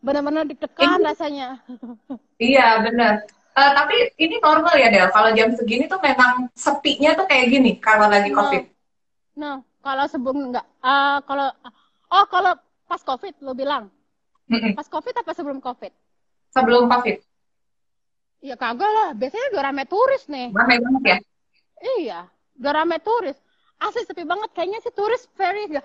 bener-bener 0.00 0.42
deg-degan 0.44 0.88
Ini- 0.90 1.04
rasanya 1.04 1.48
Iya 2.50 2.66
bener. 2.82 3.14
Eh, 3.52 3.70
tapi 3.76 3.94
ini 4.16 4.40
normal 4.40 4.74
ya 4.80 4.88
Del. 4.88 5.12
Kalau 5.12 5.28
jam 5.36 5.52
segini 5.52 5.84
tuh 5.84 6.00
memang 6.00 6.48
sepinya 6.56 7.12
tuh 7.12 7.28
kayak 7.28 7.46
gini 7.52 7.76
kalau 7.76 8.08
lagi 8.08 8.32
No. 8.32 8.38
covid. 8.40 8.64
nah 9.32 9.56
kalau 9.80 10.04
sebelum 10.04 10.52
enggak 10.52 10.66
ah 10.84 11.24
kalau 11.24 11.48
oh 12.08 12.24
kalau 12.28 12.52
pas 12.84 13.00
covid 13.00 13.32
lo 13.40 13.56
bilang 13.56 13.88
Mm-mm. 14.44 14.76
pas 14.76 14.84
covid 14.84 15.16
apa 15.16 15.32
sebelum 15.32 15.60
covid 15.60 15.88
Sebelum 16.52 16.84
covid. 16.84 17.16
Iya 18.42 18.60
kagak 18.60 18.90
lah, 18.90 19.08
biasanya 19.16 19.54
udah 19.56 19.62
rame 19.64 19.84
turis 19.86 20.26
nih. 20.28 20.50
Ramai 20.52 20.76
banget 20.82 21.02
ya. 21.06 21.18
Iya, 22.02 22.20
udah 22.58 22.72
rame 22.74 22.98
turis. 23.00 23.38
Asli 23.78 24.02
sepi 24.04 24.26
banget, 24.26 24.50
kayaknya 24.52 24.82
sih 24.82 24.92
turis 24.92 25.24
very 25.32 25.64
ya. 25.78 25.80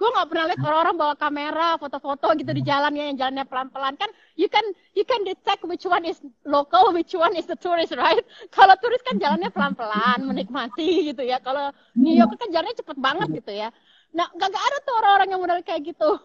Gue 0.00 0.08
nggak 0.08 0.32
pernah 0.32 0.48
lihat 0.48 0.64
orang-orang 0.64 0.96
bawa 0.96 1.12
kamera, 1.12 1.68
foto-foto 1.76 2.32
gitu 2.40 2.56
di 2.56 2.64
jalan 2.64 2.96
ya, 2.96 3.12
yang 3.12 3.20
jalannya 3.20 3.44
pelan-pelan 3.44 4.00
kan. 4.00 4.08
You 4.32 4.48
can 4.48 4.64
you 4.96 5.04
can 5.04 5.28
detect 5.28 5.60
which 5.68 5.84
one 5.84 6.08
is 6.08 6.16
local, 6.48 6.96
which 6.96 7.12
one 7.12 7.36
is 7.36 7.44
the 7.44 7.52
tourist, 7.60 7.92
right? 7.92 8.24
Kalau 8.56 8.72
turis 8.80 9.04
kan 9.04 9.20
jalannya 9.20 9.52
pelan-pelan, 9.52 10.24
menikmati 10.24 11.12
gitu 11.12 11.20
ya. 11.20 11.36
Kalau 11.44 11.68
New 11.92 12.16
York 12.16 12.32
kan 12.40 12.48
jalannya 12.48 12.80
cepet 12.80 12.96
banget 12.96 13.28
gitu 13.44 13.52
ya. 13.52 13.68
Nah, 14.16 14.24
gak, 14.40 14.48
ada 14.48 14.78
tuh 14.80 14.94
orang-orang 15.04 15.28
yang 15.36 15.40
model 15.44 15.60
kayak 15.60 15.92
gitu. 15.92 16.10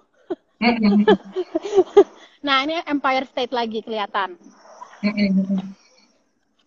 Nah, 2.45 2.61
ini 2.61 2.77
Empire 2.85 3.25
State 3.25 3.49
lagi 3.49 3.81
kelihatan. 3.81 4.37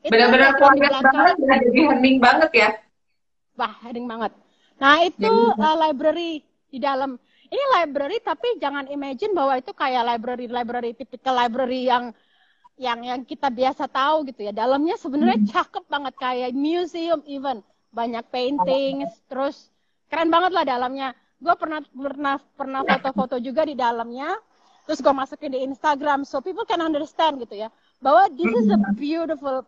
Benar-benar 0.03 0.59
kualitas 0.59 1.07
banget 1.07 1.37
ya, 1.39 1.55
jadi 1.63 1.81
hening 1.95 2.19
banget 2.19 2.51
ya. 2.51 2.69
Wah, 3.55 3.79
heading 3.87 4.11
banget. 4.11 4.35
Nah, 4.83 5.07
itu 5.07 5.31
uh, 5.55 5.77
library 5.79 6.43
di 6.69 6.79
dalam. 6.79 7.17
Ini 7.49 7.65
library 7.81 8.21
tapi 8.21 8.61
jangan 8.61 8.85
imagine 8.93 9.33
bahwa 9.33 9.57
itu 9.57 9.73
kayak 9.73 10.05
library 10.05 10.47
library 10.53 10.93
typical 10.93 11.33
library 11.33 11.89
yang 11.89 12.13
yang 12.77 13.01
yang 13.03 13.21
kita 13.25 13.49
biasa 13.49 13.89
tahu 13.89 14.29
gitu 14.29 14.47
ya. 14.47 14.53
Dalamnya 14.53 15.01
sebenarnya 15.01 15.41
cakep 15.49 15.85
banget 15.89 16.15
kayak 16.21 16.51
museum 16.55 17.25
even. 17.25 17.65
Banyak 17.89 18.29
paintings, 18.29 19.09
terus 19.33 19.73
keren 20.13 20.29
banget 20.29 20.53
lah 20.53 20.65
dalamnya. 20.69 21.17
Gue 21.41 21.57
pernah 21.57 21.81
pernah 21.89 22.37
pernah 22.55 22.81
foto-foto 22.85 23.41
juga 23.41 23.65
di 23.65 23.73
dalamnya. 23.73 24.37
Terus 24.85 25.01
gue 25.01 25.13
masukin 25.13 25.53
di 25.53 25.61
Instagram 25.65 26.25
so 26.29 26.45
people 26.45 26.69
can 26.69 26.85
understand 26.85 27.41
gitu 27.41 27.57
ya. 27.57 27.73
Bahwa 28.01 28.29
this 28.29 28.53
is 28.53 28.69
a 28.69 28.79
beautiful 28.93 29.65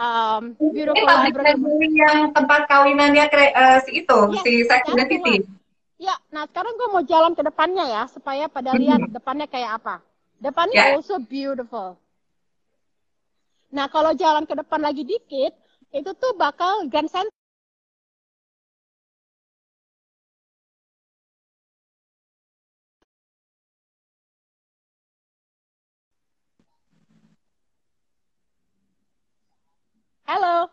um, 0.00 0.56
Ini 0.56 0.72
beautiful 0.72 1.04
public 1.04 1.36
library. 1.36 1.48
library 1.60 1.88
yang 1.92 2.18
tempat 2.32 2.60
kawinannya 2.72 3.24
kre- 3.28 3.52
eh, 3.52 3.78
si 3.84 3.90
itu, 4.00 4.18
Yes, 4.32 4.42
si 4.44 4.52
Sex 4.64 4.82
and 4.88 5.57
Ya, 5.98 6.14
nah 6.30 6.46
sekarang 6.46 6.78
gue 6.78 6.88
mau 6.94 7.02
jalan 7.02 7.34
ke 7.34 7.42
depannya 7.42 7.82
ya, 7.90 8.02
supaya 8.06 8.46
pada 8.46 8.78
lihat 8.78 9.10
depannya 9.10 9.50
kayak 9.50 9.82
apa. 9.82 9.98
Depannya 10.38 10.78
Ya. 10.78 10.94
also 10.94 11.18
beautiful. 11.18 11.98
Nah, 13.74 13.90
kalau 13.90 14.14
jalan 14.14 14.46
ke 14.46 14.54
depan 14.54 14.80
lagi 14.80 15.02
dikit, 15.02 15.52
itu 15.90 16.10
tuh 16.14 16.32
bakal 16.38 16.86
Grand 16.86 17.10
Center. 17.10 17.34
Halo. 30.30 30.70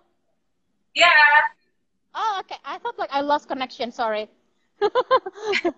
Ya. 0.93 1.09
Oh, 2.13 2.39
okay. 2.43 2.61
I 2.61 2.77
thought 2.77 2.99
like 3.01 3.11
I 3.11 3.25
lost 3.25 3.49
connection. 3.49 3.89
Sorry. 3.89 4.29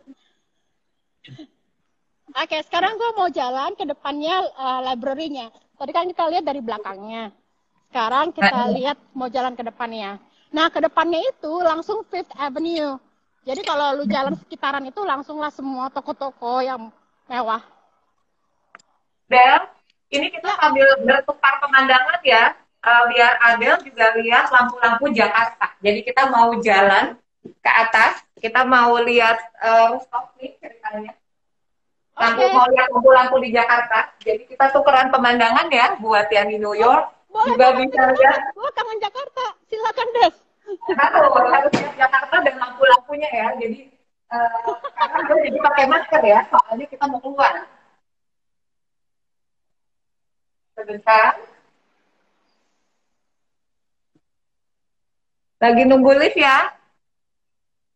Oke, 2.37 2.61
sekarang 2.69 3.01
gue 3.01 3.09
mau 3.17 3.29
jalan 3.33 3.73
ke 3.73 3.81
depannya 3.87 4.45
uh, 4.53 4.85
library-nya. 4.91 5.49
Tadi 5.77 5.91
kan 5.93 6.05
kita 6.05 6.29
lihat 6.29 6.45
dari 6.45 6.61
belakangnya. 6.61 7.31
Sekarang 7.89 8.35
kita 8.35 8.67
lihat 8.77 8.97
mau 9.15 9.31
jalan 9.31 9.55
ke 9.55 9.63
depannya. 9.63 10.19
Nah, 10.51 10.69
ke 10.69 10.79
depannya 10.83 11.23
itu 11.23 11.53
langsung 11.63 12.03
Fifth 12.07 12.35
Avenue. 12.35 12.99
Jadi 13.47 13.63
kalau 13.63 13.95
lu 13.95 14.03
jalan 14.11 14.35
sekitaran 14.35 14.83
itu 14.83 14.99
langsunglah 15.07 15.47
semua 15.55 15.87
toko-toko 15.87 16.59
yang 16.59 16.91
mewah. 17.31 17.63
Del, 19.31 19.71
ini 20.11 20.27
kita 20.31 20.51
sambil 20.59 20.87
bertukar 21.03 21.59
pemandangan 21.63 22.19
ya, 22.27 22.51
eh, 22.59 23.03
biar 23.11 23.33
Adel 23.39 23.79
juga 23.87 24.11
lihat 24.19 24.51
lampu-lampu 24.51 25.11
Jakarta. 25.15 25.71
Jadi 25.79 26.03
kita 26.03 26.27
mau 26.27 26.51
jalan 26.59 27.15
ke 27.43 27.71
atas, 27.71 28.19
kita 28.37 28.61
mau 28.65 28.97
lihat 29.01 29.37
rooftop 29.93 30.33
nih 30.37 30.53
ceritanya. 30.61 31.13
Lampu 32.17 32.41
mau 32.49 32.65
lihat 32.73 32.89
lampu-lampu 32.89 33.37
di 33.45 33.53
Jakarta. 33.53 34.09
Jadi 34.25 34.49
kita 34.49 34.73
tukeran 34.73 35.13
pemandangan 35.13 35.69
ya, 35.69 35.93
buat 36.01 36.25
yang 36.33 36.49
di 36.49 36.57
New 36.57 36.73
York 36.73 37.13
Boleh 37.29 37.53
juga 37.53 37.67
bisa 37.77 38.01
lihat. 38.17 38.41
banget. 38.41 38.57
Gua 38.57 38.69
kangen 38.73 38.97
Jakarta. 38.97 39.45
Silakan, 39.69 40.07
Des. 40.17 40.35
Harus 40.97 41.33
harus 41.53 41.71
lihat 41.77 41.93
Jakarta 41.93 42.35
dan 42.41 42.55
lampu-lampunya 42.57 43.29
ya. 43.29 43.47
Jadi 43.61 43.79
eh, 44.33 44.73
karena 44.97 45.19
gue 45.29 45.37
jadi 45.45 45.59
pakai 45.61 45.85
masker 45.85 46.21
ya, 46.25 46.39
soalnya 46.49 46.85
kita 46.89 47.05
mau 47.05 47.21
keluar. 47.21 47.53
Sebentar. 50.73 51.37
Lagi 55.57 55.83
nunggu 55.85 56.11
lift 56.17 56.37
ya. 56.37 56.76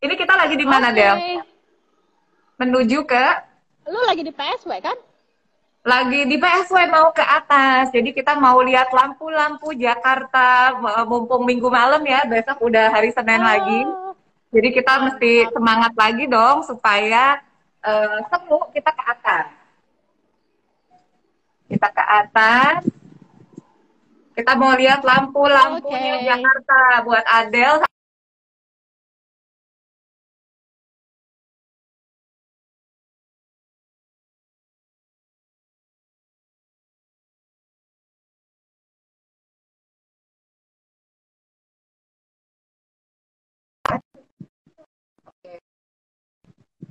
Ini 0.02 0.14
kita 0.18 0.34
lagi 0.34 0.58
di 0.58 0.66
mana, 0.66 0.90
Oke. 0.90 0.98
Del? 0.98 1.18
Menuju 2.58 3.00
ke 3.06 3.26
Lu 3.90 3.98
lagi 4.06 4.22
di 4.22 4.34
PSW 4.34 4.74
kan? 4.82 4.98
lagi 5.82 6.30
di 6.30 6.38
PSW 6.38 6.78
mau 6.94 7.10
ke 7.10 7.26
atas. 7.26 7.90
Jadi 7.90 8.14
kita 8.14 8.38
mau 8.38 8.62
lihat 8.62 8.94
lampu-lampu 8.94 9.74
Jakarta 9.74 10.78
mumpung 11.10 11.42
minggu 11.42 11.66
malam 11.74 12.06
ya. 12.06 12.22
Besok 12.30 12.70
udah 12.70 12.94
hari 12.94 13.10
Senin 13.10 13.42
lagi. 13.42 13.82
Oh. 13.90 14.14
Jadi 14.54 14.78
kita 14.78 15.02
mesti 15.02 15.50
semangat 15.50 15.94
lagi 15.98 16.30
dong 16.30 16.62
supaya 16.70 17.42
eh, 17.82 18.18
semu 18.30 18.62
kita 18.70 18.94
ke 18.94 19.04
atas. 19.10 19.46
Kita 21.66 21.88
ke 21.90 22.04
atas. 22.06 22.80
Kita 24.38 24.54
mau 24.54 24.78
lihat 24.78 25.02
lampu-lampunya 25.02 26.14
Oke. 26.22 26.26
Jakarta 26.30 26.80
buat 27.10 27.26
Adel. 27.26 27.82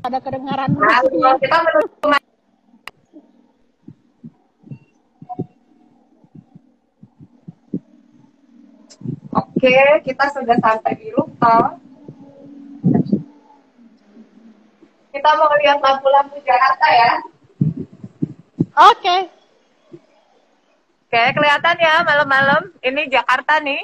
Ada 0.00 0.18
kedengaran 0.24 0.70
Nah, 0.72 1.00
musiknya. 1.04 1.32
kita 1.42 1.56
menuju 1.60 2.08
Oke, 9.30 9.78
kita 10.02 10.24
sudah 10.34 10.56
sampai 10.58 10.92
di 10.98 11.12
rooftop. 11.14 11.78
Kita 15.10 15.30
mau 15.38 15.52
lihat 15.60 15.78
lampu-lampu 15.78 16.40
Jakarta 16.42 16.86
ya. 16.90 17.12
Oke. 18.90 19.16
Oke, 21.10 21.22
kelihatan 21.34 21.76
ya 21.78 22.02
malam-malam. 22.02 22.72
Ini 22.82 23.10
Jakarta 23.10 23.58
nih. 23.62 23.82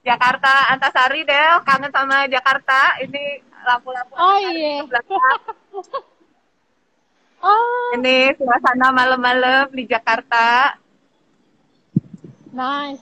Jakarta 0.00 0.72
Antasari 0.72 1.28
Del, 1.28 1.60
kangen 1.64 1.92
sama 1.92 2.24
Jakarta. 2.24 2.96
Ini 3.04 3.44
lampu-lampu 3.66 4.12
Oh 4.16 4.36
iya. 4.38 4.84
Oh, 7.40 7.96
Ini 7.96 8.36
suasana 8.36 8.92
malam-malam 8.92 9.72
di 9.72 9.88
Jakarta. 9.88 10.76
nice. 12.52 13.00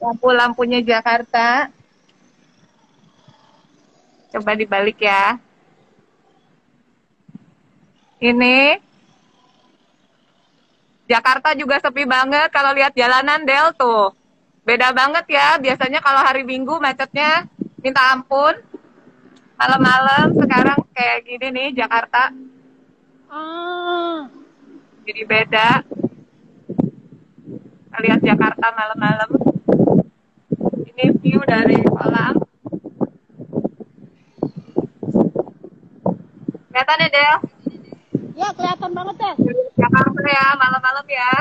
Lampu-lampunya 0.00 0.80
Jakarta. 0.80 1.68
Coba 4.32 4.56
dibalik 4.56 4.96
ya. 5.04 5.36
Ini 8.24 8.80
Jakarta 11.04 11.52
juga 11.52 11.76
sepi 11.76 12.08
banget 12.08 12.48
kalau 12.56 12.72
lihat 12.72 12.96
jalanan 12.96 13.44
Del 13.44 13.68
tuh. 13.76 14.16
Beda 14.64 14.96
banget 14.96 15.28
ya. 15.28 15.60
Biasanya 15.60 16.00
kalau 16.00 16.24
hari 16.24 16.40
Minggu 16.40 16.80
macetnya 16.80 17.44
minta 17.84 18.00
ampun. 18.16 18.56
Malam-malam 19.54 20.34
sekarang 20.34 20.78
kayak 20.90 21.18
gini 21.26 21.46
nih 21.54 21.68
Jakarta. 21.78 22.34
Ah, 23.30 24.26
Jadi 25.06 25.22
beda. 25.22 25.70
Lihat 27.94 28.20
Jakarta 28.20 28.66
malam-malam. 28.74 29.30
Ini 30.92 31.04
view 31.22 31.40
dari 31.46 31.78
kolam. 31.86 32.34
Kelihatan 36.74 37.02
ya, 37.06 37.08
Del? 37.14 37.34
ya 38.34 38.48
kelihatan 38.50 38.90
banget 38.90 39.16
deh. 39.22 39.34
Jakarta 39.78 40.20
ya, 40.26 40.46
malam-malam 40.58 41.06
ya. 41.06 41.32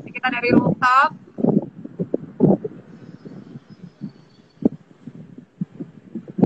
Ini 0.00 0.10
kita 0.10 0.28
dari 0.32 0.48
rooftop. 0.56 1.29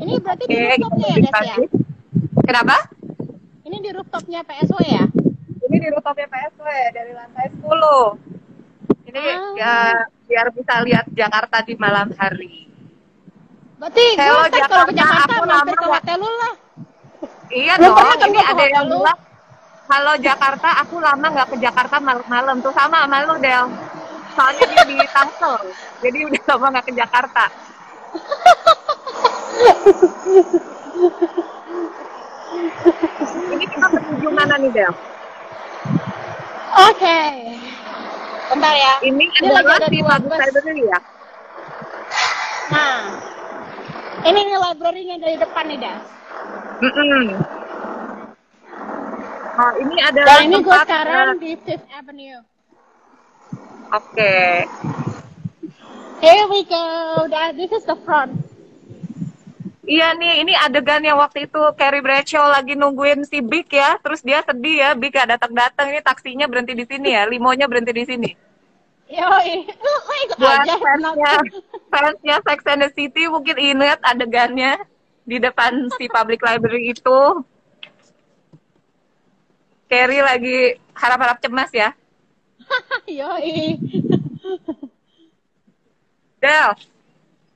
Ini 0.04 0.20
berarti 0.20 0.44
di 0.44 0.52
Oke, 0.52 0.60
kita 0.60 0.76
rooftopnya 0.84 1.08
ya, 1.08 1.16
Des 1.16 1.32
ya? 1.48 1.56
Kenapa? 2.44 2.76
Ini 3.64 3.76
di 3.80 3.90
rooftopnya 3.96 4.40
PSW 4.44 4.78
ya? 4.84 5.04
Ini 5.64 5.76
di 5.80 5.88
rooftopnya 5.88 6.28
PSW 6.28 6.66
dari 6.92 7.12
lantai 7.16 7.46
10. 7.48 8.20
Ini 9.08 9.24
Ah. 9.24 9.52
ya 9.56 9.74
biar 10.28 10.46
bisa 10.52 10.74
lihat 10.84 11.08
Jakarta 11.08 11.64
di 11.64 11.72
malam 11.80 12.12
hari. 12.20 12.68
Berarti 13.80 14.04
gue 14.12 14.44
ntar 14.52 14.68
kalau 14.68 14.84
ke 14.84 14.92
Jakarta, 14.92 15.24
Jakarta 15.24 15.34
aku 15.40 15.44
mampir 15.48 15.76
ke 15.80 15.86
hotel 15.88 16.16
lu 16.20 16.28
lah. 16.28 16.54
Iya 17.48 17.74
Belum 17.80 17.94
dong, 17.96 18.20
ini 18.28 18.40
ada 18.44 18.64
yang 18.68 18.86
bilang 18.88 19.18
kalau 19.84 20.14
Jakarta 20.20 20.68
aku 20.84 20.96
lama 21.00 21.26
nggak 21.32 21.48
ke 21.48 21.56
Jakarta 21.60 21.96
malam-malam 22.00 22.56
tuh 22.60 22.72
sama 22.76 23.08
sama 23.08 23.24
lu 23.24 23.36
Del. 23.40 23.64
Soalnya 24.36 24.64
dia 24.68 24.82
di 24.84 24.96
Tangsel, 25.08 25.54
jadi 26.04 26.18
udah 26.28 26.42
lama 26.52 26.66
nggak 26.76 26.86
ke 26.90 26.92
Jakarta. 26.92 27.44
ini 33.54 33.64
kita 33.66 33.86
menuju 33.90 34.28
mana 34.30 34.54
nih 34.58 34.70
Del? 34.70 34.92
Oke. 36.90 37.20
Bentar 38.50 38.74
ya. 38.74 38.94
Ini 39.02 39.24
Ini 39.24 39.48
lagi 39.50 39.66
adalah 39.66 39.78
ada 39.78 39.88
si 39.88 39.98
dua 39.98 40.08
Bagus. 40.18 40.38
Library 40.38 40.84
ya? 40.84 40.98
Nah. 42.70 42.98
Ini 44.24 44.38
nih 44.40 44.56
library-nya 44.56 45.16
dari 45.20 45.36
depan 45.36 45.64
nih, 45.68 45.78
Des. 45.80 46.02
Mm-mm. 46.80 47.24
Oh, 49.54 49.72
ini 49.78 49.96
adalah 50.02 50.42
Dan 50.42 50.50
ini 50.50 50.56
gue 50.66 50.78
sekarang 50.82 51.26
eh, 51.30 51.38
di 51.38 51.50
Fifth 51.62 51.86
Avenue. 51.94 52.42
Oke. 53.94 54.66
Here 56.18 56.46
we 56.50 56.66
go. 56.66 56.84
That, 57.30 57.54
this 57.54 57.70
is 57.70 57.86
the 57.86 57.94
front. 58.02 58.43
Iya 59.84 60.16
nih, 60.16 60.40
ini 60.40 60.52
adegan 60.56 61.04
yang 61.04 61.20
waktu 61.20 61.44
itu 61.44 61.60
Carrie 61.76 62.00
Bradshaw 62.00 62.48
lagi 62.48 62.72
nungguin 62.72 63.28
si 63.28 63.44
Big 63.44 63.68
ya, 63.68 64.00
terus 64.00 64.24
dia 64.24 64.40
sedih 64.40 64.80
ya, 64.80 64.90
Big 64.96 65.12
gak 65.12 65.36
datang-datang, 65.36 65.92
ini 65.92 66.00
taksinya 66.00 66.48
berhenti 66.48 66.72
di 66.72 66.88
sini 66.88 67.12
ya, 67.12 67.28
limonya 67.28 67.68
berhenti 67.68 67.92
di 67.92 68.04
sini. 68.08 68.30
Yoi. 69.12 69.68
Lu, 69.68 69.92
ikut 70.24 70.36
Buat 70.40 70.64
aja. 70.64 70.74
fansnya, 70.80 71.32
fansnya 71.92 72.36
Sex 72.40 72.58
and 72.64 72.80
the 72.80 72.90
City 72.96 73.28
mungkin 73.28 73.56
inget 73.60 74.00
adegannya 74.00 74.80
di 75.28 75.36
depan 75.36 75.92
si 76.00 76.08
public 76.08 76.40
library 76.40 76.96
itu. 76.96 77.20
Carrie 79.84 80.24
lagi 80.24 80.80
harap-harap 80.96 81.38
cemas 81.44 81.68
ya. 81.76 81.92
Yoi. 83.20 83.76
Del, 86.40 86.68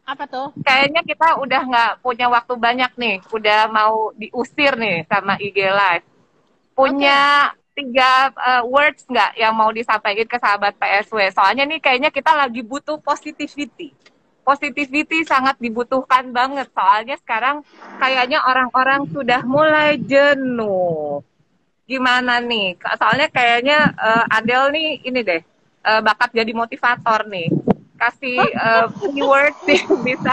Apa 0.08 0.24
tuh? 0.24 0.48
kayaknya 0.64 1.04
kita 1.04 1.36
udah 1.36 1.62
nggak 1.68 1.92
punya 2.00 2.32
waktu 2.32 2.56
banyak 2.56 2.92
nih. 2.96 3.16
Udah 3.28 3.68
mau 3.68 4.08
diusir 4.16 4.72
nih 4.80 5.04
sama 5.04 5.36
IG 5.36 5.68
Live. 5.68 6.06
Punya 6.72 7.52
tiga 7.76 8.32
uh, 8.32 8.64
words 8.64 9.04
nggak 9.04 9.36
yang 9.36 9.52
mau 9.52 9.68
disampaikan 9.68 10.24
ke 10.24 10.40
sahabat 10.40 10.80
PSW? 10.80 11.28
Soalnya 11.36 11.68
nih 11.68 11.76
kayaknya 11.84 12.08
kita 12.08 12.32
lagi 12.32 12.64
butuh 12.64 12.96
positivity. 13.04 13.92
Positivity 14.48 15.28
sangat 15.28 15.60
dibutuhkan 15.60 16.32
banget. 16.32 16.72
Soalnya 16.72 17.20
sekarang 17.20 17.60
kayaknya 18.00 18.40
orang-orang 18.48 19.04
sudah 19.12 19.44
mulai 19.44 20.00
jenuh. 20.00 21.20
Gimana 21.84 22.40
nih? 22.40 22.80
Soalnya 22.96 23.28
kayaknya 23.28 23.92
uh, 23.92 24.24
Adele 24.32 24.72
nih 24.72 24.88
ini 25.04 25.20
deh 25.20 25.42
uh, 25.84 26.00
bakat 26.00 26.32
jadi 26.32 26.52
motivator 26.56 27.28
nih 27.28 27.52
kasih 27.98 28.38
uh, 28.38 28.86
keyword 29.02 29.54
sih 29.66 29.82
bisa 30.06 30.32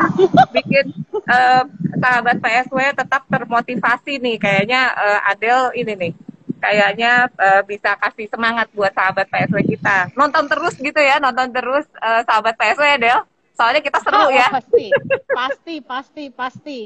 bikin 0.53 0.93
uh, 1.25 1.65
sahabat 1.97 2.37
PSW 2.37 2.79
tetap 2.93 3.25
termotivasi 3.27 4.21
nih. 4.21 4.37
Kayaknya 4.37 4.93
uh, 4.93 5.31
Adel 5.33 5.73
ini 5.73 5.93
nih 5.97 6.13
kayaknya 6.61 7.29
uh, 7.37 7.61
bisa 7.65 7.93
kasih 7.99 8.25
semangat 8.29 8.69
buat 8.73 8.93
sahabat 8.93 9.27
PSW 9.29 9.65
kita. 9.65 10.13
Nonton 10.13 10.45
terus 10.49 10.77
gitu 10.77 10.97
ya 11.01 11.17
nonton 11.17 11.49
terus 11.51 11.85
uh, 11.99 12.21
sahabat 12.25 12.53
PSW 12.55 12.85
Adel 13.01 13.19
soalnya 13.55 13.81
kita 13.81 13.97
seru 14.03 14.19
Oh, 14.19 14.29
ya. 14.29 14.47
Pasti, 14.51 14.91
pasti, 15.31 15.75
pasti, 15.81 16.23
pasti. 16.29 16.79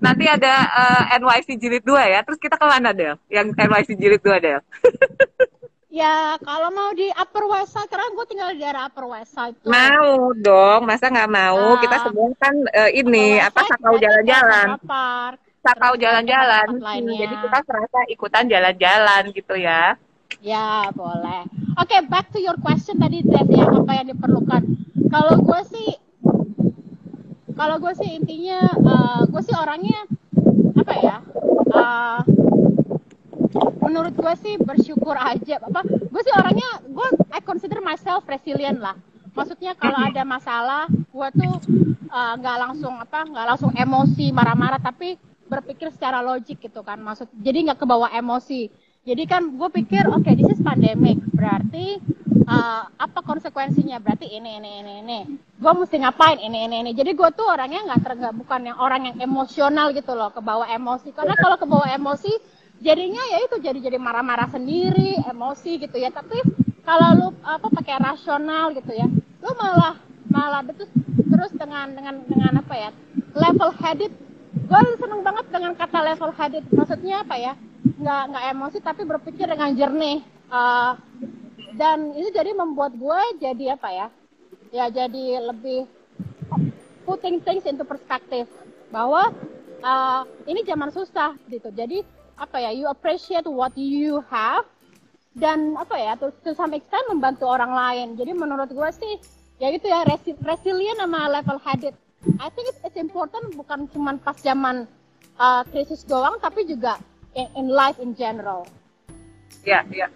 nanti 0.00 0.24
ada 0.24 0.64
uh, 0.64 1.02
NYC 1.20 1.60
jilid 1.60 1.84
2 1.84 1.92
ya. 2.08 2.20
Terus 2.24 2.40
kita 2.40 2.56
ke 2.56 2.64
mana 2.64 2.96
Del 2.96 3.20
yang 3.28 3.52
NYC 3.52 4.00
jilid 4.00 4.24
2 4.24 4.40
Del 4.40 4.60
Ya, 5.90 6.38
kalau 6.46 6.70
mau 6.70 6.94
di 6.94 7.10
Upper 7.10 7.50
West 7.50 7.74
Side, 7.74 7.90
karena 7.90 8.14
gue 8.14 8.26
tinggal 8.30 8.54
di 8.54 8.62
daerah 8.62 8.86
Upper 8.86 9.10
West 9.10 9.34
Side 9.34 9.58
tuh. 9.58 9.74
mau 9.74 10.30
dong 10.38 10.86
masa 10.86 11.10
nggak 11.10 11.26
mau 11.26 11.74
Ah. 11.74 11.82
kita 11.82 11.96
semua 12.06 12.30
kan 12.38 12.54
uh, 12.54 12.90
ini 12.94 13.42
apa 13.42 13.66
sakau 13.66 13.98
jalan-jalan 13.98 14.78
sakau 15.60 15.92
jalan-jalan. 15.98 16.80
lainnya. 16.80 17.26
Jadi 17.26 17.34
kita 17.42 17.58
serasa 17.66 17.98
ikutan 18.08 18.48
jalan-jalan 18.48 19.22
gitu 19.34 19.54
ya. 19.58 19.98
Ya, 20.40 20.88
boleh. 20.96 21.44
Oke, 21.76 22.00
back 22.08 22.32
to 22.32 22.40
your 22.40 22.56
question 22.62 22.96
tadi, 22.96 23.20
Des, 23.20 23.44
ya, 23.50 23.68
apa 23.68 23.92
yang 23.92 24.08
diperlukan. 24.08 24.62
Kalau 25.12 25.36
gue 25.36 25.60
sih, 25.68 25.90
kalau 27.52 27.76
gue 27.76 27.92
sih 27.92 28.08
intinya, 28.16 28.62
eh, 28.72 29.20
gue 29.28 29.42
sih 29.44 29.52
orangnya, 29.52 30.00
apa 30.80 30.94
ya, 30.96 31.16
eh, 31.76 32.18
menurut 33.82 34.14
gue 34.14 34.34
sih 34.38 34.54
bersyukur 34.60 35.18
aja. 35.18 35.58
Apa, 35.58 35.82
gue 35.84 36.22
sih 36.22 36.34
orangnya, 36.34 36.70
gue, 36.86 37.08
I 37.34 37.40
consider 37.42 37.82
myself 37.82 38.22
resilient 38.26 38.78
lah. 38.78 38.94
Maksudnya 39.34 39.78
kalau 39.78 39.98
ada 39.98 40.22
masalah, 40.26 40.84
gue 40.90 41.28
tuh 41.38 41.54
eh, 42.10 42.32
nggak 42.38 42.56
langsung 42.58 42.94
apa, 42.98 43.26
nggak 43.26 43.46
langsung 43.54 43.72
emosi, 43.74 44.34
marah-marah, 44.34 44.82
tapi 44.82 45.18
berpikir 45.50 45.90
secara 45.90 46.22
logik 46.22 46.62
gitu 46.62 46.82
kan. 46.86 46.98
Maksud, 47.02 47.30
jadi 47.42 47.70
nggak 47.70 47.82
kebawa 47.82 48.14
emosi. 48.14 48.70
Jadi 49.00 49.24
kan 49.24 49.56
gue 49.56 49.68
pikir, 49.80 50.06
oke, 50.12 50.28
this 50.36 50.52
is 50.52 50.60
pandemic, 50.60 51.18
berarti 51.34 51.98
eh, 52.30 52.82
apa 52.86 53.18
konsekuensinya? 53.22 53.98
Berarti 54.02 54.30
ini, 54.30 54.58
ini, 54.62 54.70
ini, 54.82 54.92
ini. 55.02 55.18
Gue 55.58 55.72
mesti 55.74 55.98
ngapain? 55.98 56.38
Ini, 56.38 56.66
ini, 56.70 56.76
ini. 56.86 56.90
Jadi 56.94 57.14
gue 57.14 57.28
tuh 57.34 57.46
orangnya 57.50 57.86
nggak 57.86 58.00
ter, 58.02 58.12
bukan 58.34 58.60
yang 58.70 58.78
orang 58.78 59.10
yang 59.10 59.16
emosional 59.18 59.94
gitu 59.94 60.14
loh, 60.14 60.30
kebawa 60.34 60.70
emosi. 60.74 61.14
Karena 61.14 61.38
kalau 61.38 61.56
kebawa 61.58 61.86
emosi, 61.94 62.59
jadinya 62.80 63.20
ya 63.28 63.38
itu 63.44 63.56
jadi 63.60 63.78
jadi 63.78 63.98
marah-marah 64.00 64.48
sendiri, 64.50 65.20
emosi 65.28 65.80
gitu 65.80 65.96
ya. 66.00 66.08
Tapi 66.08 66.40
kalau 66.82 67.08
lu 67.14 67.28
apa 67.44 67.68
pakai 67.68 68.00
rasional 68.00 68.72
gitu 68.74 68.92
ya, 68.96 69.06
lu 69.44 69.50
malah 69.54 70.00
malah 70.32 70.64
terus 70.64 70.90
terus 71.28 71.52
dengan 71.54 71.92
dengan 71.92 72.14
dengan 72.24 72.52
apa 72.64 72.74
ya 72.74 72.90
level 73.36 73.70
headed. 73.78 74.12
Gue 74.50 74.80
seneng 74.98 75.22
banget 75.22 75.46
dengan 75.52 75.72
kata 75.76 75.98
level 76.02 76.32
headed. 76.34 76.64
Maksudnya 76.72 77.22
apa 77.22 77.36
ya 77.38 77.52
nggak 78.00 78.22
nggak 78.34 78.44
emosi 78.56 78.78
tapi 78.80 79.02
berpikir 79.04 79.46
dengan 79.46 79.76
jernih. 79.76 80.24
Eh, 80.50 80.92
dan 81.78 82.10
itu 82.18 82.34
jadi 82.34 82.50
membuat 82.56 82.96
gue 82.98 83.20
jadi 83.38 83.78
apa 83.78 83.88
ya 83.94 84.06
ya 84.70 84.86
jadi 84.90 85.46
lebih 85.54 85.86
putting 87.04 87.38
things 87.44 87.68
into 87.68 87.84
perspective. 87.84 88.48
Bahwa 88.90 89.30
eh, 89.84 90.22
ini 90.48 90.64
zaman 90.64 90.90
susah 90.90 91.36
gitu. 91.46 91.70
Jadi 91.70 92.19
apa 92.40 92.56
ya 92.56 92.72
you 92.72 92.88
appreciate 92.88 93.44
what 93.44 93.70
you 93.76 94.24
have 94.32 94.64
dan 95.36 95.76
apa 95.76 95.94
ya 95.94 96.12
to, 96.16 96.32
to 96.40 96.56
some 96.56 96.72
extent 96.72 97.04
membantu 97.12 97.44
orang 97.44 97.70
lain 97.70 98.16
jadi 98.16 98.32
menurut 98.32 98.72
gue 98.72 98.90
sih 98.96 99.14
ya 99.60 99.68
gitu 99.70 99.86
ya 99.86 100.02
resi, 100.08 100.32
resilient 100.40 100.98
sama 100.98 101.28
level 101.28 101.60
headed 101.60 101.94
I 102.40 102.48
think 102.52 102.72
it's, 102.72 102.96
important 102.96 103.52
bukan 103.54 103.88
cuma 103.92 104.16
pas 104.16 104.36
zaman 104.40 104.88
uh, 105.36 105.62
krisis 105.68 106.02
doang 106.08 106.40
tapi 106.40 106.64
juga 106.64 106.96
in, 107.36 107.46
in 107.54 107.66
life 107.68 108.00
in 108.00 108.16
general 108.16 108.64
Ya, 109.64 109.84
ya. 109.92 110.08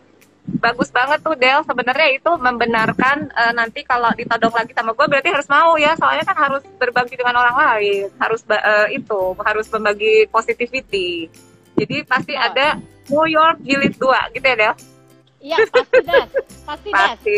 Bagus 0.61 0.93
banget 0.93 1.25
tuh 1.25 1.37
Del. 1.37 1.65
Sebenarnya 1.65 2.09
itu 2.13 2.31
membenarkan 2.37 3.33
eh, 3.33 3.53
nanti 3.57 3.81
kalau 3.85 4.13
ditodong 4.13 4.53
lagi 4.53 4.77
sama 4.77 4.93
gue 4.93 5.07
berarti 5.09 5.29
harus 5.33 5.49
mau 5.49 5.77
ya. 5.81 5.97
Soalnya 5.97 6.25
kan 6.29 6.37
harus 6.37 6.63
berbagi 6.77 7.17
dengan 7.17 7.41
orang 7.41 7.57
lain. 7.57 8.13
Harus 8.21 8.45
eh, 8.53 8.97
itu 8.97 9.21
harus 9.41 9.67
membagi 9.73 10.29
positivity. 10.29 11.33
Jadi 11.75 11.97
pasti 12.07 12.33
Oh. 12.35 12.47
ada 12.47 12.67
New 13.11 13.27
York 13.27 13.57
jilid 13.63 13.95
2 13.99 14.35
gitu 14.35 14.47
ya 14.47 14.57
Del. 14.57 14.75
iya 15.45 15.57
pasti 15.69 15.99
des 16.01 16.29
pasti 16.65 16.89
Pasti. 16.89 17.37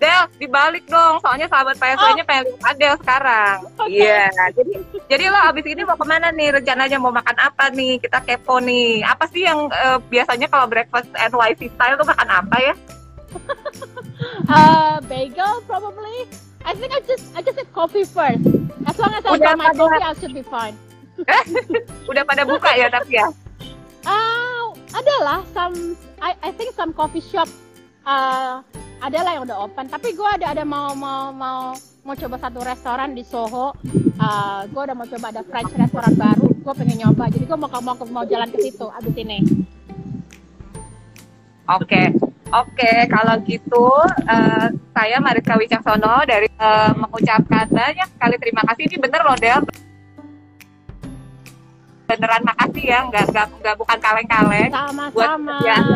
Del, 0.00 0.24
dibalik 0.40 0.88
dong. 0.88 1.20
Soalnya 1.20 1.52
sahabat 1.52 1.76
PSW-nya 1.76 2.24
pengen 2.24 2.48
lihat 2.48 2.64
Adel 2.64 2.94
sekarang. 2.96 3.56
Iya. 3.84 4.32
Jadi, 4.56 4.72
jadi 5.04 5.24
lo 5.28 5.36
abis 5.52 5.68
ini 5.68 5.84
mau 5.84 6.00
ke 6.00 6.06
mana 6.08 6.32
nih? 6.32 6.48
Rencananya 6.56 6.96
mau 6.96 7.12
makan 7.12 7.36
apa 7.36 7.68
nih? 7.76 8.00
Kita 8.00 8.24
kepo 8.24 8.56
nih. 8.56 9.04
Apa 9.04 9.28
sih 9.28 9.44
yang 9.44 9.68
eh, 9.68 10.00
biasanya 10.08 10.48
kalau 10.48 10.64
breakfast 10.64 11.12
NYC 11.12 11.68
style 11.76 12.00
tuh 12.00 12.08
makan 12.08 12.24
apa 12.24 12.56
ya? 12.56 12.74
uh, 14.48 14.96
bagel 15.12 15.60
probably 15.68 16.24
I 16.64 16.72
think 16.72 16.90
I 16.96 17.00
just 17.04 17.24
I 17.36 17.44
just 17.44 17.58
had 17.60 17.68
coffee 17.76 18.08
first 18.08 18.42
as 18.88 18.96
long 18.96 19.12
as 19.12 19.22
I 19.28 19.36
Udah 19.36 19.52
got 19.52 19.60
my 19.60 19.70
coffee 19.76 20.02
I 20.02 20.14
should 20.16 20.32
be 20.32 20.40
fine 20.46 20.72
Udah 22.10 22.22
pada 22.24 22.48
buka 22.48 22.70
ya 22.76 22.88
tapi 22.88 23.20
ya? 23.20 23.28
Ah, 24.06 24.70
adalah 24.94 25.42
some 25.50 25.98
I, 26.22 26.38
I 26.40 26.50
think 26.54 26.72
some 26.78 26.94
coffee 26.94 27.20
shop 27.20 27.50
uh, 28.06 28.62
adalah 29.02 29.36
yang 29.36 29.44
udah 29.44 29.66
open. 29.66 29.90
Tapi 29.90 30.14
gue 30.14 30.28
ada 30.28 30.54
ada 30.54 30.62
mau 30.62 30.94
mau 30.94 31.34
mau 31.34 31.74
mau 32.06 32.14
coba 32.14 32.38
satu 32.38 32.62
restoran 32.62 33.12
di 33.12 33.26
Soho. 33.26 33.74
Uh, 34.16 34.64
gue 34.70 34.82
udah 34.86 34.96
mau 34.96 35.04
coba 35.04 35.34
ada 35.34 35.42
French 35.42 35.74
restoran 35.74 36.14
baru. 36.14 36.48
Gue 36.62 36.74
pengen 36.78 37.02
nyoba. 37.02 37.28
Jadi 37.28 37.44
gue 37.44 37.58
mau 37.58 37.68
mau 37.68 37.94
mau 37.98 38.24
jalan 38.24 38.48
ke 38.48 38.58
situ 38.62 38.86
abis 38.88 39.14
ini. 39.18 39.38
Oke. 41.66 42.14
Oke, 42.46 43.10
kalau 43.10 43.42
gitu 43.42 43.90
eh, 44.22 44.70
saya 44.94 45.18
Mariska 45.18 45.58
Wicaksono 45.58 46.22
dari 46.22 46.46
eh, 46.46 46.92
mengucapkan 46.94 47.66
banyak 47.66 48.06
sekali 48.14 48.36
terima 48.38 48.62
kasih. 48.70 48.86
Ini 48.86 48.96
bener 49.02 49.20
loh 49.26 49.34
Del. 49.34 49.60
Beneran 52.06 52.42
makasih 52.46 52.84
ya, 52.86 53.00
nggak 53.10 53.24
nggak 53.34 53.46
nggak 53.62 53.76
bukan 53.76 53.98
kaleng-kaleng. 53.98 54.70
buat 55.10 55.30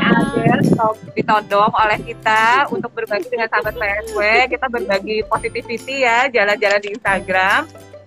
Adel 0.03 0.59
atau 0.75 0.91
ditodong 1.15 1.73
oleh 1.77 1.99
kita 2.03 2.67
untuk 2.73 2.91
berbagi 2.91 3.29
dengan 3.31 3.47
sahabat 3.47 3.75
PSW 3.79 4.21
kita 4.51 4.67
berbagi 4.67 5.23
positivity 5.29 6.03
ya 6.03 6.27
jalan-jalan 6.33 6.81
di 6.83 6.91
Instagram. 6.99 7.61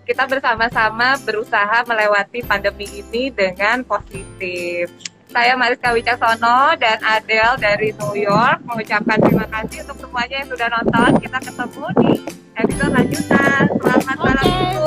Kita 0.04 0.28
bersama-sama 0.28 1.16
berusaha 1.24 1.88
melewati 1.88 2.44
pandemi 2.44 2.84
ini 2.92 3.32
dengan 3.32 3.88
positif 3.88 4.92
saya 5.34 5.58
Mariska 5.58 5.90
Wicaksono 5.98 6.78
dan 6.78 7.02
Adele 7.02 7.58
dari 7.58 7.90
New 7.98 8.14
York 8.14 8.62
mengucapkan 8.70 9.18
terima 9.18 9.50
kasih 9.50 9.82
untuk 9.82 10.06
semuanya 10.06 10.46
yang 10.46 10.50
sudah 10.54 10.68
nonton. 10.70 11.10
Kita 11.26 11.38
ketemu 11.42 11.86
di 11.98 12.12
episode 12.54 12.94
lanjutan. 12.94 13.64
Selamat 13.82 14.14
okay. 14.14 14.30
malam 14.30 14.46
Ibu. 14.46 14.86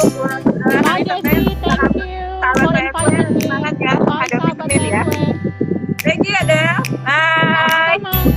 Bye 0.86 1.02
Desi, 1.02 1.50
thank 1.58 1.98
you. 1.98 2.26
Selamat 2.38 2.94
saya 2.94 3.22
semangat 3.42 3.74
ya. 3.74 3.94
Ada 3.98 4.36
vitamin 4.38 4.82
ya. 4.86 5.02
Thank 6.06 6.22
you 6.22 6.34
Adele. 6.38 6.78
Bye. 7.02 7.98
Bye. 8.06 8.35